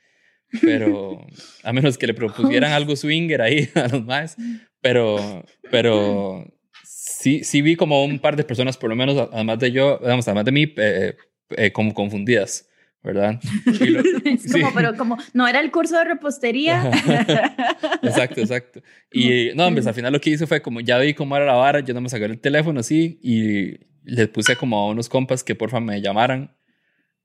Pero 0.62 1.26
a 1.64 1.74
menos 1.74 1.98
que 1.98 2.08
le 2.08 2.14
propusieran 2.14 2.72
algo 2.72 2.96
swinger 2.96 3.42
ahí 3.42 3.70
a 3.76 3.88
los 3.88 4.04
más. 4.04 4.36
Pero, 4.82 5.46
pero 5.70 6.46
sí, 6.84 7.44
sí 7.44 7.62
vi 7.62 7.76
como 7.76 8.04
un 8.04 8.20
par 8.20 8.36
de 8.36 8.44
personas, 8.44 8.78
por 8.78 8.90
lo 8.90 8.96
menos, 8.96 9.30
además 9.32 9.60
de 9.60 9.72
yo, 9.72 10.00
vamos, 10.00 10.28
además 10.28 10.46
de 10.46 10.52
mí, 10.52 10.74
eh, 10.78 11.16
eh, 11.58 11.72
como 11.72 11.94
confundidas, 11.94 12.68
¿verdad? 13.04 13.40
Y 13.82 13.86
lo- 13.88 14.02
Es 14.26 14.44
Sí. 14.44 14.62
pero 14.76 14.96
como, 14.96 15.18
no 15.34 15.48
era 15.48 15.60
el 15.60 15.72
curso 15.72 15.98
de 15.98 16.06
repostería. 16.06 16.90
exacto, 18.02 18.42
exacto. 18.42 18.82
Y 19.12 19.50
no, 19.56 19.68
hombre, 19.68 19.84
al 19.86 19.94
final 19.94 20.14
lo 20.14 20.20
que 20.22 20.30
hice 20.32 20.48
fue 20.48 20.62
como 20.62 20.80
ya 20.82 20.98
vi 20.98 21.14
cómo 21.14 21.36
era 21.36 21.46
la 21.46 21.54
vara, 21.54 21.80
yo 21.82 21.94
no 21.94 22.02
me 22.02 22.10
saqué 22.10 22.26
el 22.26 22.40
teléfono 22.40 22.80
así 22.80 23.20
y 23.22 23.80
les 24.04 24.28
puse 24.30 24.56
como 24.56 24.78
a 24.80 24.90
unos 24.90 25.10
compas 25.10 25.44
que 25.44 25.56
porfa 25.56 25.80
me 25.80 26.02
llamaran. 26.02 26.56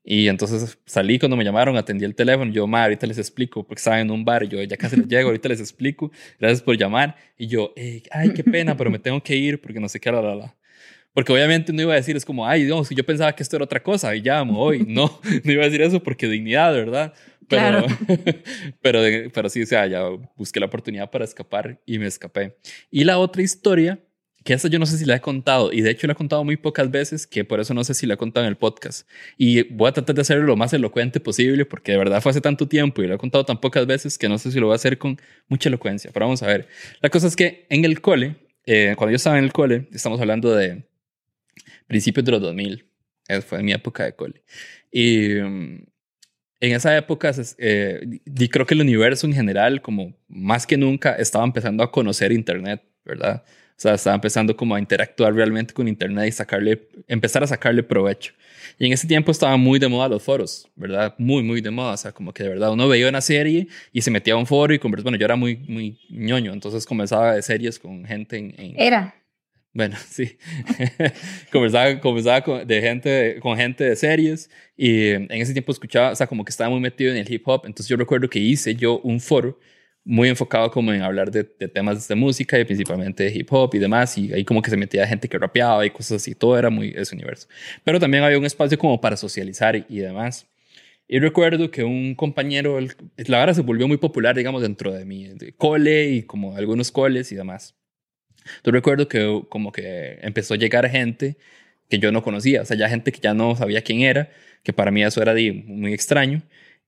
Y 0.09 0.29
entonces 0.29 0.79
salí 0.87 1.19
cuando 1.19 1.37
me 1.37 1.43
llamaron, 1.43 1.77
atendí 1.77 2.05
el 2.05 2.15
teléfono. 2.15 2.53
Yo, 2.53 2.69
ma, 2.69 2.85
ahorita 2.85 3.09
les 3.09 3.19
explico, 3.19 3.67
porque 3.67 3.81
estaba 3.81 3.99
en 4.01 4.13
un 4.13 4.25
bar. 4.25 4.45
y 4.45 4.49
Yo 4.49 4.63
ya 4.63 4.77
casi 4.77 4.95
les 4.97 5.09
llego, 5.09 5.31
ahorita 5.31 5.49
les 5.49 5.59
explico. 5.59 6.13
Gracias 6.39 6.63
por 6.63 6.77
llamar. 6.79 7.17
Y 7.37 7.49
yo, 7.49 7.73
ay, 8.13 8.33
qué 8.33 8.45
pena, 8.45 8.77
pero 8.77 8.89
me 8.89 9.01
tengo 9.01 9.21
que 9.21 9.35
ir 9.35 9.61
porque 9.61 9.81
no 9.81 9.89
sé 9.89 9.99
qué, 9.99 10.13
la, 10.13 10.23
la, 10.23 10.37
la. 10.37 10.56
Porque 11.17 11.33
obviamente 11.33 11.73
no 11.73 11.81
iba 11.81 11.95
a 11.95 11.97
decir, 11.97 12.15
es 12.15 12.27
como, 12.27 12.47
ay, 12.47 12.65
Dios, 12.65 12.91
yo 12.91 13.03
pensaba 13.03 13.35
que 13.35 13.43
esto 13.43 13.57
era 13.57 13.65
otra 13.65 13.83
cosa 13.83 14.15
y 14.15 14.21
llamo 14.21 14.61
hoy. 14.61 14.85
No, 14.87 15.19
no 15.45 15.51
iba 15.51 15.63
a 15.63 15.65
decir 15.65 15.81
eso 15.81 16.03
porque 16.03 16.29
dignidad, 16.29 16.75
¿verdad? 16.75 17.15
Pero, 17.49 17.87
Claro. 17.87 17.87
pero, 18.83 19.01
pero 19.33 19.49
sí, 19.49 19.63
o 19.63 19.67
sea, 19.67 19.87
ya 19.87 20.03
busqué 20.37 20.61
la 20.61 20.67
oportunidad 20.67 21.11
para 21.11 21.25
escapar 21.25 21.81
y 21.87 21.99
me 21.99 22.07
escapé. 22.07 22.59
Y 22.91 23.05
la 23.05 23.17
otra 23.17 23.41
historia, 23.41 23.99
que 24.45 24.53
esta 24.53 24.69
yo 24.69 24.79
no 24.79 24.85
sé 24.85 24.99
si 24.99 25.07
la 25.07 25.17
he 25.17 25.21
contado, 25.23 25.73
y 25.73 25.81
de 25.81 25.91
hecho 25.91 26.07
la 26.07 26.13
he 26.13 26.17
contado 26.17 26.45
muy 26.45 26.59
pocas 26.59 26.91
veces, 26.91 27.27
que 27.27 27.47
por 27.47 27.61
eso 27.61 27.73
no 27.73 27.83
sé 27.83 27.95
si 27.95 28.07
la 28.07 28.13
he 28.13 28.19
contado 28.19 28.45
en 28.45 28.51
el 28.51 28.59
podcast. 28.59 29.09
Y 29.39 29.63
voy 29.73 29.89
a 29.89 29.93
tratar 29.93 30.17
de 30.17 30.21
hacerlo 30.21 30.45
lo 30.45 30.57
más 30.57 30.75
elocuente 30.75 31.19
posible, 31.19 31.65
porque 31.65 31.93
de 31.93 31.99
verdad 31.99 32.21
fue 32.21 32.29
hace 32.29 32.43
tanto 32.43 32.69
tiempo 32.69 33.03
y 33.03 33.07
lo 33.07 33.15
he 33.15 33.19
contado 33.19 33.43
tan 33.47 33.59
pocas 33.59 33.87
veces 33.87 34.19
que 34.19 34.29
no 34.29 34.37
sé 34.37 34.53
si 34.53 34.61
lo 34.61 34.67
voy 34.67 34.75
a 34.75 34.77
hacer 34.77 34.99
con 34.99 35.19
mucha 35.49 35.71
elocuencia. 35.71 36.11
Pero 36.13 36.27
vamos 36.27 36.43
a 36.43 36.47
ver. 36.47 36.69
La 37.01 37.09
cosa 37.09 37.27
es 37.27 37.37
que 37.37 37.67
en 37.71 37.87
el 37.87 38.03
cole, 38.03 38.37
eh, 38.67 38.93
cuando 38.99 39.13
yo 39.13 39.17
estaba 39.17 39.39
en 39.39 39.45
el 39.45 39.55
cole, 39.55 39.89
estamos 39.95 40.21
hablando 40.21 40.55
de 40.55 40.85
principios 41.87 42.25
de 42.25 42.33
los 42.33 42.41
2000, 42.41 42.87
eh, 43.29 43.41
fue 43.41 43.63
mi 43.63 43.73
época 43.73 44.05
de 44.05 44.15
cole. 44.15 44.43
Y 44.91 45.35
mm, 45.35 45.87
en 46.61 46.73
esa 46.73 46.97
época, 46.97 47.33
eh, 47.59 48.21
y 48.25 48.49
creo 48.49 48.67
que 48.67 48.75
el 48.75 48.81
universo 48.81 49.27
en 49.27 49.35
general, 49.35 49.83
como 49.83 50.15
más 50.29 50.67
que 50.67 50.77
nunca, 50.77 51.15
estaba 51.17 51.45
empezando 51.45 51.83
a 51.83 51.91
conocer 51.91 52.33
Internet, 52.33 52.83
¿verdad? 53.05 53.45
O 53.47 53.79
sea, 53.79 53.93
estaba 53.93 54.15
empezando 54.15 54.57
como 54.57 54.75
a 54.75 54.81
interactuar 54.81 55.35
realmente 55.35 55.75
con 55.75 55.87
Internet 55.87 56.29
y 56.29 56.33
sacarle, 56.33 56.89
empezar 57.09 57.45
a 57.45 57.47
sacarle 57.47 57.83
provecho. 57.83 58.33
Y 58.79 58.87
en 58.87 58.93
ese 58.95 59.07
tiempo 59.07 59.31
estaban 59.31 59.61
muy 59.61 59.79
de 59.79 59.87
moda 59.87 60.09
los 60.09 60.23
foros, 60.23 60.67
¿verdad? 60.77 61.15
Muy, 61.19 61.43
muy 61.43 61.61
de 61.61 61.71
moda. 61.71 61.93
O 61.93 61.97
sea, 61.97 62.13
como 62.13 62.33
que 62.33 62.43
de 62.43 62.49
verdad 62.49 62.73
uno 62.73 62.89
veía 62.89 63.07
una 63.07 63.21
serie 63.21 63.69
y 63.93 64.01
se 64.01 64.11
metía 64.11 64.33
a 64.33 64.39
un 64.39 64.47
foro 64.47 64.73
y 64.73 64.79
conversaba. 64.79 65.11
Bueno, 65.11 65.19
yo 65.19 65.27
era 65.27 65.37
muy, 65.37 65.57
muy 65.69 65.99
ñoño, 66.09 66.55
entonces 66.55 66.87
conversaba 66.87 67.35
de 67.35 67.43
series 67.43 67.79
con 67.79 68.07
gente 68.07 68.39
en... 68.39 68.55
en 68.57 68.81
Era. 68.81 69.15
Bueno, 69.77 69.97
sí. 70.09 70.39
conversaba 71.53 72.01
conversaba 72.01 72.41
con, 72.41 72.67
de 72.67 72.81
gente, 72.81 73.39
con 73.41 73.57
gente 73.57 73.85
de 73.85 73.95
series 73.95 74.51
y 74.77 75.11
en 75.11 75.31
ese 75.31 75.53
tiempo 75.53 75.71
escuchaba, 75.71 76.13
o 76.13 76.17
sea, 76.17 76.27
como 76.27 76.45
que 76.45 76.51
estaba 76.51 76.71
muy 76.71 76.81
metido 76.81 77.13
en 77.13 77.19
el 77.19 77.31
hip 77.31 77.47
hop. 77.47 77.63
Entonces 77.67 77.89
yo 77.89 77.97
recuerdo 77.97 78.29
que 78.29 78.39
hice 78.39 78.75
yo 78.75 79.01
un 79.01 79.21
foro 79.21 79.59
muy 80.03 80.29
enfocado 80.29 80.71
como 80.71 80.93
en 80.93 81.03
hablar 81.03 81.31
de, 81.31 81.43
de, 81.59 81.69
temas 81.69 82.09
de 82.09 82.15
música 82.15 82.59
y 82.59 82.65
principalmente 82.65 83.25
de 83.25 83.35
hip 83.37 83.53
hop 83.53 83.75
y 83.75 83.79
demás. 83.79 84.17
Y 84.17 84.33
ahí 84.33 84.45
como 84.45 84.63
que 84.63 84.71
se 84.71 84.77
metía 84.79 85.07
gente 85.07 85.29
que 85.29 85.39
rapeaba 85.39 85.85
y 85.85 85.91
cosas 85.91 86.23
así. 86.23 86.35
Todo 86.35 86.59
era 86.59 86.71
muy 86.71 86.95
ese 86.97 87.15
universo. 87.15 87.47
Pero 87.85 88.01
también 88.01 88.25
había 88.25 88.39
un 88.39 88.47
espacio 88.47 88.79
como 88.79 88.99
para 89.01 89.17
socializar 89.17 89.77
y, 89.77 89.85
y 89.89 89.99
demás. 89.99 90.47
Y 91.09 91.19
recuerdo 91.19 91.71
que 91.71 91.85
un 91.85 92.15
compañero, 92.15 92.79
el, 92.79 92.93
la 93.27 93.39
verdad 93.39 93.55
se 93.55 93.63
volvió 93.63 93.87
muy 93.87 93.99
popular, 93.99 94.35
digamos, 94.37 94.63
dentro 94.63 94.93
de 94.93 95.05
mi 95.05 95.29
de 95.29 95.53
cole 95.53 96.11
y 96.11 96.23
como 96.23 96.57
algunos 96.57 96.91
coles 96.91 97.31
y 97.31 97.37
demás. 97.37 97.77
Entonces 98.57 98.73
recuerdo 98.73 99.09
que 99.09 99.43
como 99.49 99.73
que 99.73 100.19
empezó 100.23 100.55
a 100.55 100.57
llegar 100.57 100.89
gente 100.89 101.37
que 101.89 101.99
yo 101.99 102.13
no 102.13 102.23
conocía, 102.23 102.63
o 102.63 102.65
sea, 102.65 102.77
ya 102.77 102.89
gente 102.89 103.13
que 103.13 103.21
ya 103.21 103.35
no 103.35 103.57
sabía 103.57 103.83
quién 103.83 104.01
era, 104.01 104.31
que 104.63 104.73
para 104.73 104.91
mí 104.91 105.03
eso 105.05 105.23
era 105.23 105.35
muy 105.65 105.93
extraño. 105.93 106.43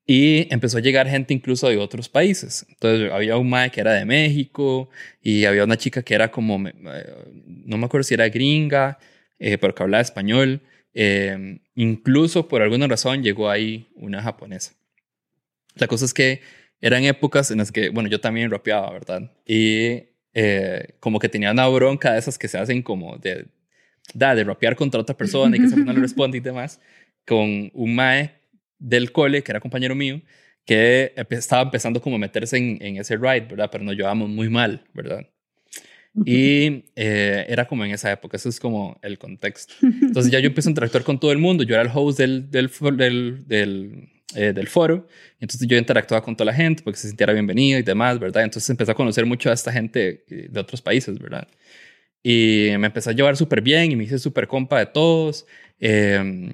Y 0.07 0.53
empezó 0.53 0.79
a 0.79 0.81
llegar 0.81 1.07
gente 1.07 1.35
incluso 1.35 1.69
de 1.69 1.77
otros 1.77 2.09
países. 2.09 2.65
Entonces 2.71 3.13
había 3.13 3.37
un 3.37 3.51
mae 3.51 3.71
que 3.71 3.81
era 3.81 3.93
de 3.93 4.07
México 4.07 4.89
y 5.23 5.45
había 5.45 5.65
una 5.65 5.77
chica 5.77 6.03
que 6.03 6.15
era 6.15 6.31
como, 6.31 6.59
no 6.59 7.77
me 7.77 7.85
acuerdo 7.87 8.05
si 8.05 8.15
era 8.15 8.29
gringa, 8.31 8.99
eh, 9.39 9.59
pero 9.59 9.75
que 9.75 9.83
hablaba 9.83 10.01
español. 10.01 10.63
Eh, 10.95 11.61
incluso 11.75 12.49
por 12.49 12.63
alguna 12.63 12.87
razón 12.89 13.23
llegó 13.23 13.51
ahí 13.51 13.89
una 13.97 14.23
japonesa. 14.23 14.73
La 15.75 15.87
cosa 15.87 16.07
es 16.07 16.15
que 16.15 16.41
eran 16.81 17.05
épocas 17.05 17.51
en 17.51 17.59
las 17.59 17.71
que, 17.71 17.91
bueno, 17.91 18.09
yo 18.09 18.21
también 18.21 18.51
rapeaba, 18.51 18.91
¿verdad? 18.91 19.31
Y 19.47 20.05
eh, 20.41 20.95
como 21.01 21.19
que 21.19 21.29
tenía 21.29 21.51
una 21.51 21.67
bronca 21.67 22.13
de 22.13 22.21
esas 22.21 22.39
que 22.39 22.47
se 22.47 22.59
hacen 22.59 22.81
como 22.81 23.17
de, 23.17 23.47
da, 24.15 24.37
de 24.37 24.45
rapear 24.45 24.77
contra 24.77 25.01
otra 25.01 25.17
persona 25.17 25.57
y 25.57 25.59
que 25.59 25.67
esa 25.67 25.75
persona 25.75 25.93
no 25.93 25.99
le 25.99 26.03
responde 26.05 26.39
y 26.39 26.41
demás, 26.41 26.81
con 27.27 27.73
un 27.75 27.95
mae 27.97 28.35
del 28.79 29.11
cole, 29.11 29.43
que 29.43 29.51
era 29.51 29.59
compañero 29.59 29.97
mío, 29.97 30.23
que 30.65 31.13
estaba 31.31 31.63
empezando 31.63 32.01
como 32.01 32.15
a 32.15 32.19
meterse 32.21 32.57
en, 32.57 32.79
en 32.81 32.99
ese 32.99 33.17
ride, 33.17 33.49
¿verdad? 33.51 33.69
Pero 33.73 33.83
nos 33.83 33.97
llevábamos 33.97 34.29
muy 34.29 34.49
mal, 34.49 34.85
¿verdad? 34.95 35.27
Y 36.25 36.85
eh, 36.95 37.45
era 37.49 37.67
como 37.67 37.85
en 37.85 37.91
esa 37.91 38.13
época, 38.13 38.37
eso 38.37 38.49
es 38.49 38.61
como 38.61 38.97
el 39.03 39.19
contexto. 39.19 39.75
Entonces 39.83 40.31
ya 40.31 40.39
yo 40.39 40.47
empecé 40.47 40.69
a 40.69 40.71
interactuar 40.71 41.03
con 41.03 41.19
todo 41.19 41.33
el 41.33 41.39
mundo, 41.39 41.65
yo 41.65 41.75
era 41.75 41.83
el 41.83 41.91
host 41.93 42.17
del, 42.17 42.49
del, 42.49 42.71
del, 42.97 43.49
del, 43.49 44.09
eh, 44.35 44.53
del 44.53 44.69
foro, 44.69 45.07
entonces 45.41 45.67
yo 45.67 45.77
interactuaba 45.77 46.25
con 46.25 46.37
toda 46.37 46.47
la 46.47 46.55
gente 46.55 46.83
porque 46.83 46.99
se 46.99 47.09
sintiera 47.09 47.33
bienvenido 47.33 47.79
y 47.79 47.83
demás, 47.83 48.19
¿verdad? 48.19 48.45
Entonces 48.45 48.69
empecé 48.71 48.93
a 48.93 48.95
conocer 48.95 49.27
mucho 49.27 49.51
a 49.51 49.55
esta 49.55 49.73
gente 49.73 50.25
eh, 50.29 50.49
de 50.51 50.61
otros 50.61 50.83
países, 50.83 51.19
¿verdad? 51.19 51.49
Y 52.23 52.71
me 52.79 52.87
empecé 52.89 53.11
a 53.11 53.13
llevar 53.15 53.37
súper 53.37 53.63
bien 53.63 53.93
y 53.93 53.97
me 53.97 54.05
hice 54.05 54.19
súper 54.19 54.49
compa 54.49 54.79
de 54.79 54.87
todos. 54.87 55.47
Eh, 55.81 56.53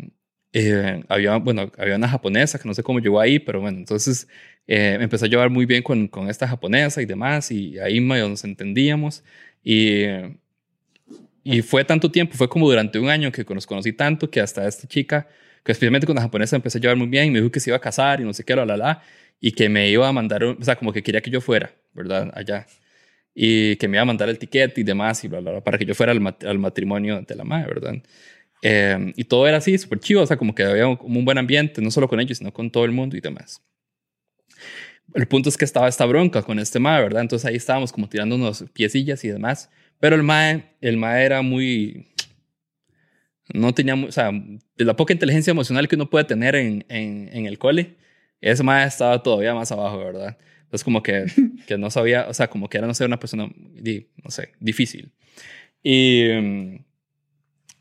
eh, 0.57 1.03
había, 1.09 1.37
bueno, 1.39 1.72
había 1.77 1.97
una 1.97 2.09
japonesa 2.09 2.61
que 2.61 2.68
no 2.68 2.75
sé 2.75 2.83
cómo 2.85 3.01
llegó 3.01 3.18
ahí, 3.20 3.41
pero 3.41 3.61
bueno, 3.61 3.77
entonces 3.79 4.29
eh, 4.68 4.95
me 4.99 5.05
empecé 5.05 5.25
a 5.25 5.29
llevar 5.29 5.51
muy 5.51 5.66
bien 5.66 5.83
con, 5.83 6.07
con 6.07 6.31
esta 6.31 6.47
japonesa 6.47 7.03
y 7.03 7.07
demás, 7.07 7.51
y 7.51 7.79
ahí 7.81 7.99
nos 8.01 8.45
entendíamos. 8.45 9.25
Y, 9.64 10.05
y 11.43 11.62
fue 11.62 11.85
tanto 11.85 12.11
tiempo, 12.11 12.35
fue 12.37 12.49
como 12.49 12.68
durante 12.68 13.01
un 13.01 13.09
año 13.09 13.33
que 13.33 13.45
nos 13.53 13.66
conocí 13.66 13.93
tanto 13.93 14.31
que 14.31 14.41
hasta 14.41 14.66
esta 14.68 14.87
chica, 14.87 15.27
que 15.64 15.72
especialmente 15.72 16.06
con 16.06 16.16
la 16.16 16.22
japonesa 16.22 16.56
empecé 16.56 16.78
a 16.78 16.80
llevar 16.80 16.96
muy 16.96 17.08
bien, 17.08 17.32
me 17.32 17.40
dijo 17.40 17.50
que 17.50 17.60
se 17.60 17.70
iba 17.70 17.76
a 17.76 17.80
casar 17.80 18.20
y 18.20 18.24
no 18.24 18.32
sé 18.32 18.44
qué, 18.44 18.54
la, 18.54 18.66
la, 18.66 18.76
la, 18.76 19.02
y 19.40 19.52
que 19.52 19.68
me 19.68 19.90
iba 19.90 20.06
a 20.06 20.12
mandar, 20.12 20.44
o 20.44 20.62
sea, 20.62 20.76
como 20.76 20.92
que 20.92 21.02
quería 21.02 21.20
que 21.20 21.30
yo 21.30 21.40
fuera, 21.40 21.74
¿verdad? 21.92 22.30
Allá. 22.34 22.66
Y 23.34 23.76
que 23.76 23.88
me 23.88 23.96
iba 23.96 24.02
a 24.02 24.06
mandar 24.06 24.28
el 24.28 24.38
ticket 24.38 24.78
y 24.78 24.84
demás, 24.84 25.24
y 25.24 25.28
bla, 25.28 25.40
bla, 25.40 25.52
bla, 25.52 25.60
para 25.64 25.78
que 25.78 25.84
yo 25.84 25.94
fuera 25.94 26.12
al, 26.12 26.20
mat 26.20 26.44
al 26.44 26.58
matrimonio 26.58 27.20
de 27.22 27.34
la 27.34 27.44
madre, 27.44 27.74
¿verdad? 27.74 27.94
Eh, 28.62 29.12
y 29.16 29.24
todo 29.24 29.48
era 29.48 29.58
así, 29.58 29.76
súper 29.78 29.98
chido, 30.00 30.22
o 30.22 30.26
sea, 30.26 30.36
como 30.36 30.54
que 30.54 30.62
había 30.62 30.86
un, 30.86 30.98
un, 31.00 31.24
buen 31.24 31.38
ambiente, 31.38 31.82
no 31.82 31.90
solo 31.90 32.08
con 32.08 32.20
ellos, 32.20 32.38
sino 32.38 32.52
con 32.52 32.70
todo 32.70 32.84
el 32.84 32.92
mundo 32.92 33.16
y 33.16 33.20
demás. 33.20 33.62
El 35.12 35.26
punto 35.28 35.48
es 35.48 35.56
que 35.56 35.64
estaba 35.64 35.88
esta 35.88 36.06
bronca 36.06 36.42
con 36.42 36.58
este 36.58 36.78
mae, 36.78 37.02
¿verdad? 37.02 37.22
Entonces 37.22 37.46
ahí 37.46 37.56
estábamos 37.56 37.92
como 37.92 38.08
tirando 38.08 38.36
unos 38.36 38.64
piecillas 38.72 39.22
y 39.24 39.28
demás. 39.28 39.70
Pero 40.00 40.16
el 40.16 40.22
mae, 40.22 40.64
el 40.80 40.96
mae 40.96 41.24
era 41.24 41.42
muy... 41.42 42.08
No 43.53 43.74
tenía, 43.74 43.95
o 43.95 44.11
sea, 44.12 44.30
de 44.32 44.84
la 44.84 44.97
poca 44.97 45.12
inteligencia 45.12 45.51
emocional 45.51 45.88
que 45.88 45.97
uno 45.97 46.09
puede 46.09 46.24
tener 46.24 46.55
en, 46.55 46.84
en, 46.88 47.28
en 47.32 47.47
el 47.47 47.59
cole, 47.59 47.97
ese 48.40 48.62
mae 48.62 48.86
estaba 48.86 49.22
todavía 49.22 49.55
más 49.55 49.72
abajo, 49.72 49.99
¿verdad? 49.99 50.38
Entonces 50.62 50.84
como 50.84 51.03
que, 51.03 51.26
que 51.66 51.78
no 51.78 51.90
sabía, 51.90 52.26
o 52.28 52.34
sea, 52.34 52.49
como 52.49 52.68
que 52.68 52.78
era, 52.78 52.86
no 52.86 52.95
sé, 52.95 53.05
una 53.05 53.18
persona, 53.18 53.49
no 53.49 54.30
sé, 54.30 54.53
difícil. 54.61 55.12
Y... 55.82 56.82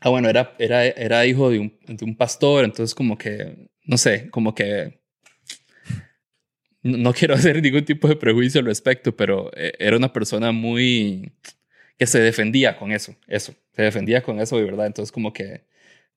Ah, 0.00 0.10
bueno, 0.10 0.28
era, 0.28 0.54
era, 0.58 0.84
era 0.84 1.24
hijo 1.24 1.48
de 1.48 1.58
un, 1.58 1.78
de 1.86 2.04
un 2.04 2.14
pastor, 2.14 2.66
entonces 2.66 2.94
como 2.94 3.16
que, 3.16 3.70
no 3.86 3.96
sé, 3.96 4.28
como 4.28 4.54
que 4.54 5.00
no 6.84 7.12
quiero 7.14 7.34
hacer 7.34 7.60
ningún 7.60 7.84
tipo 7.84 8.06
de 8.06 8.16
prejuicio 8.16 8.60
al 8.60 8.66
respecto, 8.66 9.16
pero 9.16 9.50
eh, 9.56 9.72
era 9.78 9.96
una 9.96 10.12
persona 10.12 10.52
muy 10.52 11.32
que 11.98 12.06
se 12.06 12.20
defendía 12.20 12.76
con 12.76 12.92
eso, 12.92 13.14
eso, 13.26 13.54
se 13.72 13.82
defendía 13.82 14.22
con 14.22 14.40
eso 14.40 14.56
de 14.56 14.64
verdad, 14.64 14.86
entonces 14.86 15.12
como 15.12 15.32
que, 15.32 15.62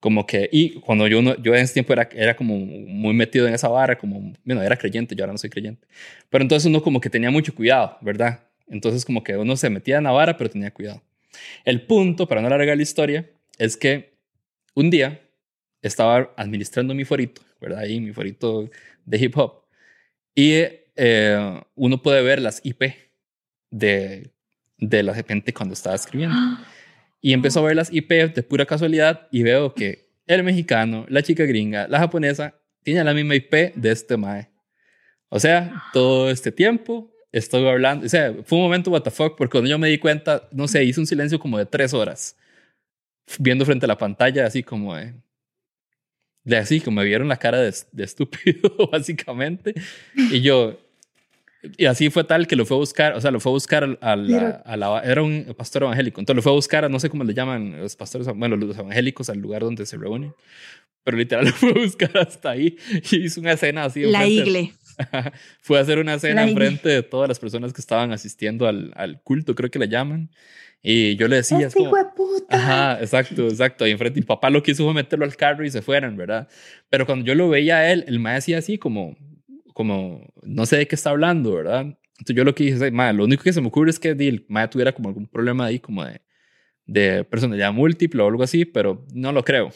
como 0.00 0.26
que, 0.26 0.48
y 0.52 0.80
cuando 0.80 1.06
yo, 1.06 1.22
no, 1.22 1.36
yo 1.42 1.54
en 1.54 1.62
ese 1.62 1.74
tiempo 1.74 1.92
era, 1.92 2.08
era 2.12 2.36
como 2.36 2.56
muy 2.58 3.14
metido 3.14 3.46
en 3.48 3.54
esa 3.54 3.68
barra, 3.68 3.98
como, 3.98 4.32
bueno, 4.44 4.62
era 4.62 4.76
creyente, 4.76 5.14
yo 5.14 5.24
ahora 5.24 5.32
no 5.32 5.38
soy 5.38 5.50
creyente, 5.50 5.86
pero 6.30 6.42
entonces 6.42 6.66
uno 6.66 6.82
como 6.82 7.00
que 7.00 7.10
tenía 7.10 7.30
mucho 7.30 7.54
cuidado, 7.54 7.96
¿verdad? 8.00 8.40
Entonces 8.68 9.04
como 9.04 9.22
que 9.22 9.36
uno 9.36 9.56
se 9.56 9.70
metía 9.70 9.98
en 9.98 10.04
la 10.04 10.10
vara, 10.12 10.36
pero 10.36 10.50
tenía 10.50 10.70
cuidado. 10.72 11.02
El 11.64 11.82
punto, 11.82 12.26
para 12.28 12.40
no 12.40 12.48
alargar 12.48 12.76
la 12.76 12.82
historia, 12.82 13.30
es 13.58 13.76
que 13.76 14.14
un 14.74 14.90
día 14.90 15.20
estaba 15.82 16.32
administrando 16.36 16.94
mi 16.94 17.04
forito, 17.04 17.42
¿verdad? 17.60 17.80
Ahí 17.80 18.00
mi 18.00 18.12
forito 18.12 18.70
de 19.04 19.18
hip 19.18 19.36
hop. 19.36 19.64
Y 20.34 20.64
eh, 20.96 21.60
uno 21.74 22.02
puede 22.02 22.22
ver 22.22 22.40
las 22.40 22.60
IP 22.64 22.94
de, 23.70 24.30
de 24.78 25.02
la 25.02 25.14
gente 25.14 25.52
cuando 25.52 25.74
estaba 25.74 25.96
escribiendo. 25.96 26.36
Y 27.20 27.32
empezó 27.32 27.60
a 27.60 27.64
ver 27.64 27.76
las 27.76 27.92
IP 27.92 28.10
de 28.10 28.42
pura 28.42 28.64
casualidad 28.64 29.28
y 29.30 29.42
veo 29.42 29.74
que 29.74 30.08
el 30.26 30.44
mexicano, 30.44 31.04
la 31.08 31.22
chica 31.22 31.44
gringa, 31.44 31.88
la 31.88 31.98
japonesa, 31.98 32.54
tienen 32.82 33.06
la 33.06 33.14
misma 33.14 33.34
IP 33.34 33.74
de 33.74 33.90
este 33.90 34.16
mae. 34.16 34.50
O 35.28 35.40
sea, 35.40 35.82
todo 35.92 36.30
este 36.30 36.52
tiempo 36.52 37.12
estoy 37.32 37.66
hablando, 37.66 38.06
o 38.06 38.08
sea, 38.08 38.34
fue 38.44 38.58
un 38.58 38.64
momento 38.64 38.90
what 38.90 39.02
the 39.02 39.10
fuck, 39.10 39.36
porque 39.36 39.52
cuando 39.52 39.68
yo 39.68 39.78
me 39.78 39.88
di 39.88 39.98
cuenta, 39.98 40.48
no 40.52 40.66
sé, 40.68 40.84
hice 40.84 41.00
un 41.00 41.06
silencio 41.06 41.38
como 41.38 41.58
de 41.58 41.66
tres 41.66 41.92
horas 41.92 42.36
viendo 43.38 43.66
frente 43.66 43.84
a 43.84 43.88
la 43.88 43.98
pantalla, 43.98 44.46
así 44.46 44.62
como 44.62 44.94
de, 44.94 45.14
de 46.44 46.56
así, 46.56 46.80
como 46.80 47.00
me 47.00 47.06
vieron 47.06 47.28
la 47.28 47.36
cara 47.36 47.58
de, 47.58 47.74
de 47.92 48.04
estúpido, 48.04 48.70
básicamente. 48.92 49.74
Y 50.14 50.40
yo, 50.40 50.78
y 51.76 51.86
así 51.86 52.10
fue 52.10 52.24
tal 52.24 52.46
que 52.46 52.56
lo 52.56 52.64
fue 52.64 52.76
a 52.76 52.80
buscar, 52.80 53.14
o 53.14 53.20
sea, 53.20 53.30
lo 53.30 53.40
fue 53.40 53.50
a 53.50 53.54
buscar 53.54 53.98
a 54.00 54.16
la, 54.16 54.62
a 54.64 54.76
la, 54.76 55.00
era 55.00 55.22
un 55.22 55.54
pastor 55.56 55.82
evangélico, 55.82 56.20
entonces 56.20 56.36
lo 56.36 56.42
fue 56.42 56.52
a 56.52 56.54
buscar, 56.54 56.90
no 56.90 57.00
sé 57.00 57.10
cómo 57.10 57.24
le 57.24 57.34
llaman 57.34 57.80
los 57.80 57.96
pastores, 57.96 58.28
bueno, 58.28 58.56
los 58.56 58.76
evangélicos 58.78 59.28
al 59.28 59.38
lugar 59.38 59.62
donde 59.62 59.84
se 59.84 59.96
reúnen, 59.96 60.34
pero 61.02 61.16
literal 61.16 61.44
lo 61.46 61.52
fue 61.52 61.70
a 61.70 61.84
buscar 61.84 62.16
hasta 62.18 62.50
ahí 62.50 62.76
y 63.10 63.24
hizo 63.24 63.40
una 63.40 63.52
escena 63.52 63.84
así. 63.84 64.02
La 64.02 64.26
igle. 64.26 64.72
fue 65.60 65.78
a 65.78 65.82
hacer 65.82 65.98
una 65.98 66.14
escena 66.14 66.44
enfrente 66.44 66.88
de 66.88 67.02
todas 67.02 67.28
las 67.28 67.38
personas 67.38 67.72
que 67.72 67.80
estaban 67.80 68.12
asistiendo 68.12 68.66
al, 68.66 68.92
al 68.94 69.20
culto, 69.22 69.54
creo 69.54 69.70
que 69.70 69.78
le 69.78 69.88
llaman. 69.88 70.30
Y 70.80 71.16
yo 71.16 71.26
le 71.26 71.36
decía, 71.36 71.66
¡Este 71.66 71.82
de 71.82 71.90
puta! 72.16 72.56
Ajá, 72.56 73.00
exacto, 73.00 73.48
exacto. 73.48 73.84
Ahí 73.84 73.90
enfrente, 73.90 74.20
mi 74.20 74.26
papá 74.26 74.48
lo 74.48 74.62
quiso 74.62 74.84
fue 74.84 74.94
meterlo 74.94 75.24
al 75.24 75.34
carro 75.34 75.64
y 75.64 75.70
se 75.70 75.82
fueran, 75.82 76.16
¿verdad? 76.16 76.48
Pero 76.88 77.04
cuando 77.04 77.24
yo 77.24 77.34
lo 77.34 77.48
veía 77.48 77.78
a 77.78 77.92
él, 77.92 78.04
el 78.06 78.20
mae 78.20 78.36
hacía 78.36 78.58
así 78.58 78.78
como, 78.78 79.16
como, 79.78 80.26
no 80.42 80.66
sé 80.66 80.76
de 80.78 80.88
qué 80.88 80.96
está 80.96 81.10
hablando, 81.10 81.54
¿verdad? 81.54 81.82
Entonces 82.18 82.34
yo 82.34 82.42
lo 82.42 82.52
que 82.52 82.64
dije, 82.64 82.90
mae, 82.90 83.12
lo 83.14 83.22
único 83.22 83.44
que 83.44 83.52
se 83.52 83.60
me 83.60 83.68
ocurre 83.68 83.90
es 83.90 84.00
que 84.00 84.08
el 84.10 84.44
mae 84.48 84.66
tuviera 84.66 84.90
como 84.92 85.08
algún 85.08 85.28
problema 85.28 85.66
ahí, 85.66 85.78
como 85.78 86.04
de, 86.04 86.20
de 86.84 87.22
personalidad 87.22 87.72
múltiple 87.72 88.20
o 88.22 88.26
algo 88.26 88.42
así, 88.42 88.64
pero 88.64 89.06
no 89.14 89.30
lo 89.30 89.44
creo. 89.44 89.70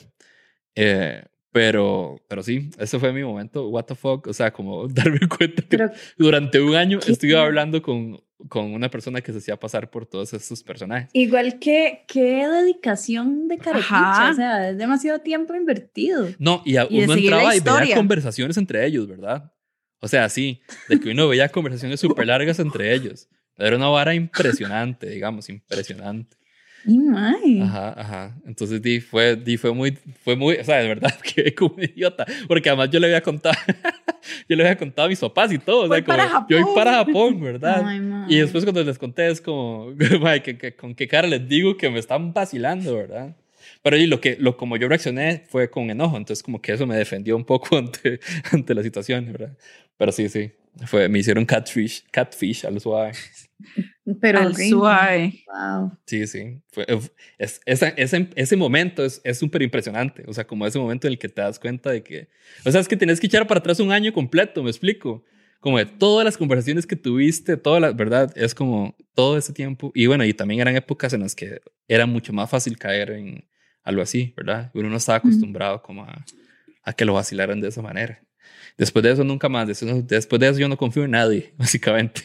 Eh, 0.75 1.23
pero, 1.53 2.17
pero 2.29 2.43
sí, 2.43 2.69
ese 2.79 2.99
fue 2.99 3.13
mi 3.13 3.23
momento, 3.23 3.69
what 3.69 3.85
the 3.85 3.95
fuck, 3.95 4.27
o 4.27 4.33
sea, 4.33 4.53
como 4.53 4.89
darme 4.89 5.21
cuenta 5.29 5.63
que 5.63 5.69
Pero, 5.79 5.91
durante 6.19 6.61
un 6.61 6.75
año 6.75 6.99
¿qué? 6.99 7.13
estuve 7.13 7.37
hablando 7.37 7.81
con, 7.81 8.21
con 8.49 8.73
una 8.75 8.91
persona 8.91 9.21
que 9.21 9.31
se 9.31 9.39
hacía 9.39 9.57
pasar 9.61 9.89
por 9.89 10.05
todos 10.07 10.33
estos 10.33 10.65
personajes. 10.65 11.11
igual 11.13 11.61
que 11.61 12.05
qué 12.09 12.49
dedicación 12.49 13.47
de 13.47 13.59
carepicha, 13.59 14.31
o 14.31 14.35
sea, 14.35 14.71
es 14.71 14.79
demasiado 14.79 15.21
tiempo 15.21 15.55
invertido. 15.55 16.27
No, 16.41 16.61
y, 16.65 16.77
a- 16.77 16.89
Y 16.91 17.05
uno 17.05 17.13
entraba 17.15 17.55
y 17.55 17.61
veía 17.61 17.95
conversaciones 17.95 18.57
entre 18.57 18.85
ellos, 18.85 19.07
¿verdad? 19.07 19.52
O 20.03 20.09
sea, 20.09 20.29
sí, 20.29 20.61
de 20.89 20.99
que 21.01 21.11
uno 21.11 21.29
veía 21.29 21.49
conversaciones 21.49 22.01
súper 22.01 22.27
largas 22.27 22.59
entre 22.59 22.93
ellos. 22.93 23.29
Era 23.57 23.77
una 23.77 23.87
vara 23.87 24.15
impresionante, 24.15 25.09
digamos, 25.09 25.49
impresionante. 25.49 26.37
Y 26.85 26.99
mae. 26.99 27.63
Ajá, 27.63 27.95
ajá. 28.01 28.37
Entonces 28.45 28.83
di, 28.83 28.99
fue, 29.01 29.37
di, 29.37 29.57
fue 29.57 29.73
muy, 29.73 29.97
fue 30.25 30.35
muy, 30.35 30.57
o 30.57 30.65
sea, 30.65 30.79
de 30.79 30.89
verdad 30.89 31.15
que 31.35 31.55
como 31.55 31.77
idiota, 31.81 32.27
porque 32.49 32.69
además 32.69 32.91
yo 32.91 32.99
le 32.99 33.07
había 33.07 33.21
contado, 33.23 33.55
yo 34.49 34.57
le 34.57 34.65
había 34.65 34.77
contado 34.77 35.07
a 35.07 35.09
mis 35.09 35.21
papás 35.21 35.53
y 35.53 35.59
todo, 35.59 35.83
o 35.83 35.83
sea, 35.83 35.89
Voy 35.89 36.03
como, 36.03 36.17
para 36.19 36.29
Japón. 36.29 36.47
yo 36.49 36.65
voy 36.65 36.75
para 36.75 36.95
Japón, 36.95 37.41
¿verdad? 37.41 37.85
Ay, 37.87 38.01
y 38.29 38.39
después 38.41 38.65
cuando 38.65 38.83
les 38.83 38.99
conté 38.99 39.29
es 39.31 39.41
como, 39.41 39.93
"Mae, 40.21 40.43
que, 40.43 40.59
que- 40.59 40.75
con 40.75 40.95
qué 40.97 41.07
cara 41.07 41.29
les 41.29 41.49
digo 41.49 41.77
que 41.77 41.89
me 41.91 42.01
están 42.01 42.33
vacilando, 42.33 42.97
¿verdad? 42.97 43.37
Pero 43.83 43.97
y 43.97 44.07
lo 44.07 44.21
que, 44.21 44.37
lo, 44.39 44.57
como 44.57 44.77
yo 44.77 44.89
reaccioné 44.89 45.45
fue 45.49 45.71
con 45.71 45.91
enojo, 45.91 46.17
entonces 46.17 46.43
como 46.43 46.61
que 46.61 46.73
eso 46.73 46.87
me 46.87 46.97
defendió 46.97 47.37
un 47.37 47.45
poco 47.45 47.77
ante, 47.79 48.21
ante 48.51 48.75
la 48.75 48.83
situación, 48.83 49.31
¿verdad? 49.33 49.57
Pero 49.97 50.11
sí, 50.13 50.29
sí, 50.29 50.51
fue, 50.87 51.09
me 51.09 51.19
hicieron 51.19 51.45
catfish, 51.45 52.05
catfish 52.11 52.65
al 52.67 52.81
suave. 52.81 53.13
Pero 54.21 54.41
Al 54.41 54.57
suave. 54.57 55.45
Wow. 55.47 55.93
Sí, 56.07 56.27
sí. 56.27 56.61
Fue, 56.73 56.85
es, 57.39 57.61
esa- 57.65 57.89
ese, 57.91 58.29
ese 58.35 58.57
momento 58.57 59.05
es 59.05 59.21
es 59.23 59.39
súper 59.39 59.63
impresionante. 59.63 60.25
O 60.27 60.33
sea, 60.33 60.45
como 60.45 60.67
ese 60.67 60.79
momento 60.81 61.07
en 61.07 61.13
el 61.13 61.19
que 61.21 61.29
te 61.29 61.41
das 61.41 61.59
cuenta 61.61 61.91
de 61.91 62.03
que... 62.03 62.29
O 62.65 62.71
sea, 62.73 62.81
es 62.81 62.89
que 62.89 62.97
tienes 62.97 63.21
que 63.21 63.29
echar 63.29 63.47
para 63.47 63.61
atrás 63.61 63.79
un 63.79 63.93
año 63.93 64.13
completo, 64.13 64.63
me 64.65 64.71
explico. 64.71 65.25
Como 65.63 65.79
de 65.79 65.87
todas 65.87 66.25
las 66.25 66.37
conversaciones 66.37 66.87
que 66.87 66.97
tuviste, 66.97 67.57
toda 67.57 67.79
la 67.79 67.93
verdad, 67.93 68.33
es 68.37 68.53
como 68.55 68.97
todo 69.15 69.39
ese 69.39 69.53
tiempo. 69.53 69.93
Y 69.95 70.07
bueno, 70.07 70.25
y 70.25 70.35
también 70.35 70.61
eran 70.61 70.75
épocas 70.77 71.13
en 71.13 71.21
las 71.21 71.35
que 71.37 71.61
era 71.87 72.05
mucho 72.05 72.33
más 72.33 72.51
fácil 72.51 72.77
caer 72.77 73.13
en 73.13 73.45
algo 73.85 74.03
así, 74.03 74.35
¿verdad? 74.37 74.71
Uno 74.75 74.89
no 74.91 74.97
estaba 74.97 75.19
acostumbrado 75.19 75.81
como 75.81 76.03
a, 76.05 76.25
a 76.83 76.93
que 76.93 77.05
lo 77.05 77.15
vacilaran 77.15 77.61
de 77.61 77.69
esa 77.69 77.81
manera. 77.81 78.21
Después 78.77 79.03
de 79.05 79.13
eso, 79.13 79.23
nunca 79.23 79.49
más. 79.49 79.69
Después, 79.69 80.05
después 80.09 80.41
de 80.41 80.49
eso, 80.49 80.59
yo 80.59 80.69
no 80.69 80.77
confío 80.77 81.05
en 81.05 81.13
nadie, 81.13 81.55
básicamente. 81.59 82.23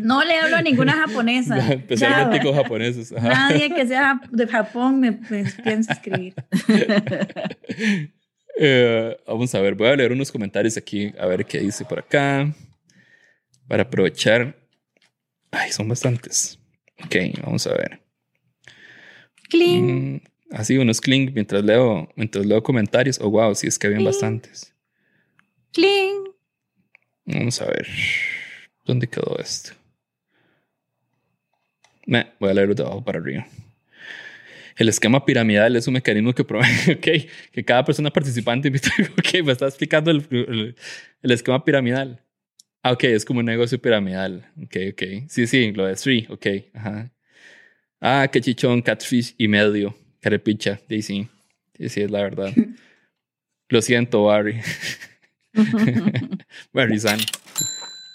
No 0.00 0.24
le 0.24 0.38
hablo 0.38 0.56
a 0.56 0.62
ninguna 0.62 0.92
japonesa. 1.06 1.58
Especialmente 1.74 2.38
Ya. 2.38 2.42
con 2.42 2.54
japoneses. 2.54 3.12
Ajá. 3.12 3.28
Nadie 3.28 3.74
que 3.74 3.86
sea 3.86 4.20
de 4.30 4.46
Japón 4.46 4.98
me, 5.00 5.10
me 5.28 5.44
piensa 5.62 5.92
escribir. 5.92 6.34
Eh, 8.56 9.16
vamos 9.26 9.54
a 9.54 9.60
ver, 9.60 9.74
voy 9.74 9.88
a 9.88 9.96
leer 9.96 10.12
unos 10.12 10.30
comentarios 10.30 10.76
aquí, 10.76 11.12
a 11.18 11.26
ver 11.26 11.44
qué 11.44 11.60
dice 11.60 11.84
por 11.84 11.98
acá. 11.98 12.52
Para 13.68 13.84
aprovechar. 13.84 14.56
Ay, 15.50 15.72
son 15.72 15.88
bastantes. 15.88 16.58
Ok, 17.04 17.16
vamos 17.42 17.66
a 17.66 17.74
ver. 17.74 18.00
Cling. 19.48 20.14
Mm, 20.14 20.20
así, 20.50 20.78
unos 20.78 21.00
clink 21.00 21.32
mientras 21.34 21.64
leo, 21.64 22.08
mientras 22.16 22.44
leo 22.46 22.62
comentarios. 22.62 23.18
Oh, 23.20 23.30
wow, 23.30 23.54
sí, 23.54 23.66
es 23.66 23.78
que 23.78 23.86
habían 23.86 24.04
bastantes. 24.04 24.74
Cling. 25.72 26.24
Vamos 27.24 27.60
a 27.60 27.66
ver. 27.66 27.88
¿Dónde 28.84 29.08
quedó 29.08 29.38
esto? 29.38 29.72
Meh, 32.06 32.26
voy 32.38 32.50
a 32.50 32.54
leerlo 32.54 32.74
de 32.74 32.82
abajo 32.82 33.02
para 33.02 33.18
arriba. 33.18 33.46
El 34.76 34.88
esquema 34.88 35.24
piramidal 35.24 35.76
es 35.76 35.86
un 35.86 35.94
mecanismo 35.94 36.32
que 36.34 36.44
promete 36.44 36.92
okay, 36.98 37.28
que 37.52 37.64
cada 37.64 37.84
persona 37.84 38.10
participante 38.10 38.68
invita. 38.68 38.90
Ok, 39.18 39.44
me 39.44 39.52
está 39.52 39.66
explicando 39.66 40.10
el, 40.10 40.26
el- 40.30 40.76
el 41.22 41.30
esquema 41.30 41.64
piramidal. 41.64 42.20
Ah, 42.82 42.92
ok, 42.92 43.04
es 43.04 43.24
como 43.24 43.40
un 43.40 43.46
negocio 43.46 43.80
piramidal. 43.80 44.46
Ok, 44.62 44.76
ok. 44.92 45.02
Sí, 45.28 45.46
sí, 45.46 45.72
lo 45.72 45.86
de 45.86 45.94
Three. 45.94 46.26
Ok, 46.28 46.46
ajá. 46.74 47.10
Ah, 48.00 48.28
qué 48.30 48.40
chichón, 48.40 48.82
catfish 48.82 49.34
y 49.38 49.48
medio. 49.48 49.96
Carepicha. 50.20 50.78
Sí, 50.88 51.00
sí. 51.02 51.28
Sí, 51.78 52.02
es 52.02 52.10
la 52.10 52.22
verdad. 52.22 52.52
Lo 53.70 53.80
siento, 53.80 54.24
Barry. 54.24 54.60
Barry 56.72 56.98
San. 56.98 57.18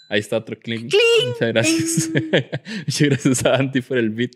Ahí 0.10 0.20
está 0.20 0.38
otro 0.38 0.57
clink. 0.57 0.93
Muchas 1.28 1.49
gracias. 1.49 2.10
Muchas 2.86 3.01
gracias 3.01 3.45
a 3.45 3.55
Anti 3.55 3.82
por 3.82 3.97
el 3.97 4.10
beat. 4.10 4.32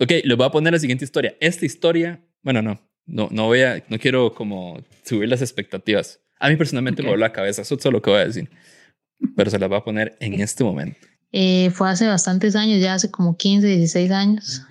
Ok, 0.00 0.10
les 0.24 0.36
voy 0.36 0.46
a 0.46 0.50
poner 0.50 0.72
la 0.72 0.78
siguiente 0.78 1.04
historia. 1.04 1.36
Esta 1.40 1.66
historia, 1.66 2.20
bueno, 2.42 2.62
no, 2.62 2.80
no, 3.06 3.28
no 3.30 3.46
voy 3.46 3.62
a, 3.62 3.84
no 3.88 3.98
quiero 3.98 4.32
como 4.34 4.80
subir 5.04 5.28
las 5.28 5.42
expectativas. 5.42 6.20
A 6.38 6.48
mí 6.48 6.56
personalmente 6.56 7.02
me 7.02 7.08
Ok. 7.08 7.12
voló 7.14 7.20
la 7.20 7.32
cabeza, 7.32 7.62
eso 7.62 7.74
es 7.74 7.80
todo 7.80 7.92
lo 7.92 8.00
que 8.02 8.10
voy 8.10 8.20
a 8.20 8.26
decir. 8.26 8.48
Pero 9.36 9.50
se 9.50 9.58
las 9.58 9.68
voy 9.68 9.78
a 9.78 9.82
poner 9.84 10.16
en 10.20 10.34
este 10.40 10.62
momento. 10.62 10.98
Eh, 11.32 11.70
fue 11.70 11.90
hace 11.90 12.06
bastantes 12.06 12.54
años, 12.56 12.80
ya 12.80 12.94
hace 12.94 13.10
como 13.10 13.36
15, 13.36 13.66
16 13.66 14.10
años. 14.12 14.62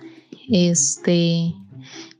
Este, 0.50 1.52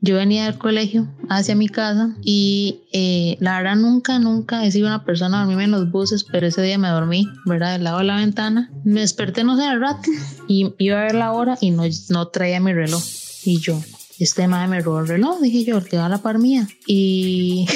yo 0.01 0.17
venía 0.17 0.45
del 0.45 0.59
colegio 0.59 1.09
hacia 1.29 1.57
mi 1.57 1.69
casa 1.69 2.15
y 2.23 2.83
eh, 2.93 3.37
la 3.41 3.59
verdad 3.59 3.77
nunca, 3.77 4.19
nunca 4.19 4.65
he 4.65 4.71
sido 4.71 4.87
una 4.87 5.05
persona 5.05 5.39
a 5.39 5.41
dormirme 5.41 5.65
en 5.65 5.73
los 5.73 5.91
buses, 5.91 6.25
pero 6.25 6.47
ese 6.47 6.63
día 6.63 6.79
me 6.79 6.89
dormí, 6.89 7.29
¿verdad? 7.47 7.73
Del 7.73 7.85
lado 7.85 7.99
de 7.99 8.05
la 8.05 8.17
ventana. 8.17 8.71
Me 8.85 9.01
desperté, 9.01 9.43
no 9.43 9.57
sé, 9.57 9.65
al 9.65 9.81
rato 9.81 10.09
y 10.47 10.73
iba 10.79 11.01
a 11.01 11.05
ver 11.05 11.15
la 11.15 11.33
hora 11.33 11.59
y 11.61 11.71
no, 11.71 11.83
no 12.11 12.29
traía 12.29 12.61
mi 12.61 12.73
reloj. 12.73 13.03
Y 13.45 13.61
yo, 13.61 13.81
este 14.19 14.47
madre 14.47 14.69
me 14.69 14.81
robó 14.81 15.01
el 15.01 15.09
reloj, 15.09 15.41
dije 15.41 15.65
yo, 15.65 15.83
que 15.83 15.97
va 15.97 16.07
a 16.07 16.11
la 16.11 16.19
par 16.19 16.39
mía. 16.39 16.69
Y 16.87 17.67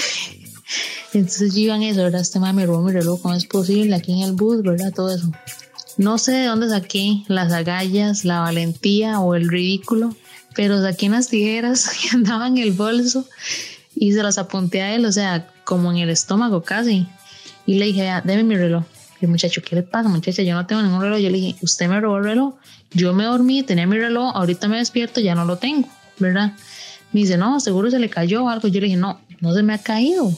entonces 1.13 1.55
yo 1.55 1.61
iba 1.61 1.77
en 1.77 1.83
eso, 1.83 2.03
¿verdad? 2.03 2.21
Este 2.21 2.39
madre 2.39 2.55
me 2.55 2.67
robó 2.67 2.83
mi 2.83 2.93
reloj, 2.93 3.21
¿cómo 3.21 3.35
es 3.35 3.47
posible? 3.47 3.97
Aquí 3.97 4.13
en 4.13 4.29
el 4.29 4.33
bus, 4.33 4.63
¿verdad? 4.63 4.93
Todo 4.95 5.13
eso. 5.13 5.31
No 5.99 6.19
sé 6.19 6.33
de 6.33 6.47
dónde 6.47 6.69
saqué 6.69 7.23
las 7.29 7.53
agallas, 7.53 8.25
la 8.25 8.41
valentía 8.41 9.21
o 9.21 9.35
el 9.35 9.49
ridículo, 9.49 10.15
pero 10.55 10.81
saqué 10.81 11.09
unas 11.09 11.29
tijeras 11.29 11.91
que 12.03 12.17
andaban 12.17 12.57
en 12.57 12.65
el 12.65 12.73
bolso 12.73 13.27
y 13.95 14.13
se 14.13 14.23
las 14.23 14.39
apunté 14.39 14.83
a 14.83 14.95
él, 14.95 15.05
o 15.05 15.13
sea, 15.13 15.49
como 15.65 15.91
en 15.91 15.99
el 15.99 16.11
estómago 16.11 16.63
casi. 16.63 17.07
Y 17.67 17.75
le 17.75 17.87
dije, 17.87 18.03
"Vea, 18.03 18.21
deme 18.23 18.43
mi 18.43 18.57
reloj. 18.57 18.85
Y 19.21 19.27
el 19.27 19.31
muchacho, 19.31 19.63
¿qué 19.63 19.77
le 19.77 19.83
pasa, 19.83 20.09
muchacha? 20.09 20.43
Yo 20.43 20.55
no 20.55 20.67
tengo 20.67 20.83
ningún 20.83 21.01
reloj. 21.01 21.19
Yo 21.21 21.31
le 21.31 21.39
dije, 21.39 21.57
usted 21.63 21.89
me 21.89 22.01
robó 22.01 22.19
el 22.19 22.25
reloj. 22.25 22.55
Yo 22.93 23.15
me 23.15 23.25
dormí, 23.25 23.63
tenía 23.63 23.87
mi 23.87 23.97
reloj, 23.97 24.33
ahorita 24.35 24.69
me 24.69 24.79
despierto, 24.79 25.21
ya 25.21 25.35
no 25.35 25.45
lo 25.45 25.57
tengo, 25.57 25.89
¿verdad? 26.19 26.53
Me 27.13 27.21
dice, 27.21 27.37
no, 27.37 27.61
seguro 27.61 27.91
se 27.91 27.99
le 27.99 28.11
cayó 28.11 28.45
o 28.45 28.49
algo. 28.49 28.69
Yo 28.69 28.81
le 28.81 28.87
dije, 28.87 28.99
no, 28.99 29.21
no 29.41 29.55
se 29.55 29.63
me 29.63 29.75
ha 29.75 29.79
caído. 29.79 30.33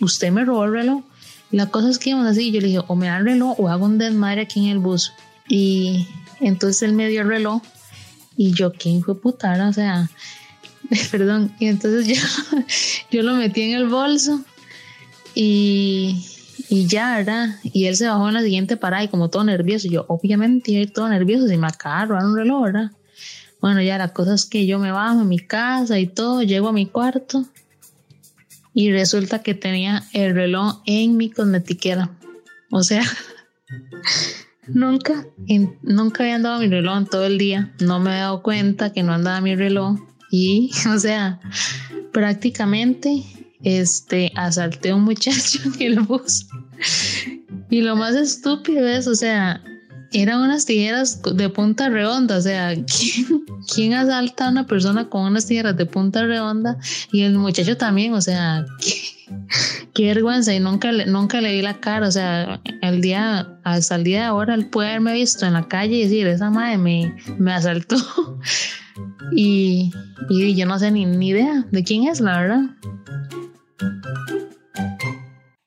Usted 0.00 0.32
me 0.32 0.44
robó 0.44 0.64
el 0.64 0.72
reloj. 0.72 1.02
Y 1.52 1.56
la 1.56 1.66
cosa 1.66 1.90
es 1.90 1.98
que 1.98 2.10
íbamos 2.10 2.28
así. 2.28 2.50
Yo 2.50 2.60
le 2.60 2.68
dije, 2.68 2.80
o 2.86 2.96
me 2.96 3.08
da 3.08 3.18
el 3.18 3.24
reloj 3.24 3.58
o 3.58 3.68
hago 3.68 3.84
un 3.84 3.98
desmadre 3.98 4.42
aquí 4.42 4.60
en 4.60 4.70
el 4.70 4.78
bus. 4.78 5.12
Y 5.48 6.06
entonces 6.40 6.82
él 6.82 6.94
me 6.94 7.08
dio 7.08 7.22
el 7.22 7.28
reloj. 7.28 7.62
Y 8.36 8.52
yo, 8.52 8.72
¿quién 8.72 9.02
fue 9.02 9.20
putada? 9.20 9.68
O 9.68 9.72
sea, 9.72 10.08
perdón. 11.10 11.54
Y 11.58 11.66
entonces 11.66 12.06
yo, 12.06 12.58
yo 13.10 13.22
lo 13.22 13.36
metí 13.36 13.62
en 13.62 13.76
el 13.76 13.88
bolso. 13.88 14.42
Y, 15.34 16.26
y 16.68 16.86
ya, 16.86 17.16
¿verdad? 17.16 17.56
Y 17.62 17.86
él 17.86 17.96
se 17.96 18.08
bajó 18.08 18.28
en 18.28 18.34
la 18.34 18.42
siguiente 18.42 18.76
parada 18.76 19.04
y 19.04 19.08
como 19.08 19.30
todo 19.30 19.44
nervioso. 19.44 19.88
Yo, 19.88 20.04
obviamente, 20.08 20.72
iba 20.72 20.90
todo 20.92 21.08
nervioso. 21.08 21.48
Si 21.48 21.56
me 21.56 21.66
acaba 21.66 22.18
de 22.18 22.26
un 22.26 22.36
reloj, 22.36 22.64
¿verdad? 22.64 22.90
Bueno, 23.60 23.82
ya 23.82 23.98
la 23.98 24.08
cosa 24.08 24.34
es 24.34 24.46
que 24.46 24.66
yo 24.66 24.78
me 24.78 24.90
bajo 24.90 25.20
a 25.20 25.24
mi 25.24 25.38
casa 25.38 25.98
y 25.98 26.06
todo, 26.06 26.42
llego 26.42 26.68
a 26.68 26.72
mi 26.72 26.86
cuarto 26.86 27.46
y 28.72 28.90
resulta 28.92 29.42
que 29.42 29.54
tenía 29.54 30.04
el 30.12 30.34
reloj 30.34 30.80
en 30.86 31.16
mi 31.16 31.30
cosmetiquera. 31.30 32.10
O 32.70 32.82
sea, 32.82 33.02
nunca, 34.74 35.26
nunca 35.82 36.22
había 36.22 36.36
andado 36.36 36.60
mi 36.60 36.68
reloj 36.68 36.98
en 36.98 37.06
todo 37.06 37.24
el 37.24 37.38
día. 37.38 37.72
No 37.80 38.00
me 38.00 38.10
he 38.10 38.20
dado 38.20 38.42
cuenta 38.42 38.92
que 38.92 39.02
no 39.02 39.12
andaba 39.12 39.40
mi 39.40 39.54
reloj. 39.54 39.98
Y, 40.30 40.70
o 40.94 40.98
sea, 40.98 41.40
prácticamente 42.12 43.24
este, 43.62 44.32
asalté 44.34 44.90
a 44.90 44.96
un 44.96 45.04
muchacho 45.04 45.60
en 45.64 45.92
el 45.92 46.00
bus. 46.00 46.46
Y 47.70 47.82
lo 47.82 47.96
más 47.96 48.14
estúpido 48.14 48.86
es, 48.86 49.06
o 49.06 49.14
sea, 49.14 49.62
eran 50.12 50.40
unas 50.40 50.66
tijeras 50.66 51.20
de 51.22 51.48
punta 51.48 51.88
redonda. 51.88 52.38
O 52.38 52.40
sea, 52.40 52.74
¿quién, 52.74 53.44
quién 53.72 53.94
asalta 53.94 54.46
a 54.46 54.50
una 54.50 54.66
persona 54.66 55.08
con 55.08 55.22
unas 55.22 55.46
tijeras 55.46 55.76
de 55.76 55.86
punta 55.86 56.24
redonda? 56.24 56.78
Y 57.12 57.22
el 57.22 57.38
muchacho 57.38 57.76
también, 57.76 58.14
o 58.14 58.20
sea, 58.20 58.64
qué, 58.80 58.92
qué 59.94 60.06
vergüenza. 60.06 60.54
Y 60.54 60.60
nunca, 60.60 60.92
le- 60.92 61.06
nunca 61.06 61.40
le 61.40 61.52
vi 61.52 61.62
la 61.62 61.80
cara. 61.80 62.06
O 62.08 62.10
sea, 62.10 62.60
el 62.82 63.00
día, 63.00 63.58
hasta 63.64 63.96
el 63.96 64.04
día 64.04 64.20
de 64.20 64.24
ahora, 64.26 64.54
él 64.54 64.66
puede 64.66 64.88
haberme 64.90 65.12
visto 65.14 65.46
en 65.46 65.52
la 65.54 65.68
calle 65.68 65.96
y 65.96 66.02
decir, 66.04 66.26
esa 66.26 66.50
madre 66.50 66.78
me, 66.78 67.14
me 67.38 67.52
asaltó. 67.52 67.96
Y, 69.32 69.92
y 70.28 70.54
yo 70.56 70.66
no 70.66 70.78
sé 70.78 70.90
ni, 70.90 71.06
ni 71.06 71.28
idea 71.28 71.64
de 71.70 71.84
quién 71.84 72.08
es, 72.08 72.20
la 72.20 72.38
verdad. 72.40 72.60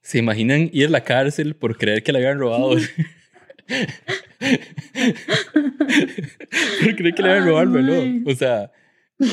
¿Se 0.02 0.18
imaginan 0.20 0.70
ir 0.74 0.88
a 0.88 0.90
la 0.92 1.04
cárcel 1.04 1.56
por 1.56 1.78
creer 1.78 2.04
que 2.04 2.12
le 2.12 2.20
habían 2.20 2.38
robado? 2.38 2.72
por 6.84 6.96
creer 6.96 7.16
que 7.16 7.24
le 7.24 7.30
habían 7.30 7.46
robado 7.48 7.64
el 7.64 7.74
reloj. 7.74 8.06
O 8.28 8.36
sea, 8.36 8.72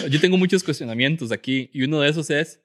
yo 0.08 0.20
tengo 0.20 0.36
muchos 0.38 0.62
cuestionamientos 0.62 1.32
aquí 1.32 1.68
y 1.72 1.82
uno 1.82 2.00
de 2.00 2.08
esos 2.10 2.30
es, 2.30 2.60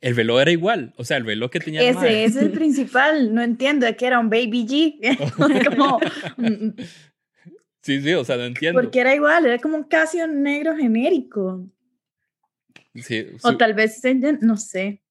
el 0.00 0.16
reloj 0.16 0.40
era 0.40 0.50
igual. 0.50 0.92
O 0.96 1.04
sea, 1.04 1.16
el 1.16 1.24
reloj 1.26 1.50
que 1.50 1.60
tenía. 1.60 1.82
Ese 1.82 2.24
es 2.24 2.36
el 2.36 2.50
principal. 2.52 3.34
No 3.34 3.42
entiendo 3.42 3.86
de 3.86 3.96
que 3.96 4.06
era 4.06 4.18
un 4.18 4.28
Baby 4.30 4.66
G. 4.66 5.16
como, 5.76 5.98
mm, 6.36 6.70
Sí, 7.82 8.00
sí, 8.02 8.12
o 8.14 8.24
sea, 8.24 8.36
no 8.36 8.44
entiendo. 8.44 8.80
porque 8.80 8.98
era 9.00 9.14
igual, 9.14 9.46
era 9.46 9.58
como 9.58 9.76
un 9.76 9.84
Casio 9.84 10.26
negro 10.26 10.74
genérico. 10.76 11.68
Sí, 12.94 13.26
O 13.42 13.50
su- 13.52 13.56
tal 13.58 13.74
vez, 13.74 14.00
no 14.40 14.56
sé. 14.56 15.02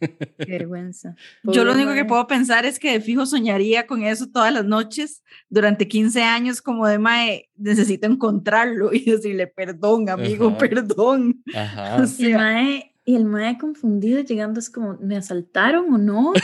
Qué 0.00 0.46
vergüenza. 0.48 1.14
Yo 1.44 1.64
lo 1.64 1.70
Pobre 1.70 1.84
único 1.84 1.94
que 1.94 2.04
puedo 2.04 2.26
pensar 2.26 2.66
es 2.66 2.78
que 2.80 2.90
de 2.92 3.00
fijo 3.00 3.24
soñaría 3.24 3.86
con 3.86 4.02
eso 4.02 4.28
todas 4.30 4.52
las 4.52 4.64
noches 4.64 5.22
durante 5.48 5.86
15 5.86 6.22
años, 6.24 6.60
como 6.60 6.88
de 6.88 6.98
mae, 6.98 7.48
necesito 7.54 8.06
encontrarlo 8.08 8.92
y 8.92 9.04
decirle 9.04 9.46
perdón, 9.46 10.08
amigo, 10.10 10.48
Ajá. 10.48 10.58
perdón. 10.58 11.42
Ajá. 11.54 11.96
O 12.00 12.04
Y 12.04 12.06
sea, 12.08 12.36
mae, 12.36 12.91
y 13.04 13.16
el 13.16 13.24
mae 13.24 13.58
confundido 13.58 14.20
llegando 14.20 14.60
es 14.60 14.70
como, 14.70 14.96
¿me 15.00 15.16
asaltaron 15.16 15.92
o 15.92 15.98
no? 15.98 16.32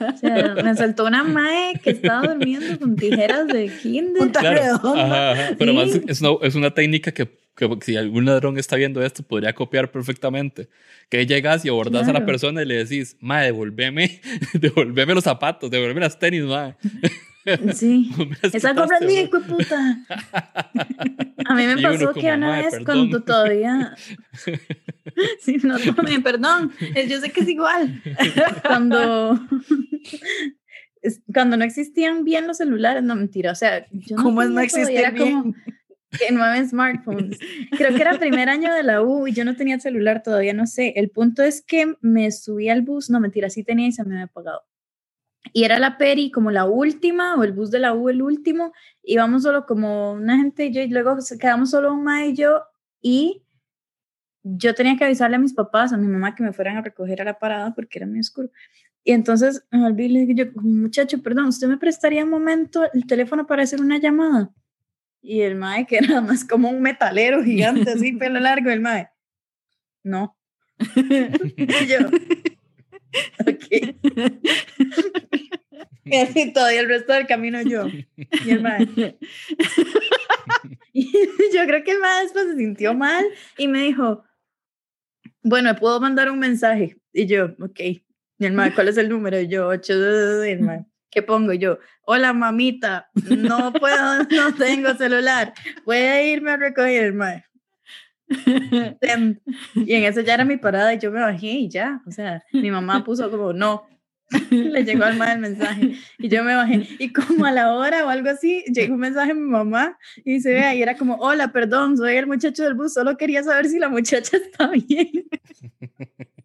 O 0.00 0.16
sea, 0.16 0.54
me 0.54 0.70
asaltó 0.70 1.04
una 1.04 1.24
mae 1.24 1.78
que 1.82 1.90
estaba 1.90 2.26
durmiendo 2.28 2.78
con 2.78 2.96
tijeras 2.96 3.46
de 3.48 3.70
kinder. 3.82 4.30
Redonda. 4.32 5.04
Ajá, 5.04 5.30
ajá. 5.32 5.54
Pero 5.58 5.72
Sí. 5.72 5.76
más 5.76 6.00
es 6.08 6.20
una, 6.22 6.30
es 6.40 6.54
una 6.54 6.70
técnica 6.72 7.12
que, 7.12 7.28
que 7.54 7.68
si 7.82 7.96
algún 7.96 8.24
ladrón 8.24 8.56
está 8.58 8.76
viendo 8.76 9.02
esto, 9.02 9.22
podría 9.22 9.52
copiar 9.54 9.90
perfectamente. 9.92 10.68
Que 11.10 11.26
llegas 11.26 11.64
y 11.66 11.68
abordas 11.68 12.04
a 12.04 12.06
la 12.06 12.12
Claro. 12.20 12.26
persona 12.26 12.62
y 12.62 12.66
le 12.66 12.76
decís, 12.76 13.16
ma, 13.20 13.42
devolveme, 13.42 14.20
devolveme 14.54 15.14
los 15.14 15.24
zapatos, 15.24 15.70
devolveme 15.70 16.00
las 16.00 16.18
tenis, 16.18 16.44
ma. 16.44 16.76
Sí. 17.74 18.10
Esa 18.42 18.74
compra 18.74 18.98
es 19.00 19.06
mía, 19.06 19.20
ma". 19.22 19.26
hijo 19.28 19.38
de 19.40 19.46
puta. 19.46 19.98
A 21.46 21.54
mí 21.54 21.66
me 21.66 21.76
pasó 21.82 22.12
que 22.14 22.26
una 22.32 22.36
"Mae, 22.38 22.62
vez 22.62 22.70
perdón". 22.72 22.84
cuando 22.84 23.22
todavía... 23.22 23.94
Sí, 25.40 25.58
no 25.62 25.78
tome, 25.78 26.20
perdón. 26.20 26.72
Yo 27.08 27.20
sé 27.20 27.30
que 27.30 27.42
es 27.42 27.48
igual. 27.48 28.02
Cuando... 28.66 29.38
Cuando 31.32 31.56
no 31.58 31.64
existían 31.64 32.24
bien 32.24 32.46
los 32.46 32.56
celulares, 32.56 33.02
no 33.02 33.14
mentira, 33.14 33.52
o 33.52 33.54
sea, 33.54 33.86
yo 33.92 34.16
¿Cómo 34.16 34.40
es 34.42 34.48
no 34.48 34.62
como 34.66 34.86
bien? 34.86 35.54
que 36.18 36.32
no 36.32 36.42
había 36.42 36.66
smartphones. 36.66 37.38
Creo 37.76 37.94
que 37.94 38.00
era 38.00 38.18
primer 38.18 38.48
año 38.48 38.72
de 38.72 38.82
la 38.82 39.02
U 39.02 39.26
y 39.26 39.32
yo 39.32 39.44
no 39.44 39.54
tenía 39.54 39.78
celular 39.78 40.22
todavía, 40.22 40.54
no 40.54 40.66
sé. 40.66 40.94
El 40.96 41.10
punto 41.10 41.42
es 41.42 41.60
que 41.62 41.94
me 42.00 42.30
subí 42.32 42.70
al 42.70 42.80
bus, 42.82 43.10
no 43.10 43.20
mentira, 43.20 43.50
sí 43.50 43.62
tenía 43.64 43.86
y 43.88 43.92
se 43.92 44.02
me 44.04 44.14
había 44.14 44.24
apagado. 44.24 44.62
Y 45.52 45.64
era 45.64 45.78
la 45.78 45.98
peri 45.98 46.30
como 46.30 46.50
la 46.50 46.64
última, 46.64 47.36
o 47.36 47.44
el 47.44 47.52
bus 47.52 47.70
de 47.70 47.78
la 47.78 47.94
U 47.94 48.08
el 48.08 48.22
último, 48.22 48.72
íbamos 49.02 49.42
solo 49.42 49.66
como 49.66 50.12
una 50.12 50.36
gente 50.36 50.66
y 50.66 50.72
yo, 50.72 50.80
y 50.80 50.88
luego 50.88 51.16
quedamos 51.38 51.70
solo 51.70 51.92
un 51.92 52.02
ma 52.02 52.24
y 52.24 52.34
yo, 52.34 52.62
y 53.00 53.42
yo 54.42 54.74
tenía 54.74 54.96
que 54.96 55.04
avisarle 55.04 55.36
a 55.36 55.40
mis 55.40 55.54
papás, 55.54 55.92
a 55.92 55.96
mi 55.96 56.06
mamá, 56.06 56.34
que 56.34 56.42
me 56.42 56.52
fueran 56.52 56.76
a 56.76 56.82
recoger 56.82 57.22
a 57.22 57.24
la 57.24 57.38
parada 57.38 57.74
porque 57.74 57.98
era 57.98 58.06
muy 58.06 58.20
oscuro. 58.20 58.50
Y 59.02 59.12
entonces 59.12 59.66
me 59.70 60.04
y 60.04 60.08
le 60.08 60.20
dije 60.20 60.34
yo, 60.34 60.44
muchacho, 60.62 61.22
perdón, 61.22 61.46
¿usted 61.46 61.68
me 61.68 61.76
prestaría 61.76 62.24
un 62.24 62.30
momento 62.30 62.82
el 62.92 63.06
teléfono 63.06 63.46
para 63.46 63.62
hacer 63.62 63.80
una 63.80 63.98
llamada? 63.98 64.50
Y 65.20 65.42
el 65.42 65.56
mae, 65.56 65.86
que 65.86 65.96
era 65.98 66.20
más 66.20 66.44
como 66.44 66.70
un 66.70 66.80
metalero 66.80 67.42
gigante, 67.42 67.90
así, 67.90 68.12
pelo 68.12 68.40
largo, 68.40 68.70
el 68.70 68.80
mae, 68.80 69.10
no. 70.02 70.36
y 70.96 71.86
yo, 71.86 71.98
ok. 73.46 73.94
Y 76.06 76.16
así 76.16 76.52
todavía 76.52 76.80
el 76.80 76.88
resto 76.88 77.14
del 77.14 77.26
camino 77.26 77.62
yo. 77.62 77.86
Y 77.86 78.50
el. 78.50 78.62
Y 80.92 81.10
yo 81.52 81.66
creo 81.66 81.82
que 81.82 81.90
el 81.90 81.98
mae 81.98 82.22
después 82.22 82.46
se 82.46 82.56
sintió 82.56 82.94
mal 82.94 83.24
y 83.58 83.66
me 83.66 83.82
dijo, 83.82 84.22
bueno, 85.42 85.70
¿me 85.70 85.80
puedo 85.80 85.98
mandar 85.98 86.30
un 86.30 86.38
mensaje? 86.38 86.96
Y 87.12 87.26
yo, 87.26 87.46
ok. 87.60 87.80
Y 87.80 88.04
el 88.38 88.52
mae, 88.52 88.72
¿cuál 88.72 88.86
es 88.88 88.96
el 88.96 89.08
número? 89.08 89.40
Y 89.40 89.48
yo, 89.48 89.66
8. 89.66 90.46
Y 90.46 90.50
el 90.50 90.60
mae, 90.60 90.84
¿qué 91.10 91.22
pongo? 91.22 91.52
Y 91.52 91.58
yo, 91.58 91.80
hola 92.02 92.32
mamita, 92.32 93.10
no 93.28 93.72
puedo, 93.72 94.22
no 94.24 94.54
tengo 94.54 94.94
celular. 94.94 95.52
Puede 95.84 96.28
irme 96.28 96.52
a 96.52 96.56
recoger 96.58 97.04
el 97.04 97.14
mae. 97.14 97.44
Tem. 99.00 99.38
Y 99.74 99.94
en 99.94 100.04
eso 100.04 100.20
ya 100.20 100.34
era 100.34 100.44
mi 100.44 100.56
parada 100.56 100.94
y 100.94 100.98
yo 100.98 101.10
me 101.10 101.20
bajé 101.20 101.46
y 101.46 101.68
ya. 101.68 102.00
O 102.06 102.10
sea, 102.10 102.42
mi 102.52 102.70
mamá 102.70 103.04
puso 103.04 103.30
como 103.30 103.52
no. 103.52 103.86
Le 104.50 104.84
llegó 104.84 105.04
al 105.04 105.16
mae 105.16 105.34
el 105.34 105.40
mensaje 105.40 105.96
y 106.18 106.28
yo 106.28 106.42
me 106.42 106.54
bajé. 106.54 106.88
Y 106.98 107.12
como 107.12 107.44
a 107.44 107.52
la 107.52 107.74
hora 107.74 108.06
o 108.06 108.08
algo 108.08 108.30
así, 108.30 108.64
llegó 108.72 108.94
un 108.94 109.00
mensaje 109.00 109.32
a 109.32 109.34
mi 109.34 109.42
mamá 109.42 109.98
y 110.24 110.40
se 110.40 110.54
ve 110.54 110.76
y 110.76 110.82
era 110.82 110.96
como: 110.96 111.16
Hola, 111.16 111.52
perdón, 111.52 111.96
soy 111.96 112.16
el 112.16 112.26
muchacho 112.26 112.64
del 112.64 112.74
bus, 112.74 112.94
solo 112.94 113.16
quería 113.16 113.42
saber 113.42 113.66
si 113.66 113.78
la 113.78 113.88
muchacha 113.88 114.36
está 114.36 114.68
bien. 114.68 115.10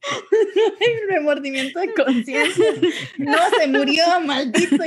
el 0.80 1.10
remordimiento 1.10 1.80
de 1.80 1.94
conciencia. 1.94 2.66
No, 3.18 3.38
se 3.60 3.68
murió, 3.68 4.04
maldito. 4.26 4.78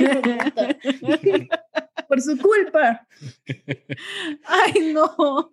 Por 2.07 2.21
su 2.21 2.37
culpa. 2.37 3.07
Ay, 4.45 4.93
no. 4.93 5.47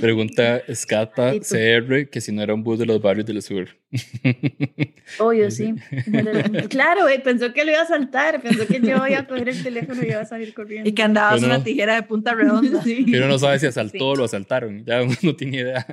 Pregunta 0.00 0.62
Scata. 0.74 1.32
CR 1.40 2.08
que 2.10 2.20
si 2.20 2.32
no 2.32 2.42
era 2.42 2.52
un 2.54 2.62
bus 2.62 2.78
de 2.78 2.86
los 2.86 3.00
barrios 3.00 3.26
del 3.26 3.40
sur. 3.42 3.68
Obvio, 5.18 5.50
sí. 5.50 5.74
Claro, 6.68 7.02
güey, 7.02 7.22
pensó 7.22 7.52
que 7.52 7.64
lo 7.64 7.70
iba 7.72 7.80
a 7.82 7.86
saltar, 7.86 8.42
pensó 8.42 8.66
que 8.66 8.80
yo 8.80 9.06
iba 9.06 9.18
a 9.18 9.26
coger 9.26 9.48
el 9.48 9.62
teléfono 9.62 10.02
y 10.02 10.08
iba 10.08 10.20
a 10.20 10.26
salir 10.26 10.52
corriendo. 10.52 10.88
Y 10.88 10.92
que 10.92 11.02
andabas 11.02 11.36
Pero 11.36 11.48
no. 11.48 11.54
una 11.54 11.64
tijera 11.64 11.94
de 11.94 12.02
punta 12.02 12.34
redonda. 12.34 12.82
Sí. 12.84 13.04
Uno 13.08 13.28
no 13.28 13.38
sabe 13.38 13.58
si 13.58 13.66
asaltó 13.66 13.98
Sí. 13.98 14.04
o 14.04 14.14
lo 14.16 14.24
asaltaron. 14.24 14.84
Ya 14.84 15.02
uno 15.02 15.14
no 15.22 15.34
tiene 15.34 15.58
idea. 15.58 15.86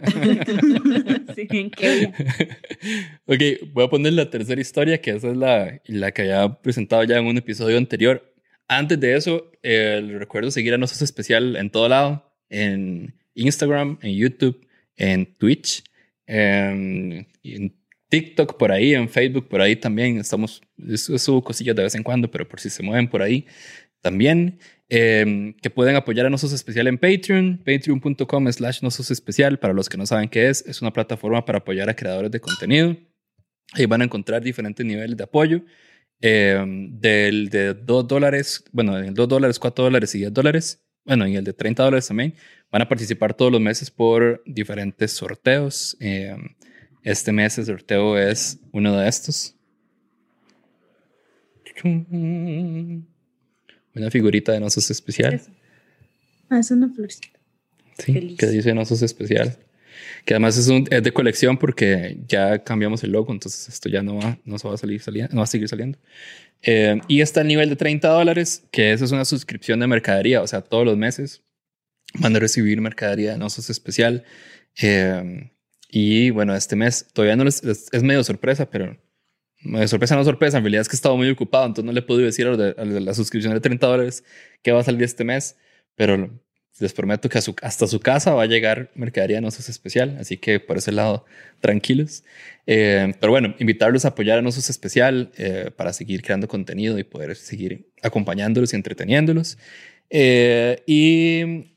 Sí, 1.36 1.48
qué 1.48 2.12
ok, 3.26 3.70
voy 3.74 3.86
a 3.86 3.90
poner 3.90 4.14
la 4.14 4.30
tercera 4.30 4.60
historia, 4.60 5.00
que 5.02 5.12
esa 5.12 5.30
es 5.30 5.38
la, 5.38 5.80
la 5.86 6.12
que 6.12 6.24
había 6.24 6.54
presentado 6.62 7.04
ya 7.04 7.18
en 7.18 7.26
un 7.26 7.38
episodio 7.38 7.78
anterior. 7.78 8.34
Antes 8.68 9.00
de 9.00 9.16
eso, 9.16 9.52
eh, 9.62 10.02
recuerdo 10.18 10.52
seguir 10.52 10.74
a 10.74 10.78
Nosotros 10.78 11.04
Especial 11.04 11.56
en 11.56 11.70
todo 11.70 11.90
lado, 11.90 12.32
en 12.50 13.16
Instagram, 13.36 13.98
en 14.02 14.16
YouTube, 14.16 14.66
en 14.98 15.26
Twitch, 15.36 15.84
en, 16.28 17.28
y 17.42 17.56
en 17.56 17.76
TikTok 18.10 18.58
por 18.58 18.72
ahí, 18.72 18.94
en 18.94 19.10
Facebook 19.10 19.48
por 19.50 19.62
ahí 19.62 19.76
también. 19.76 20.18
Estamos, 20.20 20.62
subo 21.18 21.44
cosillas 21.44 21.76
de 21.76 21.84
vez 21.84 21.96
en 21.96 22.04
cuando, 22.04 22.30
pero 22.30 22.48
por 22.48 22.60
si 22.60 22.70
se 22.70 22.84
mueven 22.84 23.10
por 23.10 23.22
ahí 23.22 23.46
también. 24.02 24.60
eh, 24.90 25.56
que 25.62 25.70
pueden 25.72 25.96
apoyar 25.96 26.26
a 26.28 26.30
Nosos 26.30 26.54
Especial 26.54 26.88
en 26.88 26.98
Patreon, 27.00 27.60
patreon.com 27.66 28.52
slash 28.52 28.82
Nosos 28.84 29.10
Especial. 29.12 29.58
Para 29.60 29.74
los 29.74 29.90
que 29.90 29.98
no 29.98 30.06
saben 30.06 30.30
qué 30.30 30.50
es, 30.50 30.64
es 30.68 30.82
una 30.82 30.94
plataforma 30.94 31.44
para 31.46 31.60
apoyar 31.60 31.90
a 31.90 31.96
creadores 31.96 32.30
de 32.32 32.40
contenido. 32.40 32.96
Ahí 33.74 33.86
van 33.88 34.02
a 34.02 34.06
encontrar 34.06 34.42
diferentes 34.44 34.86
niveles 34.86 35.18
de 35.18 35.24
apoyo. 35.24 35.64
eh, 36.22 36.64
del 36.92 37.50
de 37.50 37.74
2 37.76 38.08
dólares, 38.08 38.64
bueno, 38.72 38.98
en 39.00 39.14
2 39.14 39.28
dólares, 39.28 39.60
4 39.60 39.86
dólares 39.86 40.16
y 40.16 40.20
10 40.20 40.34
dólares. 40.34 40.84
Bueno, 41.06 41.28
y 41.28 41.36
el 41.36 41.44
de 41.44 41.54
30 41.54 41.84
dólares 41.84 42.08
también. 42.08 42.36
Van 42.74 42.82
a 42.82 42.90
participar 42.90 43.36
todos 43.36 43.52
los 43.52 43.62
meses 43.62 43.92
por 43.92 44.42
diferentes 44.48 45.12
sorteos. 45.12 45.96
eh, 46.00 46.36
este 47.04 47.32
mes 47.32 47.58
el 47.60 47.66
sorteo 47.66 48.18
es 48.18 48.60
uno 48.72 48.98
de 48.98 49.08
estos. 49.08 49.56
Una 51.84 53.04
figurita 54.10 54.54
de 54.54 54.60
Nosos 54.60 54.90
Especial. 54.90 55.40
Ah, 56.50 56.58
es 56.60 56.72
una 56.72 56.90
florcita. 56.90 57.28
Sí, 58.00 58.14
Feliz. 58.14 58.40
que 58.40 58.48
dice 58.48 58.74
Nosos 58.74 59.04
Especial. 59.04 59.56
Que 60.26 60.34
además 60.34 60.58
es, 60.58 60.68
un, 60.70 60.88
es 60.90 61.04
de 61.04 61.12
colección 61.12 61.58
porque 61.58 62.18
ya 62.28 62.64
cambiamos 62.64 63.04
el 63.04 63.12
logo, 63.12 63.32
entonces 63.32 63.68
esto 63.68 63.88
ya 63.88 64.02
no 64.02 64.18
va, 64.18 64.40
no 64.46 64.58
se 64.58 64.68
va 64.68 64.74
a 64.74 64.78
salir 64.78 65.00
saliendo, 65.00 65.32
no 65.34 65.42
va 65.42 65.44
a 65.44 65.48
seguir 65.48 65.70
saliendo. 65.70 66.00
Eh, 66.64 67.00
y 67.08 67.22
está 67.22 67.42
el 67.42 67.48
nivel 67.50 67.70
de 67.70 67.76
30 67.76 68.08
dólares, 68.08 68.64
que 68.72 68.94
eso 68.94 69.06
es 69.06 69.12
una 69.12 69.26
suscripción 69.26 69.80
de 69.80 69.86
mercadería, 69.86 70.42
o 70.42 70.48
sea, 70.48 70.62
todos 70.62 70.86
los 70.86 70.98
meses 70.98 71.44
van 72.20 72.36
a 72.36 72.39
recibir 72.39 72.80
mercadería 72.82 73.32
de 73.34 73.38
Nosos 73.38 73.70
Especial. 73.70 74.24
Eh, 74.82 75.51
y 75.89 76.30
bueno, 76.32 76.55
este 76.55 76.76
mes 76.76 77.07
todavía 77.14 77.36
no 77.36 77.43
les, 77.43 77.64
es, 77.64 77.88
es 77.91 78.03
medio 78.03 78.24
sorpresa, 78.24 78.70
pero 78.70 78.97
medio 79.61 79.88
sorpresa, 79.88 80.16
no 80.16 80.24
sorpresa. 80.24 80.57
En 80.57 80.64
realidad 80.64 80.82
es 80.82 80.89
que 80.89 80.95
he 80.95 80.97
estado 80.97 81.16
muy 81.18 81.30
ocupado, 81.30 81.66
entonces 81.66 81.86
no 81.86 81.91
le 81.91 81.99
he 81.99 82.03
podido 82.03 82.26
decir 82.26 82.47
a 82.47 82.57
de, 82.57 82.76
a 82.78 82.86
la 82.86 83.14
suscripción 83.14 83.53
de 83.53 83.59
30 83.59 83.86
dólares 83.88 84.24
que 84.61 84.72
va 84.72 84.82
a 84.82 84.84
salir 84.84 85.03
este 85.03 85.24
mes, 85.24 85.57
pero 85.95 86.30
les 86.80 86.91
prometo 86.93 87.30
que 87.30 87.39
su- 87.41 87.55
hasta 87.61 87.86
su 87.86 87.99
casa 87.99 88.34
va 88.34 88.43
a 88.43 88.47
llegar 88.47 88.91
mercadería 88.95 89.38
de 89.38 89.41
Nosos 89.41 89.70
Especial, 89.70 90.18
así 90.20 90.38
que 90.38 90.59
por 90.59 90.78
ese 90.78 90.91
lado, 90.91 91.26
tranquilos. 91.61 92.24
Eh, 92.66 93.14
pero 93.20 93.32
bueno, 93.32 93.53
invitarlos 93.59 94.05
a 94.05 94.09
apoyar 94.09 94.39
a 94.39 94.41
Nosos 94.41 94.70
Especial 94.72 95.32
eh, 95.38 95.70
para 95.76 95.93
seguir 95.93 96.24
creando 96.24 96.47
contenido 96.47 96.97
y 96.97 97.03
poder 97.03 97.36
seguir 97.36 97.91
acompañándolos 98.01 98.74
y 98.74 98.78
entreteniéndolos. 98.78 99.59
Eh, 100.09 100.82
y, 100.88 101.73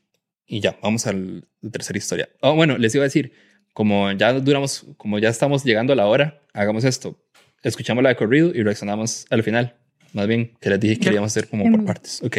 y 0.47 0.59
ya, 0.61 0.77
vamos 0.81 1.05
a 1.07 1.13
la 1.13 1.41
tercera 1.71 1.97
historia. 1.97 2.29
Oh, 2.41 2.55
bueno, 2.55 2.77
les 2.77 2.95
iba 2.95 3.03
a 3.03 3.07
decir, 3.07 3.33
como 3.73 4.11
ya 4.13 4.33
duramos, 4.33 4.85
como 4.97 5.19
ya 5.19 5.29
estamos 5.29 5.63
llegando 5.63 5.93
a 5.93 5.95
la 5.95 6.07
hora, 6.07 6.41
hagamos 6.53 6.83
esto. 6.83 7.21
Escuchamos 7.63 8.01
la 8.03 8.09
de 8.09 8.15
corrido 8.15 8.51
y 8.55 8.63
reaccionamos 8.63 9.25
al 9.29 9.43
final. 9.43 9.75
Más 10.13 10.27
bien, 10.27 10.53
que 10.61 10.69
les 10.69 10.79
dije 10.79 10.95
que 10.95 11.01
queríamos 11.01 11.31
hacer 11.31 11.49
como 11.49 11.63
por 11.65 11.79
Em. 11.81 11.85
partes. 11.85 12.21
Ok. 12.23 12.37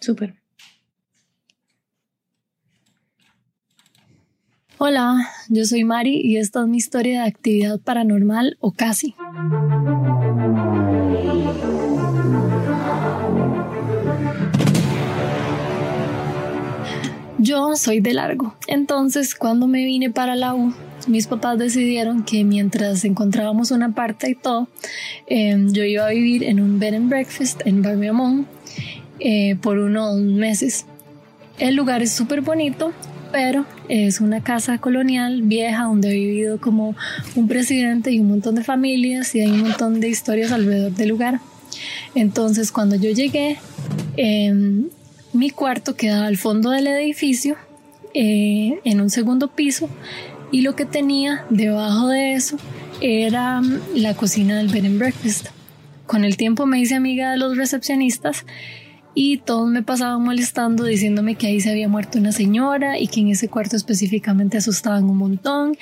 Súper. 0.00 0.34
Hola, 4.78 5.28
yo 5.48 5.64
soy 5.66 5.84
Mari 5.84 6.20
y 6.24 6.38
esta 6.38 6.62
es 6.62 6.66
mi 6.66 6.78
historia 6.78 7.22
de 7.22 7.28
actividad 7.28 7.78
paranormal 7.80 8.56
o 8.60 8.72
casi. 8.72 9.14
Soy 17.76 18.00
de 18.00 18.14
largo, 18.14 18.54
entonces 18.66 19.34
cuando 19.34 19.66
me 19.66 19.84
vine 19.84 20.10
para 20.10 20.36
la 20.36 20.54
U, 20.54 20.72
mis 21.06 21.26
papás 21.26 21.58
decidieron 21.58 22.24
que 22.24 22.44
mientras 22.44 23.04
encontrábamos 23.04 23.70
una 23.70 23.94
parte 23.94 24.30
y 24.30 24.34
todo, 24.34 24.68
eh, 25.26 25.56
yo 25.68 25.84
iba 25.84 26.06
a 26.06 26.10
vivir 26.10 26.44
en 26.44 26.60
un 26.60 26.78
bed 26.78 26.94
and 26.94 27.08
breakfast 27.08 27.62
en 27.64 27.82
Barmiamón 27.82 28.46
eh, 29.18 29.56
por 29.60 29.78
unos 29.78 30.16
meses. 30.20 30.86
El 31.58 31.74
lugar 31.74 32.02
es 32.02 32.12
súper 32.12 32.40
bonito, 32.40 32.92
pero 33.32 33.66
es 33.88 34.20
una 34.20 34.42
casa 34.42 34.78
colonial 34.78 35.42
vieja 35.42 35.84
donde 35.84 36.08
ha 36.08 36.12
vivido 36.12 36.60
como 36.60 36.96
un 37.34 37.48
presidente 37.48 38.10
y 38.12 38.20
un 38.20 38.28
montón 38.28 38.54
de 38.54 38.64
familias 38.64 39.34
y 39.34 39.40
hay 39.40 39.50
un 39.50 39.62
montón 39.62 40.00
de 40.00 40.08
historias 40.08 40.52
alrededor 40.52 40.92
del 40.92 41.08
lugar. 41.08 41.40
Entonces 42.14 42.72
cuando 42.72 42.96
yo 42.96 43.10
llegué, 43.10 43.58
em, 44.16 44.88
mi 45.32 45.50
cuarto 45.50 45.96
quedaba 45.96 46.26
al 46.26 46.36
fondo 46.36 46.70
del 46.70 46.86
edificio, 46.86 47.56
eh, 48.14 48.80
en 48.84 49.00
un 49.00 49.10
segundo 49.10 49.48
piso, 49.48 49.88
y 50.52 50.62
lo 50.62 50.74
que 50.74 50.84
tenía 50.84 51.44
debajo 51.50 52.08
de 52.08 52.34
eso 52.34 52.56
era 53.00 53.60
mm, 53.60 53.80
la 53.94 54.14
cocina 54.14 54.58
del 54.58 54.68
bed 54.68 54.86
and 54.86 54.98
breakfast. 54.98 55.48
Con 56.06 56.24
el 56.24 56.36
tiempo 56.36 56.66
me 56.66 56.80
hice 56.80 56.96
amiga 56.96 57.30
de 57.30 57.38
los 57.38 57.56
recepcionistas 57.56 58.44
y 59.14 59.38
todos 59.38 59.68
me 59.68 59.82
pasaban 59.82 60.22
molestando 60.22 60.84
diciéndome 60.84 61.34
que 61.34 61.46
ahí 61.46 61.60
se 61.60 61.70
había 61.70 61.88
muerto 61.88 62.18
una 62.18 62.32
señora 62.32 62.98
y 62.98 63.08
que 63.08 63.20
en 63.20 63.28
ese 63.28 63.48
cuarto 63.48 63.76
específicamente 63.76 64.58
asustaban 64.58 65.04
un 65.04 65.16
montón 65.16 65.76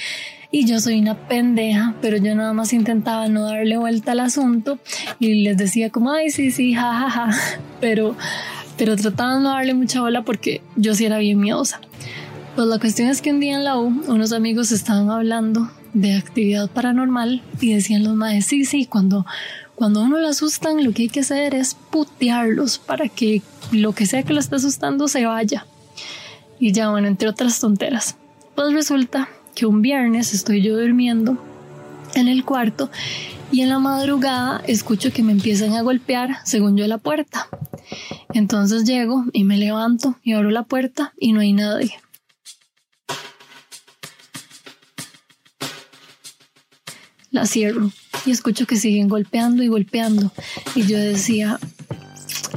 y 0.50 0.64
yo 0.64 0.80
soy 0.80 0.98
una 0.98 1.14
pendeja, 1.14 1.94
pero 2.00 2.16
yo 2.16 2.34
nada 2.34 2.54
más 2.54 2.72
intentaba 2.72 3.28
no 3.28 3.44
darle 3.44 3.76
vuelta 3.76 4.12
al 4.12 4.20
asunto 4.20 4.78
y 5.18 5.42
les 5.42 5.58
decía 5.58 5.90
como, 5.90 6.12
ay, 6.12 6.30
sí, 6.30 6.50
sí, 6.50 6.74
jajaja, 6.74 7.30
pero, 7.80 8.16
pero 8.78 8.96
trataba 8.96 9.36
de 9.36 9.42
no 9.42 9.50
darle 9.50 9.74
mucha 9.74 10.00
bola 10.00 10.22
porque 10.22 10.62
yo 10.76 10.94
sí 10.94 11.04
era 11.04 11.18
bien 11.18 11.38
miedosa. 11.38 11.80
Pues 12.56 12.66
la 12.68 12.78
cuestión 12.78 13.08
es 13.08 13.20
que 13.20 13.30
un 13.30 13.40
día 13.40 13.56
en 13.56 13.64
la 13.64 13.78
U 13.78 14.02
unos 14.06 14.32
amigos 14.32 14.72
estaban 14.72 15.10
hablando 15.10 15.70
de 15.92 16.14
actividad 16.14 16.70
paranormal 16.70 17.42
y 17.60 17.74
decían 17.74 18.04
los 18.04 18.14
maes, 18.14 18.46
sí, 18.46 18.64
sí, 18.64 18.86
cuando 18.86 19.26
cuando 19.78 20.02
uno 20.02 20.18
lo 20.18 20.26
asustan, 20.26 20.82
lo 20.82 20.90
que 20.90 21.02
hay 21.02 21.08
que 21.08 21.20
hacer 21.20 21.54
es 21.54 21.74
putearlos 21.74 22.78
para 22.78 23.08
que 23.08 23.42
lo 23.70 23.92
que 23.92 24.06
sea 24.06 24.24
que 24.24 24.32
lo 24.32 24.40
esté 24.40 24.56
asustando 24.56 25.06
se 25.06 25.24
vaya. 25.24 25.66
Y 26.58 26.72
ya, 26.72 26.90
bueno, 26.90 27.06
entre 27.06 27.28
otras 27.28 27.60
tonteras. 27.60 28.16
Pues 28.56 28.72
resulta 28.72 29.28
que 29.54 29.66
un 29.66 29.80
viernes 29.80 30.34
estoy 30.34 30.62
yo 30.62 30.76
durmiendo 30.76 31.38
en 32.16 32.26
el 32.26 32.44
cuarto 32.44 32.90
y 33.50 33.62
en 33.62 33.68
la 33.68 33.78
madrugada 33.78 34.62
escucho 34.66 35.12
que 35.12 35.22
me 35.22 35.32
empiezan 35.32 35.74
a 35.74 35.82
golpear 35.82 36.38
según 36.44 36.76
yo 36.76 36.86
la 36.86 36.98
puerta. 36.98 37.48
Entonces 38.34 38.84
llego 38.84 39.24
y 39.32 39.44
me 39.44 39.56
levanto 39.56 40.16
y 40.22 40.32
abro 40.32 40.50
la 40.50 40.64
puerta 40.64 41.12
y 41.18 41.32
no 41.32 41.40
hay 41.40 41.52
nadie. 41.52 41.92
La 47.30 47.46
cierro 47.46 47.90
y 48.26 48.30
escucho 48.30 48.66
que 48.66 48.76
siguen 48.76 49.08
golpeando 49.08 49.62
y 49.62 49.68
golpeando. 49.68 50.32
Y 50.74 50.86
yo 50.86 50.98
decía, 50.98 51.58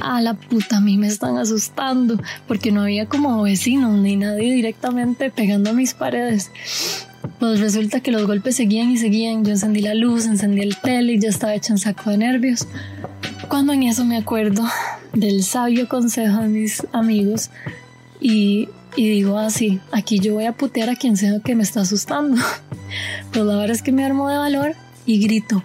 a 0.00 0.20
la 0.20 0.34
puta, 0.34 0.78
a 0.78 0.80
mí 0.80 0.98
me 0.98 1.06
están 1.06 1.38
asustando, 1.38 2.18
porque 2.48 2.72
no 2.72 2.82
había 2.82 3.06
como 3.06 3.42
vecinos 3.42 3.98
ni 4.00 4.16
nadie 4.16 4.52
directamente 4.52 5.30
pegando 5.30 5.70
a 5.70 5.74
mis 5.74 5.94
paredes. 5.94 6.50
Pues 7.38 7.60
resulta 7.60 8.00
que 8.00 8.10
los 8.10 8.26
golpes 8.26 8.56
seguían 8.56 8.90
y 8.90 8.98
seguían. 8.98 9.44
Yo 9.44 9.52
encendí 9.52 9.80
la 9.80 9.94
luz, 9.94 10.26
encendí 10.26 10.60
el 10.60 10.76
tele 10.76 11.14
y 11.14 11.18
ya 11.18 11.28
estaba 11.28 11.54
hecho 11.54 11.72
un 11.72 11.78
saco 11.78 12.10
de 12.10 12.18
nervios. 12.18 12.66
Cuando 13.48 13.72
en 13.72 13.84
eso 13.84 14.04
me 14.04 14.16
acuerdo 14.16 14.64
del 15.12 15.42
sabio 15.42 15.88
consejo 15.88 16.40
de 16.40 16.48
mis 16.48 16.86
amigos 16.92 17.50
y, 18.20 18.68
y 18.96 19.08
digo 19.08 19.38
así, 19.38 19.80
aquí 19.90 20.18
yo 20.18 20.34
voy 20.34 20.46
a 20.46 20.52
putear 20.52 20.88
a 20.90 20.96
quien 20.96 21.16
sea 21.16 21.40
que 21.40 21.54
me 21.54 21.62
está 21.62 21.80
asustando. 21.80 22.40
Pues 23.32 23.46
la 23.46 23.56
verdad 23.56 23.70
es 23.70 23.80
que 23.80 23.90
me 23.90 24.04
armo 24.04 24.28
de 24.28 24.36
valor 24.36 24.74
y 25.06 25.18
grito, 25.18 25.64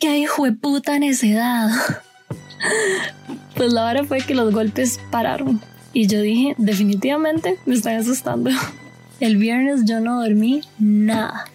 ¡qué 0.00 0.18
hijo 0.18 0.44
de 0.44 0.52
puta 0.52 0.98
necedad! 0.98 1.70
Pues 3.54 3.72
la 3.72 3.86
hora 3.86 4.04
fue 4.04 4.18
que 4.18 4.34
los 4.34 4.52
golpes 4.52 5.00
pararon 5.10 5.62
y 5.92 6.08
yo 6.08 6.20
dije, 6.20 6.54
definitivamente 6.58 7.58
me 7.64 7.74
están 7.74 7.96
asustando. 7.96 8.50
El 9.20 9.36
viernes 9.36 9.84
yo 9.86 10.00
no 10.00 10.20
dormí 10.20 10.62
nada. 10.78 11.46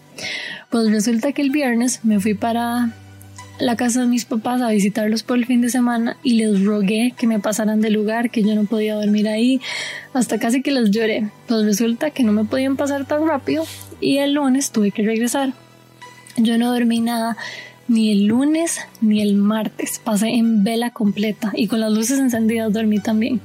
Pues 0.70 0.90
resulta 0.90 1.32
que 1.32 1.42
el 1.42 1.52
viernes 1.52 2.00
me 2.04 2.20
fui 2.20 2.34
para 2.34 2.94
la 3.60 3.76
casa 3.76 4.02
de 4.02 4.08
mis 4.08 4.26
papás 4.26 4.62
a 4.62 4.70
visitarlos 4.70 5.22
por 5.22 5.38
el 5.38 5.46
fin 5.46 5.62
de 5.62 5.70
semana 5.70 6.18
y 6.24 6.34
les 6.34 6.64
rogué 6.64 7.14
que 7.16 7.28
me 7.28 7.40
pasaran 7.40 7.80
del 7.80 7.94
lugar, 7.94 8.32
que 8.32 8.42
yo 8.42 8.56
no 8.56 8.66
podía 8.66 8.96
dormir 8.96 9.28
ahí, 9.28 9.62
hasta 10.14 10.40
casi 10.40 10.64
que 10.64 10.72
les 10.72 10.90
lloré. 10.90 11.30
Pues 11.48 11.64
resulta 11.64 12.10
que 12.10 12.24
no 12.24 12.32
me 12.32 12.46
podían 12.46 12.78
pasar 12.78 13.06
tan 13.06 13.28
rápido 13.28 13.64
y 14.00 14.18
el 14.18 14.34
lunes 14.34 14.72
tuve 14.72 14.92
que 14.92 15.04
regresar. 15.04 15.54
Yo 16.38 16.58
no 16.58 16.72
dormí 16.72 17.00
nada 17.00 17.38
ni 17.88 18.12
el 18.12 18.26
lunes 18.26 18.80
ni 19.02 19.22
el 19.22 19.36
martes. 19.36 20.00
Pasé 20.04 20.30
en 20.30 20.64
vela 20.64 20.90
completa 20.90 21.52
y 21.54 21.68
con 21.68 21.80
las 21.80 21.92
luces 21.92 22.18
encendidas 22.18 22.74
dormí 22.74 23.00
también. 23.00 23.42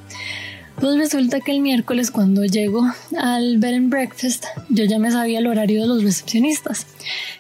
Pues 0.81 0.97
resulta 0.97 1.41
que 1.41 1.53
el 1.53 1.61
miércoles 1.61 2.11
cuando 2.11 2.45
llego 2.45 2.87
al 3.18 3.59
bed 3.59 3.74
and 3.74 3.91
breakfast 3.91 4.45
yo 4.68 4.85
ya 4.85 4.99
me 4.99 5.11
sabía 5.11 5.39
el 5.39 5.47
horario 5.47 5.81
de 5.81 5.89
los 5.89 6.03
recepcionistas 6.03 6.87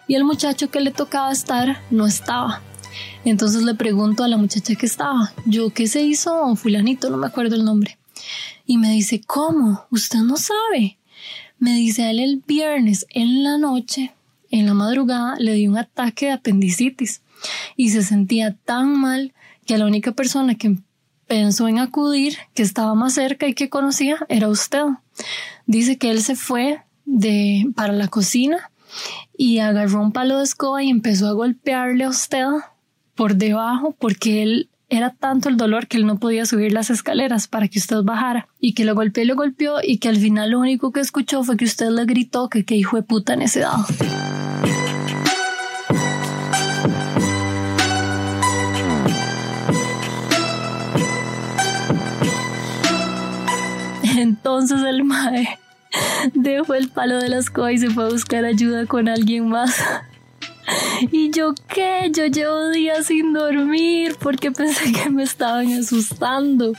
y 0.08 0.14
el 0.14 0.24
muchacho 0.24 0.70
que 0.70 0.80
le 0.80 0.90
tocaba 0.90 1.30
estar 1.30 1.82
no 1.90 2.06
estaba. 2.06 2.62
Entonces 3.24 3.62
le 3.62 3.74
pregunto 3.74 4.24
a 4.24 4.28
la 4.28 4.38
muchacha 4.38 4.74
que 4.74 4.86
estaba, 4.86 5.32
yo 5.44 5.70
qué 5.70 5.86
se 5.86 6.02
hizo 6.02 6.56
fulanito, 6.56 7.10
no 7.10 7.18
me 7.18 7.26
acuerdo 7.26 7.56
el 7.56 7.64
nombre. 7.64 7.98
Y 8.66 8.78
me 8.78 8.92
dice, 8.92 9.20
¿cómo? 9.26 9.84
¿Usted 9.90 10.20
no 10.20 10.36
sabe? 10.36 10.96
Me 11.58 11.74
dice 11.74 12.10
él 12.10 12.20
el 12.20 12.42
viernes 12.46 13.06
en 13.10 13.42
la 13.42 13.58
noche 13.58 14.12
en 14.50 14.66
la 14.66 14.74
madrugada 14.74 15.36
le 15.38 15.54
dio 15.54 15.70
un 15.70 15.78
ataque 15.78 16.26
de 16.26 16.32
apendicitis 16.32 17.22
y 17.76 17.90
se 17.90 18.02
sentía 18.02 18.54
tan 18.54 18.98
mal 18.98 19.34
que 19.66 19.78
la 19.78 19.86
única 19.86 20.12
persona 20.12 20.54
que 20.54 20.78
pensó 21.26 21.68
en 21.68 21.78
acudir, 21.78 22.36
que 22.54 22.62
estaba 22.62 22.94
más 22.94 23.14
cerca 23.14 23.46
y 23.46 23.54
que 23.54 23.68
conocía, 23.68 24.18
era 24.28 24.48
usted. 24.48 24.84
Dice 25.66 25.98
que 25.98 26.10
él 26.10 26.22
se 26.22 26.36
fue 26.36 26.82
de, 27.04 27.66
para 27.74 27.92
la 27.92 28.08
cocina 28.08 28.70
y 29.36 29.58
agarró 29.58 30.00
un 30.00 30.12
palo 30.12 30.38
de 30.38 30.44
escoba 30.44 30.82
y 30.82 30.90
empezó 30.90 31.28
a 31.28 31.32
golpearle 31.32 32.04
a 32.04 32.08
usted 32.08 32.46
por 33.14 33.36
debajo 33.36 33.94
porque 33.98 34.42
él 34.42 34.68
era 34.88 35.10
tanto 35.10 35.48
el 35.48 35.56
dolor 35.56 35.88
que 35.88 35.96
él 35.96 36.06
no 36.06 36.18
podía 36.18 36.46
subir 36.46 36.72
las 36.72 36.90
escaleras 36.90 37.48
para 37.48 37.66
que 37.66 37.78
usted 37.78 38.02
bajara 38.04 38.48
y 38.60 38.74
que 38.74 38.84
lo 38.84 38.94
golpeó 38.94 39.24
y 39.24 39.26
lo 39.26 39.34
golpeó 39.34 39.76
y 39.82 39.98
que 39.98 40.08
al 40.08 40.16
final 40.16 40.52
lo 40.52 40.60
único 40.60 40.92
que 40.92 41.00
escuchó 41.00 41.42
fue 41.42 41.56
que 41.56 41.64
usted 41.64 41.90
le 41.90 42.04
gritó 42.04 42.48
que 42.48 42.64
qué 42.64 42.76
hijo 42.76 42.96
de 42.96 43.02
puta 43.02 43.34
necedad. 43.34 43.78
Entonces 54.36 54.82
el 54.82 55.04
mae 55.04 55.58
dejó 56.34 56.74
el 56.74 56.88
palo 56.88 57.18
de 57.18 57.28
la 57.28 57.38
escoba 57.38 57.72
y 57.72 57.78
se 57.78 57.90
fue 57.90 58.04
a 58.04 58.08
buscar 58.08 58.44
ayuda 58.44 58.86
con 58.86 59.08
alguien 59.08 59.48
más. 59.48 59.82
Y 61.12 61.30
yo 61.30 61.54
qué, 61.72 62.10
yo 62.12 62.26
llevo 62.26 62.70
días 62.70 63.06
sin 63.06 63.32
dormir 63.32 64.16
porque 64.20 64.50
pensé 64.50 64.92
que 64.92 65.10
me 65.10 65.22
estaban 65.22 65.72
asustando. 65.72 66.72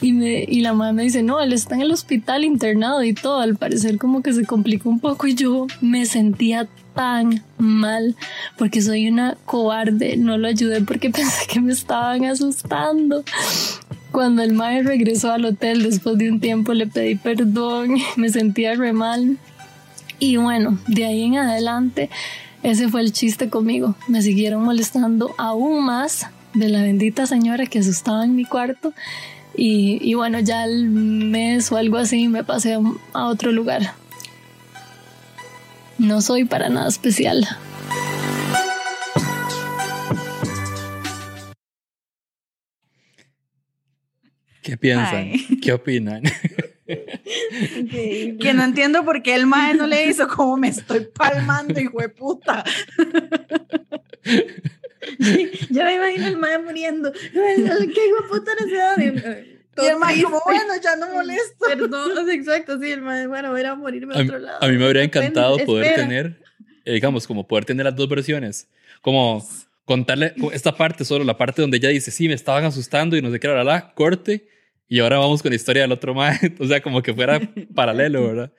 Y, 0.00 0.12
me, 0.12 0.44
y 0.48 0.62
la 0.62 0.72
mamá 0.72 0.92
me 0.92 1.04
dice, 1.04 1.22
no, 1.22 1.40
él 1.40 1.52
está 1.52 1.76
en 1.76 1.82
el 1.82 1.92
hospital 1.92 2.44
internado 2.44 3.04
y 3.04 3.12
todo. 3.12 3.38
Al 3.38 3.56
parecer 3.56 3.98
como 3.98 4.20
que 4.22 4.32
se 4.32 4.44
complicó 4.44 4.88
un 4.88 4.98
poco 4.98 5.28
y 5.28 5.34
yo 5.34 5.68
me 5.80 6.06
sentía 6.06 6.66
tan 6.94 7.44
mal 7.56 8.16
porque 8.58 8.82
soy 8.82 9.08
una 9.08 9.36
cobarde. 9.44 10.16
No 10.16 10.36
lo 10.36 10.48
ayudé 10.48 10.80
porque 10.80 11.10
pensé 11.10 11.46
que 11.46 11.60
me 11.60 11.72
estaban 11.72 12.24
asustando. 12.24 13.22
Cuando 14.12 14.42
el 14.42 14.52
mae 14.52 14.82
regresó 14.82 15.32
al 15.32 15.44
hotel 15.44 15.82
después 15.82 16.18
de 16.18 16.30
un 16.30 16.40
tiempo 16.40 16.74
le 16.74 16.86
pedí 16.86 17.14
perdón, 17.14 17.96
me 18.16 18.28
sentía 18.28 18.74
re 18.74 18.92
mal. 18.92 19.38
Y 20.18 20.36
bueno, 20.36 20.78
de 20.86 21.06
ahí 21.06 21.24
en 21.24 21.38
adelante 21.38 22.10
ese 22.62 22.88
fue 22.88 23.00
el 23.00 23.12
chiste 23.12 23.48
conmigo. 23.48 23.94
Me 24.06 24.20
siguieron 24.20 24.62
molestando 24.62 25.34
aún 25.38 25.84
más 25.84 26.26
de 26.52 26.68
la 26.68 26.82
bendita 26.82 27.26
señora 27.26 27.66
que 27.66 27.78
asustaba 27.78 28.24
en 28.24 28.34
mi 28.34 28.44
cuarto. 28.44 28.92
Y, 29.56 29.98
y 30.02 30.14
bueno, 30.14 30.40
ya 30.40 30.64
el 30.64 30.88
mes 30.90 31.72
o 31.72 31.76
algo 31.76 31.96
así 31.96 32.28
me 32.28 32.44
pasé 32.44 32.78
a 33.12 33.26
otro 33.26 33.52
lugar. 33.52 33.94
No 35.98 36.20
soy 36.20 36.44
para 36.44 36.68
nada 36.68 36.88
especial. 36.88 37.46
¿Qué 44.70 44.76
piensan? 44.76 45.32
Ay. 45.32 45.58
¿Qué 45.62 45.72
opinan? 45.72 46.22
Que 46.86 48.52
no 48.54 48.62
entiendo 48.62 49.04
por 49.04 49.20
qué 49.20 49.34
el 49.34 49.46
mae 49.46 49.74
no 49.74 49.88
le 49.88 50.04
hizo 50.06 50.28
como 50.28 50.56
me 50.56 50.68
estoy 50.68 51.08
palmando, 51.12 51.80
hijo 51.80 52.00
de 52.00 52.08
puta. 52.08 52.62
Yo 55.70 55.84
me 55.84 55.94
imagino 55.96 56.28
el 56.28 56.36
mae 56.36 56.58
muriendo. 56.60 57.12
¿Qué 57.12 58.06
hijo 58.06 58.22
de 58.22 58.28
puta 58.28 58.52
necesidad? 58.54 58.96
Y 59.82 59.86
el 59.86 59.96
mae 59.96 60.22
como, 60.22 60.40
bueno, 60.44 60.74
ya 60.80 60.94
no 60.94 61.12
molesto. 61.12 61.66
Perdón, 61.66 62.30
exacto, 62.30 62.78
sí, 62.80 62.92
el 62.92 63.02
mae, 63.02 63.26
bueno, 63.26 63.50
voy 63.50 63.58
a 63.58 63.60
ir 63.62 63.66
a 63.66 63.74
morirme 63.74 64.14
a 64.14 64.18
A, 64.18 64.22
otro 64.22 64.38
lado. 64.38 64.58
a 64.62 64.68
mí 64.68 64.76
me 64.76 64.84
habría 64.84 65.02
encantado 65.02 65.58
poder 65.58 65.86
espera. 65.86 66.06
tener 66.06 66.40
eh, 66.84 66.92
digamos, 66.92 67.26
como 67.26 67.44
poder 67.48 67.64
tener 67.64 67.86
las 67.86 67.96
dos 67.96 68.08
versiones. 68.08 68.68
Como 69.02 69.44
contarle 69.84 70.32
esta 70.52 70.76
parte, 70.76 71.04
solo 71.04 71.24
la 71.24 71.36
parte 71.36 71.60
donde 71.60 71.78
ella 71.78 71.88
dice, 71.88 72.12
sí, 72.12 72.28
me 72.28 72.34
estaban 72.34 72.64
asustando 72.64 73.16
y 73.16 73.22
no 73.22 73.32
sé 73.32 73.40
qué, 73.40 73.48
la, 73.48 73.64
la, 73.64 73.92
corte. 73.94 74.46
Y 74.90 74.98
ahora 75.00 75.18
vamos 75.18 75.40
con 75.40 75.48
la 75.50 75.56
historia 75.56 75.82
del 75.82 75.92
otro 75.92 76.12
más. 76.14 76.38
O 76.58 76.66
sea, 76.66 76.82
como 76.82 77.00
que 77.02 77.14
fuera 77.14 77.40
paralelo, 77.74 78.26
¿verdad? 78.26 78.52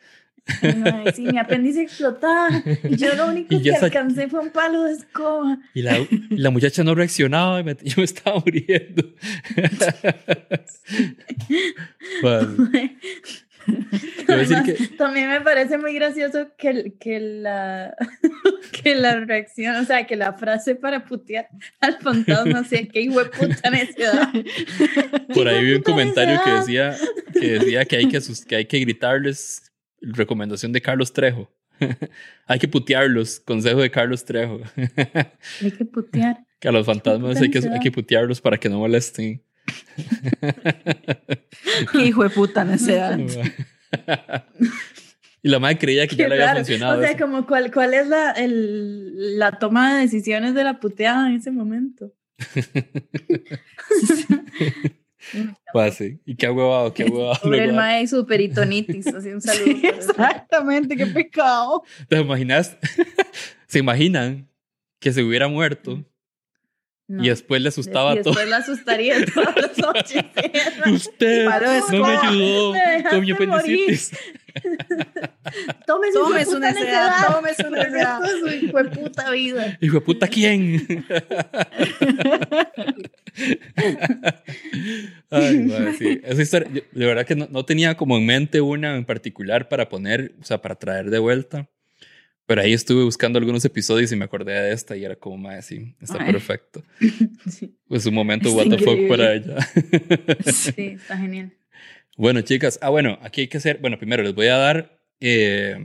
Ay, 0.63 1.13
sí, 1.13 1.21
mi 1.27 1.37
apéndice 1.37 1.83
explotaba 1.83 2.49
y 2.89 2.95
yo 2.95 3.13
lo 3.15 3.27
único 3.27 3.49
que 3.61 3.75
alcancé 3.75 4.27
fue 4.27 4.39
un 4.39 4.49
palo 4.49 4.83
de 4.85 4.93
escoba. 4.93 5.59
Y 5.75 5.83
la, 5.83 5.99
la 6.31 6.49
muchacha 6.49 6.83
no 6.83 6.95
reaccionaba 6.95 7.59
y 7.59 7.63
me- 7.63 7.75
yo 7.83 7.93
me 7.97 8.03
estaba 8.03 8.39
muriendo. 8.39 9.03
Vale. 12.23 12.95
Además, 14.27 14.63
que- 14.65 14.87
También 14.97 15.29
me 15.29 15.41
parece 15.41 15.77
muy 15.77 15.93
gracioso 15.93 16.47
que, 16.57 16.93
que, 16.99 17.19
la, 17.19 17.95
que 18.83 18.95
la 18.95 19.19
reacción, 19.25 19.75
o 19.75 19.85
sea, 19.85 20.05
que 20.07 20.15
la 20.15 20.33
frase 20.33 20.75
para 20.75 21.05
putear 21.05 21.47
al 21.79 21.97
fantasma 21.99 22.63
sea 22.63 22.85
que 22.87 23.01
hijo 23.01 23.23
de 23.23 23.29
puta 23.29 23.69
necedad. 23.69 24.29
Por 25.33 25.47
ahí 25.47 25.63
vi 25.63 25.73
un 25.73 25.81
comentario 25.83 26.39
que 26.43 26.51
decía 26.51 26.95
que, 27.33 27.59
decía 27.59 27.85
que, 27.85 27.97
hay 27.97 28.07
que, 28.07 28.19
que 28.47 28.55
hay 28.55 28.65
que 28.65 28.79
gritarles. 28.79 29.63
Recomendación 30.01 30.71
de 30.71 30.81
Carlos 30.81 31.13
Trejo. 31.13 31.51
hay 32.47 32.59
que 32.59 32.67
putearlos. 32.67 33.39
Consejo 33.39 33.81
de 33.81 33.91
Carlos 33.91 34.25
Trejo. 34.25 34.61
Hay 35.61 35.71
que 35.71 35.85
putear. 35.85 36.37
que 36.59 36.67
a 36.67 36.71
los 36.71 36.85
fantasmas 36.85 37.39
hay 37.39 37.51
que, 37.51 37.59
hay 37.59 37.79
que 37.79 37.91
putearlos 37.91 38.41
para 38.41 38.57
que 38.57 38.69
no 38.69 38.79
molesten. 38.79 39.43
Qué 41.91 42.05
hijo 42.05 42.23
de 42.23 42.29
puta 42.29 42.63
necedad. 42.63 43.19
y 45.43 45.49
la 45.49 45.59
madre 45.59 45.77
creía 45.77 46.07
que 46.07 46.15
ya 46.15 46.25
Qué 46.25 46.29
le 46.29 46.35
había 46.35 46.45
raro. 46.47 46.57
funcionado. 46.59 46.97
O 46.97 47.01
sea, 47.01 47.11
eso. 47.11 47.19
como 47.19 47.45
cuál, 47.45 47.71
cuál 47.71 47.93
es 47.93 48.07
la, 48.07 48.31
el, 48.31 49.37
la 49.39 49.51
toma 49.59 49.95
de 49.95 50.01
decisiones 50.01 50.53
de 50.53 50.63
la 50.63 50.79
puteada 50.79 51.29
en 51.29 51.35
ese 51.35 51.51
momento. 51.51 52.11
Pues 55.71 55.95
sí. 55.95 56.19
Y 56.25 56.35
qué 56.35 56.49
huevado, 56.49 56.93
qué 56.93 57.05
huevado. 57.05 57.35
Sobre 57.35 57.63
el 57.63 57.73
mae 57.73 58.03
y 58.03 58.07
su 58.07 58.25
peritonitis. 58.25 59.07
Así 59.07 59.29
un 59.29 59.41
saludo. 59.41 59.65
Sí, 59.65 59.81
exactamente, 59.87 60.97
qué 60.97 61.05
pecado. 61.05 61.83
¿Te 62.09 62.19
imaginas? 62.19 62.77
¿Se 63.67 63.79
imaginan 63.79 64.49
que 64.99 65.13
se 65.13 65.23
hubiera 65.23 65.47
muerto 65.47 66.03
No. 67.11 67.23
y 67.25 67.27
después 67.29 67.61
le 67.61 67.67
asustaba 67.69 68.13
y 68.13 68.21
todo? 68.21 68.31
después 68.33 68.47
la 68.49 68.57
asustaría 68.57 69.25
todas 69.25 69.55
las 69.55 69.77
noches. 69.79 70.23
Usted 70.93 71.45
no 71.91 72.05
me 72.07 72.15
ayudó 72.17 72.73
Me 72.73 73.03
con 73.09 73.21
mi 73.21 73.31
apendicitis. 73.31 74.11
Tome 75.87 76.11
su 76.11 76.19
Tome 76.19 76.45
su 76.45 76.51
puta 76.53 76.71
necedad, 76.71 77.27
tome 77.33 77.53
su 77.53 77.63
por 77.63 77.77
el 77.77 77.91
necedad. 77.91 78.19
resto 78.21 78.35
de 78.35 78.39
su 78.59 78.65
hijo 78.65 78.83
de 78.83 78.89
puta 78.89 79.31
vida. 79.31 79.77
Hijo 79.81 79.95
de 79.95 80.01
puta, 80.01 80.27
¿quién? 80.27 80.85
Ay, 85.29 85.59
madre, 85.59 85.93
sí. 85.93 86.21
Esa 86.23 86.41
historia, 86.41 86.69
yo- 86.73 86.81
de 86.91 87.05
verdad 87.05 87.25
que 87.25 87.35
no, 87.35 87.47
no 87.49 87.65
tenía 87.65 87.95
como 87.95 88.17
en 88.17 88.25
mente 88.25 88.61
una 88.61 88.95
en 88.95 89.05
particular 89.05 89.69
para 89.69 89.89
poner, 89.89 90.33
o 90.41 90.43
sea, 90.45 90.61
para 90.61 90.75
traer 90.75 91.09
de 91.09 91.19
vuelta. 91.19 91.69
Pero 92.45 92.61
ahí 92.61 92.73
estuve 92.73 93.03
buscando 93.03 93.39
algunos 93.39 93.63
episodios 93.63 94.11
y 94.11 94.15
me 94.15 94.25
acordé 94.25 94.53
de 94.53 94.73
esta 94.73 94.97
y 94.97 95.05
era 95.05 95.15
como, 95.15 95.37
madre, 95.37 95.61
sí, 95.61 95.95
está 96.01 96.17
Ay. 96.23 96.31
perfecto. 96.31 96.83
Sí, 97.49 97.77
Pues 97.87 98.05
un 98.05 98.13
momento, 98.13 98.49
Es 98.49 98.55
what 98.55 98.65
the 98.65 98.77
fuck 98.77 98.97
increíble. 98.97 99.07
para 99.09 99.33
ella. 99.33 99.57
sí, 100.51 100.73
está 101.01 101.17
genial. 101.17 101.53
Bueno, 102.17 102.41
chicas, 102.41 102.77
ah, 102.81 102.89
bueno, 102.89 103.17
aquí 103.21 103.41
hay 103.41 103.47
que 103.47 103.57
hacer, 103.57 103.79
bueno, 103.79 103.97
primero 103.97 104.21
les 104.23 104.35
voy 104.35 104.47
a 104.47 104.57
dar 104.57 104.99
eh, 105.19 105.75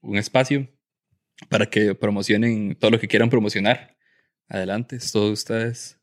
un 0.00 0.18
espacio 0.18 0.68
para 1.48 1.66
que 1.70 1.94
promocionen 1.94 2.76
todo 2.76 2.90
lo 2.90 3.00
que 3.00 3.08
quieran 3.08 3.30
promocionar. 3.30 3.96
Adelante, 4.48 4.96
es 4.96 5.10
todo 5.12 5.26
de 5.28 5.32
ustedes. 5.32 5.98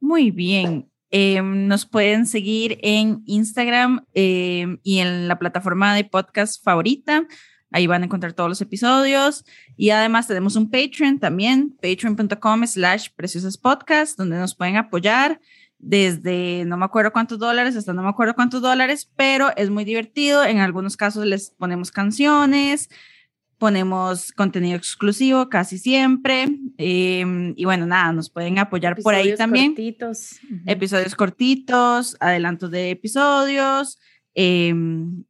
Muy 0.00 0.30
bien. 0.30 0.88
Eh, 1.10 1.42
nos 1.42 1.84
pueden 1.84 2.26
seguir 2.26 2.78
en 2.82 3.22
Instagram 3.26 4.06
eh, 4.14 4.78
y 4.82 4.98
en 5.00 5.28
la 5.28 5.38
plataforma 5.38 5.94
de 5.94 6.04
podcast 6.04 6.62
favorita. 6.64 7.26
Ahí 7.72 7.86
van 7.86 8.02
a 8.02 8.04
encontrar 8.04 8.32
todos 8.32 8.48
los 8.48 8.60
episodios. 8.60 9.44
Y 9.76 9.90
además 9.90 10.28
tenemos 10.28 10.56
un 10.56 10.70
Patreon 10.70 11.18
también, 11.18 11.76
patreon.com 11.80 12.66
slash 12.66 13.08
preciosas 13.16 13.56
podcast, 13.56 14.16
donde 14.18 14.36
nos 14.36 14.54
pueden 14.54 14.76
apoyar 14.76 15.40
desde 15.82 16.64
no 16.64 16.76
me 16.76 16.84
acuerdo 16.84 17.12
cuántos 17.12 17.40
dólares 17.40 17.74
hasta 17.74 17.92
no 17.92 18.02
me 18.02 18.08
acuerdo 18.08 18.34
cuántos 18.34 18.62
dólares, 18.62 19.10
pero 19.16 19.50
es 19.56 19.68
muy 19.68 19.84
divertido. 19.84 20.44
En 20.44 20.58
algunos 20.58 20.96
casos 20.96 21.26
les 21.26 21.50
ponemos 21.50 21.90
canciones, 21.90 22.88
ponemos 23.58 24.32
contenido 24.32 24.76
exclusivo 24.76 25.48
casi 25.48 25.78
siempre. 25.78 26.48
eh, 26.78 27.52
y 27.56 27.64
bueno, 27.64 27.86
nada, 27.86 28.12
nos 28.12 28.30
pueden 28.30 28.58
apoyar 28.58 28.96
por 29.02 29.14
ahí 29.14 29.34
también 29.36 29.72
cortitos. 29.72 30.40
Episodios 30.66 31.14
cortitos, 31.14 32.16
adelantos 32.20 32.70
de 32.70 32.90
episodios, 32.90 33.98
em, 34.34 35.24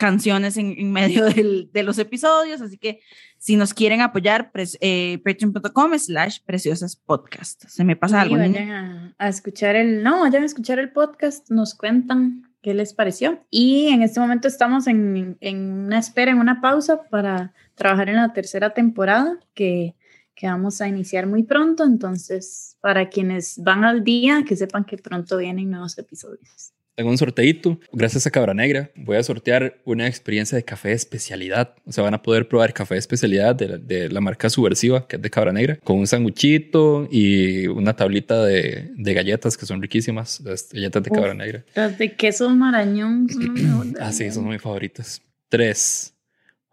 canciones 0.00 0.56
en, 0.56 0.74
en 0.78 0.90
medio 0.92 1.24
del- 1.34 1.68
de 1.72 1.82
los 1.82 1.98
episodios. 1.98 2.62
Así 2.62 2.78
que 2.78 3.00
si 3.38 3.56
nos 3.56 3.74
quieren 3.74 4.00
apoyar, 4.00 4.50
eh, 4.80 5.20
patreon.com 5.22 5.96
slash 5.98 6.38
preciosas 6.44 6.96
podcast. 6.96 7.64
¿Se 7.68 7.84
me 7.84 7.94
pasa 7.96 8.16
Y 8.18 8.20
algo? 8.22 8.36
vayan 8.38 8.70
a, 8.70 9.14
a 9.18 9.28
escuchar 9.28 9.76
el, 9.76 10.02
no, 10.02 10.20
vayan 10.20 10.42
a 10.42 10.46
escuchar 10.46 10.78
el 10.78 10.90
podcast, 10.90 11.50
nos 11.50 11.74
cuentan 11.74 12.50
qué 12.62 12.74
les 12.74 12.92
pareció. 12.94 13.44
Y 13.50 13.88
en 13.88 14.02
este 14.02 14.20
momento 14.20 14.48
estamos 14.48 14.86
en, 14.86 15.36
en 15.40 15.70
una 15.86 15.98
espera, 15.98 16.30
en 16.32 16.38
una 16.38 16.60
pausa 16.60 17.02
para 17.10 17.52
trabajar 17.74 18.08
en 18.08 18.16
la 18.16 18.32
tercera 18.32 18.70
temporada 18.74 19.38
que, 19.54 19.94
que 20.34 20.46
vamos 20.46 20.80
a 20.80 20.88
iniciar 20.88 21.26
muy 21.26 21.42
pronto. 21.42 21.84
Entonces, 21.84 22.76
para 22.80 23.08
quienes 23.10 23.62
van 23.62 23.84
al 23.84 24.02
día, 24.04 24.44
que 24.46 24.56
sepan 24.56 24.84
que 24.84 24.96
pronto 24.98 25.36
vienen 25.38 25.70
nuevos 25.70 25.96
episodios. 25.98 26.72
Tengo 26.94 27.10
un 27.10 27.18
sorteito. 27.18 27.78
Gracias 27.92 28.26
a 28.26 28.30
Cabra 28.30 28.52
Negra, 28.52 28.90
voy 28.94 29.16
a 29.16 29.22
sortear 29.22 29.80
una 29.84 30.06
experiencia 30.06 30.56
de 30.56 30.64
café 30.64 30.88
de 30.88 30.94
especialidad. 30.94 31.74
O 31.86 31.92
sea, 31.92 32.04
van 32.04 32.14
a 32.14 32.22
poder 32.22 32.48
probar 32.48 32.74
café 32.74 32.94
de 32.94 32.98
especialidad 32.98 33.54
de 33.54 33.68
la, 33.68 33.78
de 33.78 34.08
la 34.10 34.20
marca 34.20 34.50
Subversiva, 34.50 35.06
que 35.06 35.16
es 35.16 35.22
de 35.22 35.30
Cabra 35.30 35.52
Negra, 35.52 35.76
con 35.82 35.98
un 35.98 36.06
sanguchito 36.06 37.08
y 37.10 37.66
una 37.68 37.94
tablita 37.94 38.44
de, 38.44 38.90
de 38.94 39.14
galletas 39.14 39.56
que 39.56 39.66
son 39.66 39.80
riquísimas, 39.80 40.40
las 40.40 40.68
galletas 40.70 41.02
de 41.02 41.10
Uf. 41.10 41.16
Cabra 41.16 41.34
Negra. 41.34 41.64
Las 41.74 41.96
de 41.96 42.12
queso 42.16 42.50
marañón 42.50 43.28
son 43.30 43.54
del 43.54 43.94
Ah, 44.00 44.12
sí, 44.12 44.30
son 44.30 44.48
mis 44.48 44.60
favoritas. 44.60 45.22
Tres. 45.48 46.14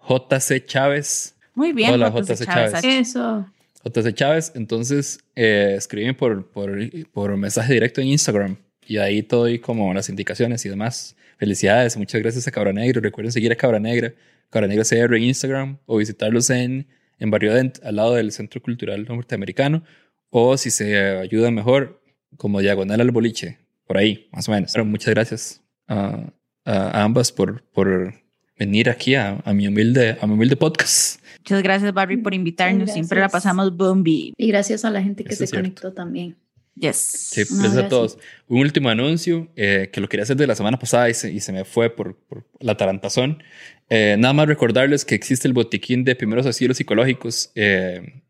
JC 0.09 0.65
Chávez. 0.65 1.36
Muy 1.53 1.74
bien. 1.74 1.91
Hola, 1.91 2.09
JC 2.09 2.45
Chávez. 2.45 2.74
Chávez. 2.74 2.84
Eso. 2.84 3.45
JC 3.86 4.13
Chávez, 4.13 4.51
entonces 4.55 5.20
eh, 5.36 5.76
escriben 5.78 6.15
por, 6.15 6.49
por, 6.49 6.78
por 7.11 7.38
mensaje 7.38 7.74
directo 7.74 8.01
en 8.01 8.07
Instagram 8.07 8.57
y 8.88 8.97
ahí 8.97 9.23
te 9.23 9.35
doy 9.35 9.59
como 9.59 9.93
las 9.93 10.09
indicaciones 10.09 10.65
y 10.65 10.69
demás. 10.69 11.15
Felicidades, 11.38 11.97
muchas 11.97 12.21
gracias 12.21 12.47
a 12.47 12.51
Cabra 12.51 12.73
Negra. 12.73 13.01
Recuerden 13.01 13.31
seguir 13.31 13.51
a 13.51 13.55
Cabra 13.55 13.79
Negra, 13.79 14.13
Cabra 14.49 14.67
Negra 14.67 14.83
CR 14.83 15.15
en 15.15 15.23
Instagram 15.23 15.77
o 15.85 15.97
visitarlos 15.97 16.49
en, 16.49 16.88
en 17.19 17.29
Barrio 17.29 17.53
Dent, 17.53 17.79
al 17.83 17.97
lado 17.97 18.15
del 18.15 18.31
Centro 18.31 18.61
Cultural 18.61 19.05
Norteamericano. 19.05 19.83
O 20.29 20.57
si 20.57 20.71
se 20.71 20.97
ayuda 21.17 21.51
mejor, 21.51 22.01
como 22.38 22.59
Diagonal 22.59 23.01
al 23.01 23.11
Boliche, 23.11 23.59
por 23.85 23.97
ahí, 23.97 24.27
más 24.31 24.49
o 24.49 24.51
menos. 24.51 24.71
Pero 24.73 24.85
muchas 24.85 25.13
gracias 25.13 25.61
a, 25.88 26.31
a 26.65 27.03
ambas 27.03 27.31
por, 27.31 27.63
por 27.63 28.13
venir 28.57 28.89
aquí 28.89 29.15
a, 29.15 29.41
a, 29.45 29.53
mi 29.53 29.67
humilde, 29.67 30.17
a 30.19 30.27
mi 30.27 30.33
humilde 30.33 30.55
podcast. 30.55 31.21
Muchas 31.39 31.63
gracias, 31.63 31.93
Barbie, 31.93 32.17
por 32.17 32.33
invitarnos. 32.33 32.91
Siempre 32.91 33.19
la 33.19 33.29
pasamos 33.29 33.75
bombi. 33.75 34.33
Y 34.35 34.47
gracias 34.47 34.83
a 34.83 34.89
la 34.89 35.01
gente 35.01 35.23
que 35.23 35.33
Eso 35.33 35.45
se 35.45 35.55
conectó 35.55 35.93
también. 35.93 36.35
Yes. 36.80 36.97
Sí, 36.97 37.43
gracias 37.49 37.78
a 37.78 37.88
todos. 37.88 38.17
Un 38.47 38.59
último 38.59 38.89
anuncio 38.89 39.51
eh, 39.55 39.89
que 39.91 39.99
lo 39.99 40.07
quería 40.07 40.23
hacer 40.23 40.38
de 40.38 40.47
la 40.47 40.55
semana 40.55 40.78
pasada 40.78 41.09
y 41.09 41.13
se, 41.13 41.32
y 41.32 41.39
se 41.39 41.51
me 41.51 41.65
fue 41.65 41.95
por, 41.95 42.17
por 42.28 42.45
la 42.59 42.78
tarantazón. 42.78 43.41
Eh, 43.89 44.15
nada 44.19 44.34
más 44.34 44.47
recordarles 44.47 45.05
que 45.05 45.15
existe 45.15 45.47
el 45.47 45.53
botiquín 45.53 46.03
de 46.03 46.15
primeros 46.15 46.45
asilos 46.45 46.78
psicológicos. 46.78 47.51
eh, 47.55 48.23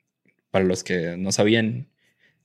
para 0.51 0.65
los 0.65 0.83
que 0.83 1.17
no 1.17 1.31
sabían, 1.31 1.89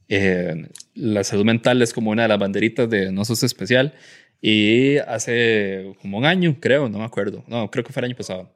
eh, 0.08 0.68
la 0.94 1.24
salud 1.24 1.44
mental 1.44 1.80
es 1.82 1.92
como 1.92 2.10
una 2.10 2.22
de 2.22 2.28
las 2.28 2.38
banderitas 2.38 2.90
de 2.90 3.12
No 3.12 3.24
Sos 3.24 3.42
Especial. 3.42 3.94
Y 4.40 4.96
hace 4.98 5.94
como 6.00 6.18
un 6.18 6.24
año, 6.24 6.58
creo, 6.60 6.88
no 6.88 6.98
me 6.98 7.04
acuerdo. 7.04 7.44
No, 7.46 7.70
creo 7.70 7.84
que 7.84 7.92
fue 7.92 8.00
el 8.00 8.06
año 8.06 8.16
pasado. 8.16 8.54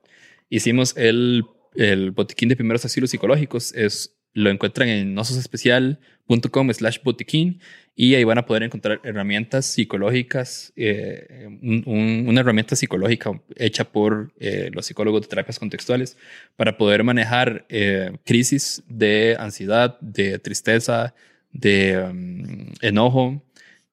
Hicimos 0.51 0.97
el, 0.97 1.45
el 1.77 2.11
botiquín 2.11 2.49
de 2.49 2.57
primeros 2.57 2.85
asilos 2.85 3.11
psicológicos. 3.11 3.73
Es, 3.73 4.16
lo 4.37 4.51
encuentran 4.51 4.89
en 4.89 5.15
nososespecial.com 5.15 6.71
slash 6.73 6.99
botiquín 7.03 7.61
y 7.95 8.15
ahí 8.15 8.25
van 8.25 8.37
a 8.37 8.45
poder 8.45 8.63
encontrar 8.65 9.01
herramientas 9.05 9.65
psicológicas, 9.65 10.73
eh, 10.77 11.47
un- 11.63 11.83
un- 11.87 12.25
una 12.29 12.41
herramienta 12.41 12.77
psicológica 12.77 13.41
hecha 13.57 13.85
por 13.85 14.35
eh, 14.39 14.69
los 14.75 14.85
psicólogos 14.85 15.23
de 15.23 15.29
terapias 15.29 15.59
contextuales 15.59 16.19
para 16.57 16.77
poder 16.77 17.03
manejar 17.05 17.65
eh, 17.71 18.13
crisis 18.25 18.83
de 18.89 19.37
ansiedad, 19.39 19.99
de 20.01 20.39
tristeza, 20.39 21.15
de 21.53 21.99
um, 21.99 22.67
enojo. 22.83 23.43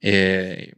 Hay 0.02 0.74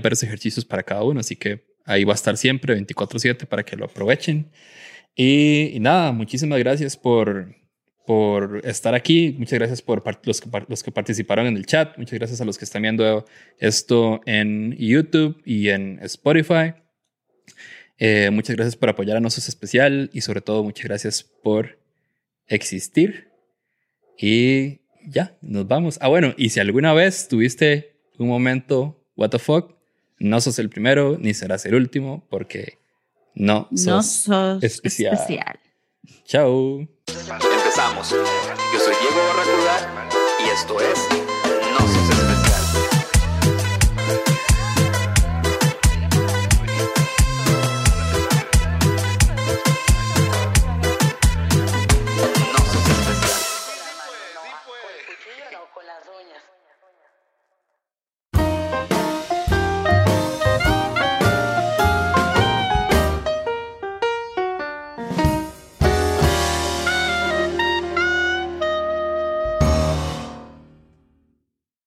varios 0.00 0.22
ejercicios 0.22 0.64
para 0.64 0.82
cada 0.82 1.04
uno, 1.04 1.20
así 1.20 1.36
que 1.36 1.64
ahí 1.84 2.02
va 2.04 2.12
a 2.12 2.16
estar 2.16 2.36
siempre 2.36 2.74
24/7 2.74 3.46
para 3.46 3.62
que 3.64 3.76
lo 3.76 3.84
aprovechen. 3.84 4.50
Y, 5.14 5.70
y 5.74 5.80
nada, 5.80 6.12
muchísimas 6.12 6.58
gracias 6.58 6.96
por, 6.96 7.54
por 8.08 8.62
estar 8.64 8.94
aquí. 8.94 9.36
Muchas 9.38 9.58
gracias 9.58 9.82
por 9.82 10.02
los 10.24 10.40
que, 10.40 10.48
los 10.66 10.82
que 10.82 10.90
participaron 10.90 11.46
en 11.46 11.58
el 11.58 11.66
chat. 11.66 11.98
Muchas 11.98 12.18
gracias 12.18 12.40
a 12.40 12.46
los 12.46 12.56
que 12.56 12.64
están 12.64 12.80
viendo 12.80 13.26
esto 13.58 14.22
en 14.24 14.74
YouTube 14.78 15.42
y 15.44 15.68
en 15.68 15.98
Spotify. 16.04 16.72
Eh, 17.98 18.30
muchas 18.32 18.56
gracias 18.56 18.76
por 18.76 18.88
apoyar 18.88 19.18
a 19.18 19.20
Nosos 19.20 19.46
Especial 19.46 20.08
y 20.14 20.22
sobre 20.22 20.40
todo 20.40 20.64
muchas 20.64 20.86
gracias 20.86 21.22
por 21.22 21.78
existir. 22.46 23.28
Y 24.16 24.80
ya, 25.06 25.36
nos 25.42 25.68
vamos. 25.68 25.98
Ah, 26.00 26.08
bueno, 26.08 26.32
y 26.38 26.48
si 26.48 26.60
alguna 26.60 26.94
vez 26.94 27.28
tuviste 27.28 28.00
un 28.18 28.28
momento, 28.28 29.04
what 29.16 29.28
the 29.28 29.38
fuck, 29.38 29.76
no 30.18 30.40
sos 30.40 30.58
el 30.58 30.70
primero 30.70 31.18
ni 31.20 31.34
serás 31.34 31.66
el 31.66 31.74
último 31.74 32.26
porque 32.30 32.78
no 33.34 33.68
sos 33.70 33.86
No 33.86 34.02
sos 34.02 34.64
especial. 34.64 35.12
especial. 35.12 35.60
Chao. 36.24 36.88
Yo 37.78 38.80
soy 38.80 38.94
Diego 39.00 39.24
Barracuda 39.28 40.10
y 40.40 40.48
esto 40.50 40.80
es 40.80 40.98
No 41.70 41.78
sos 41.78 42.17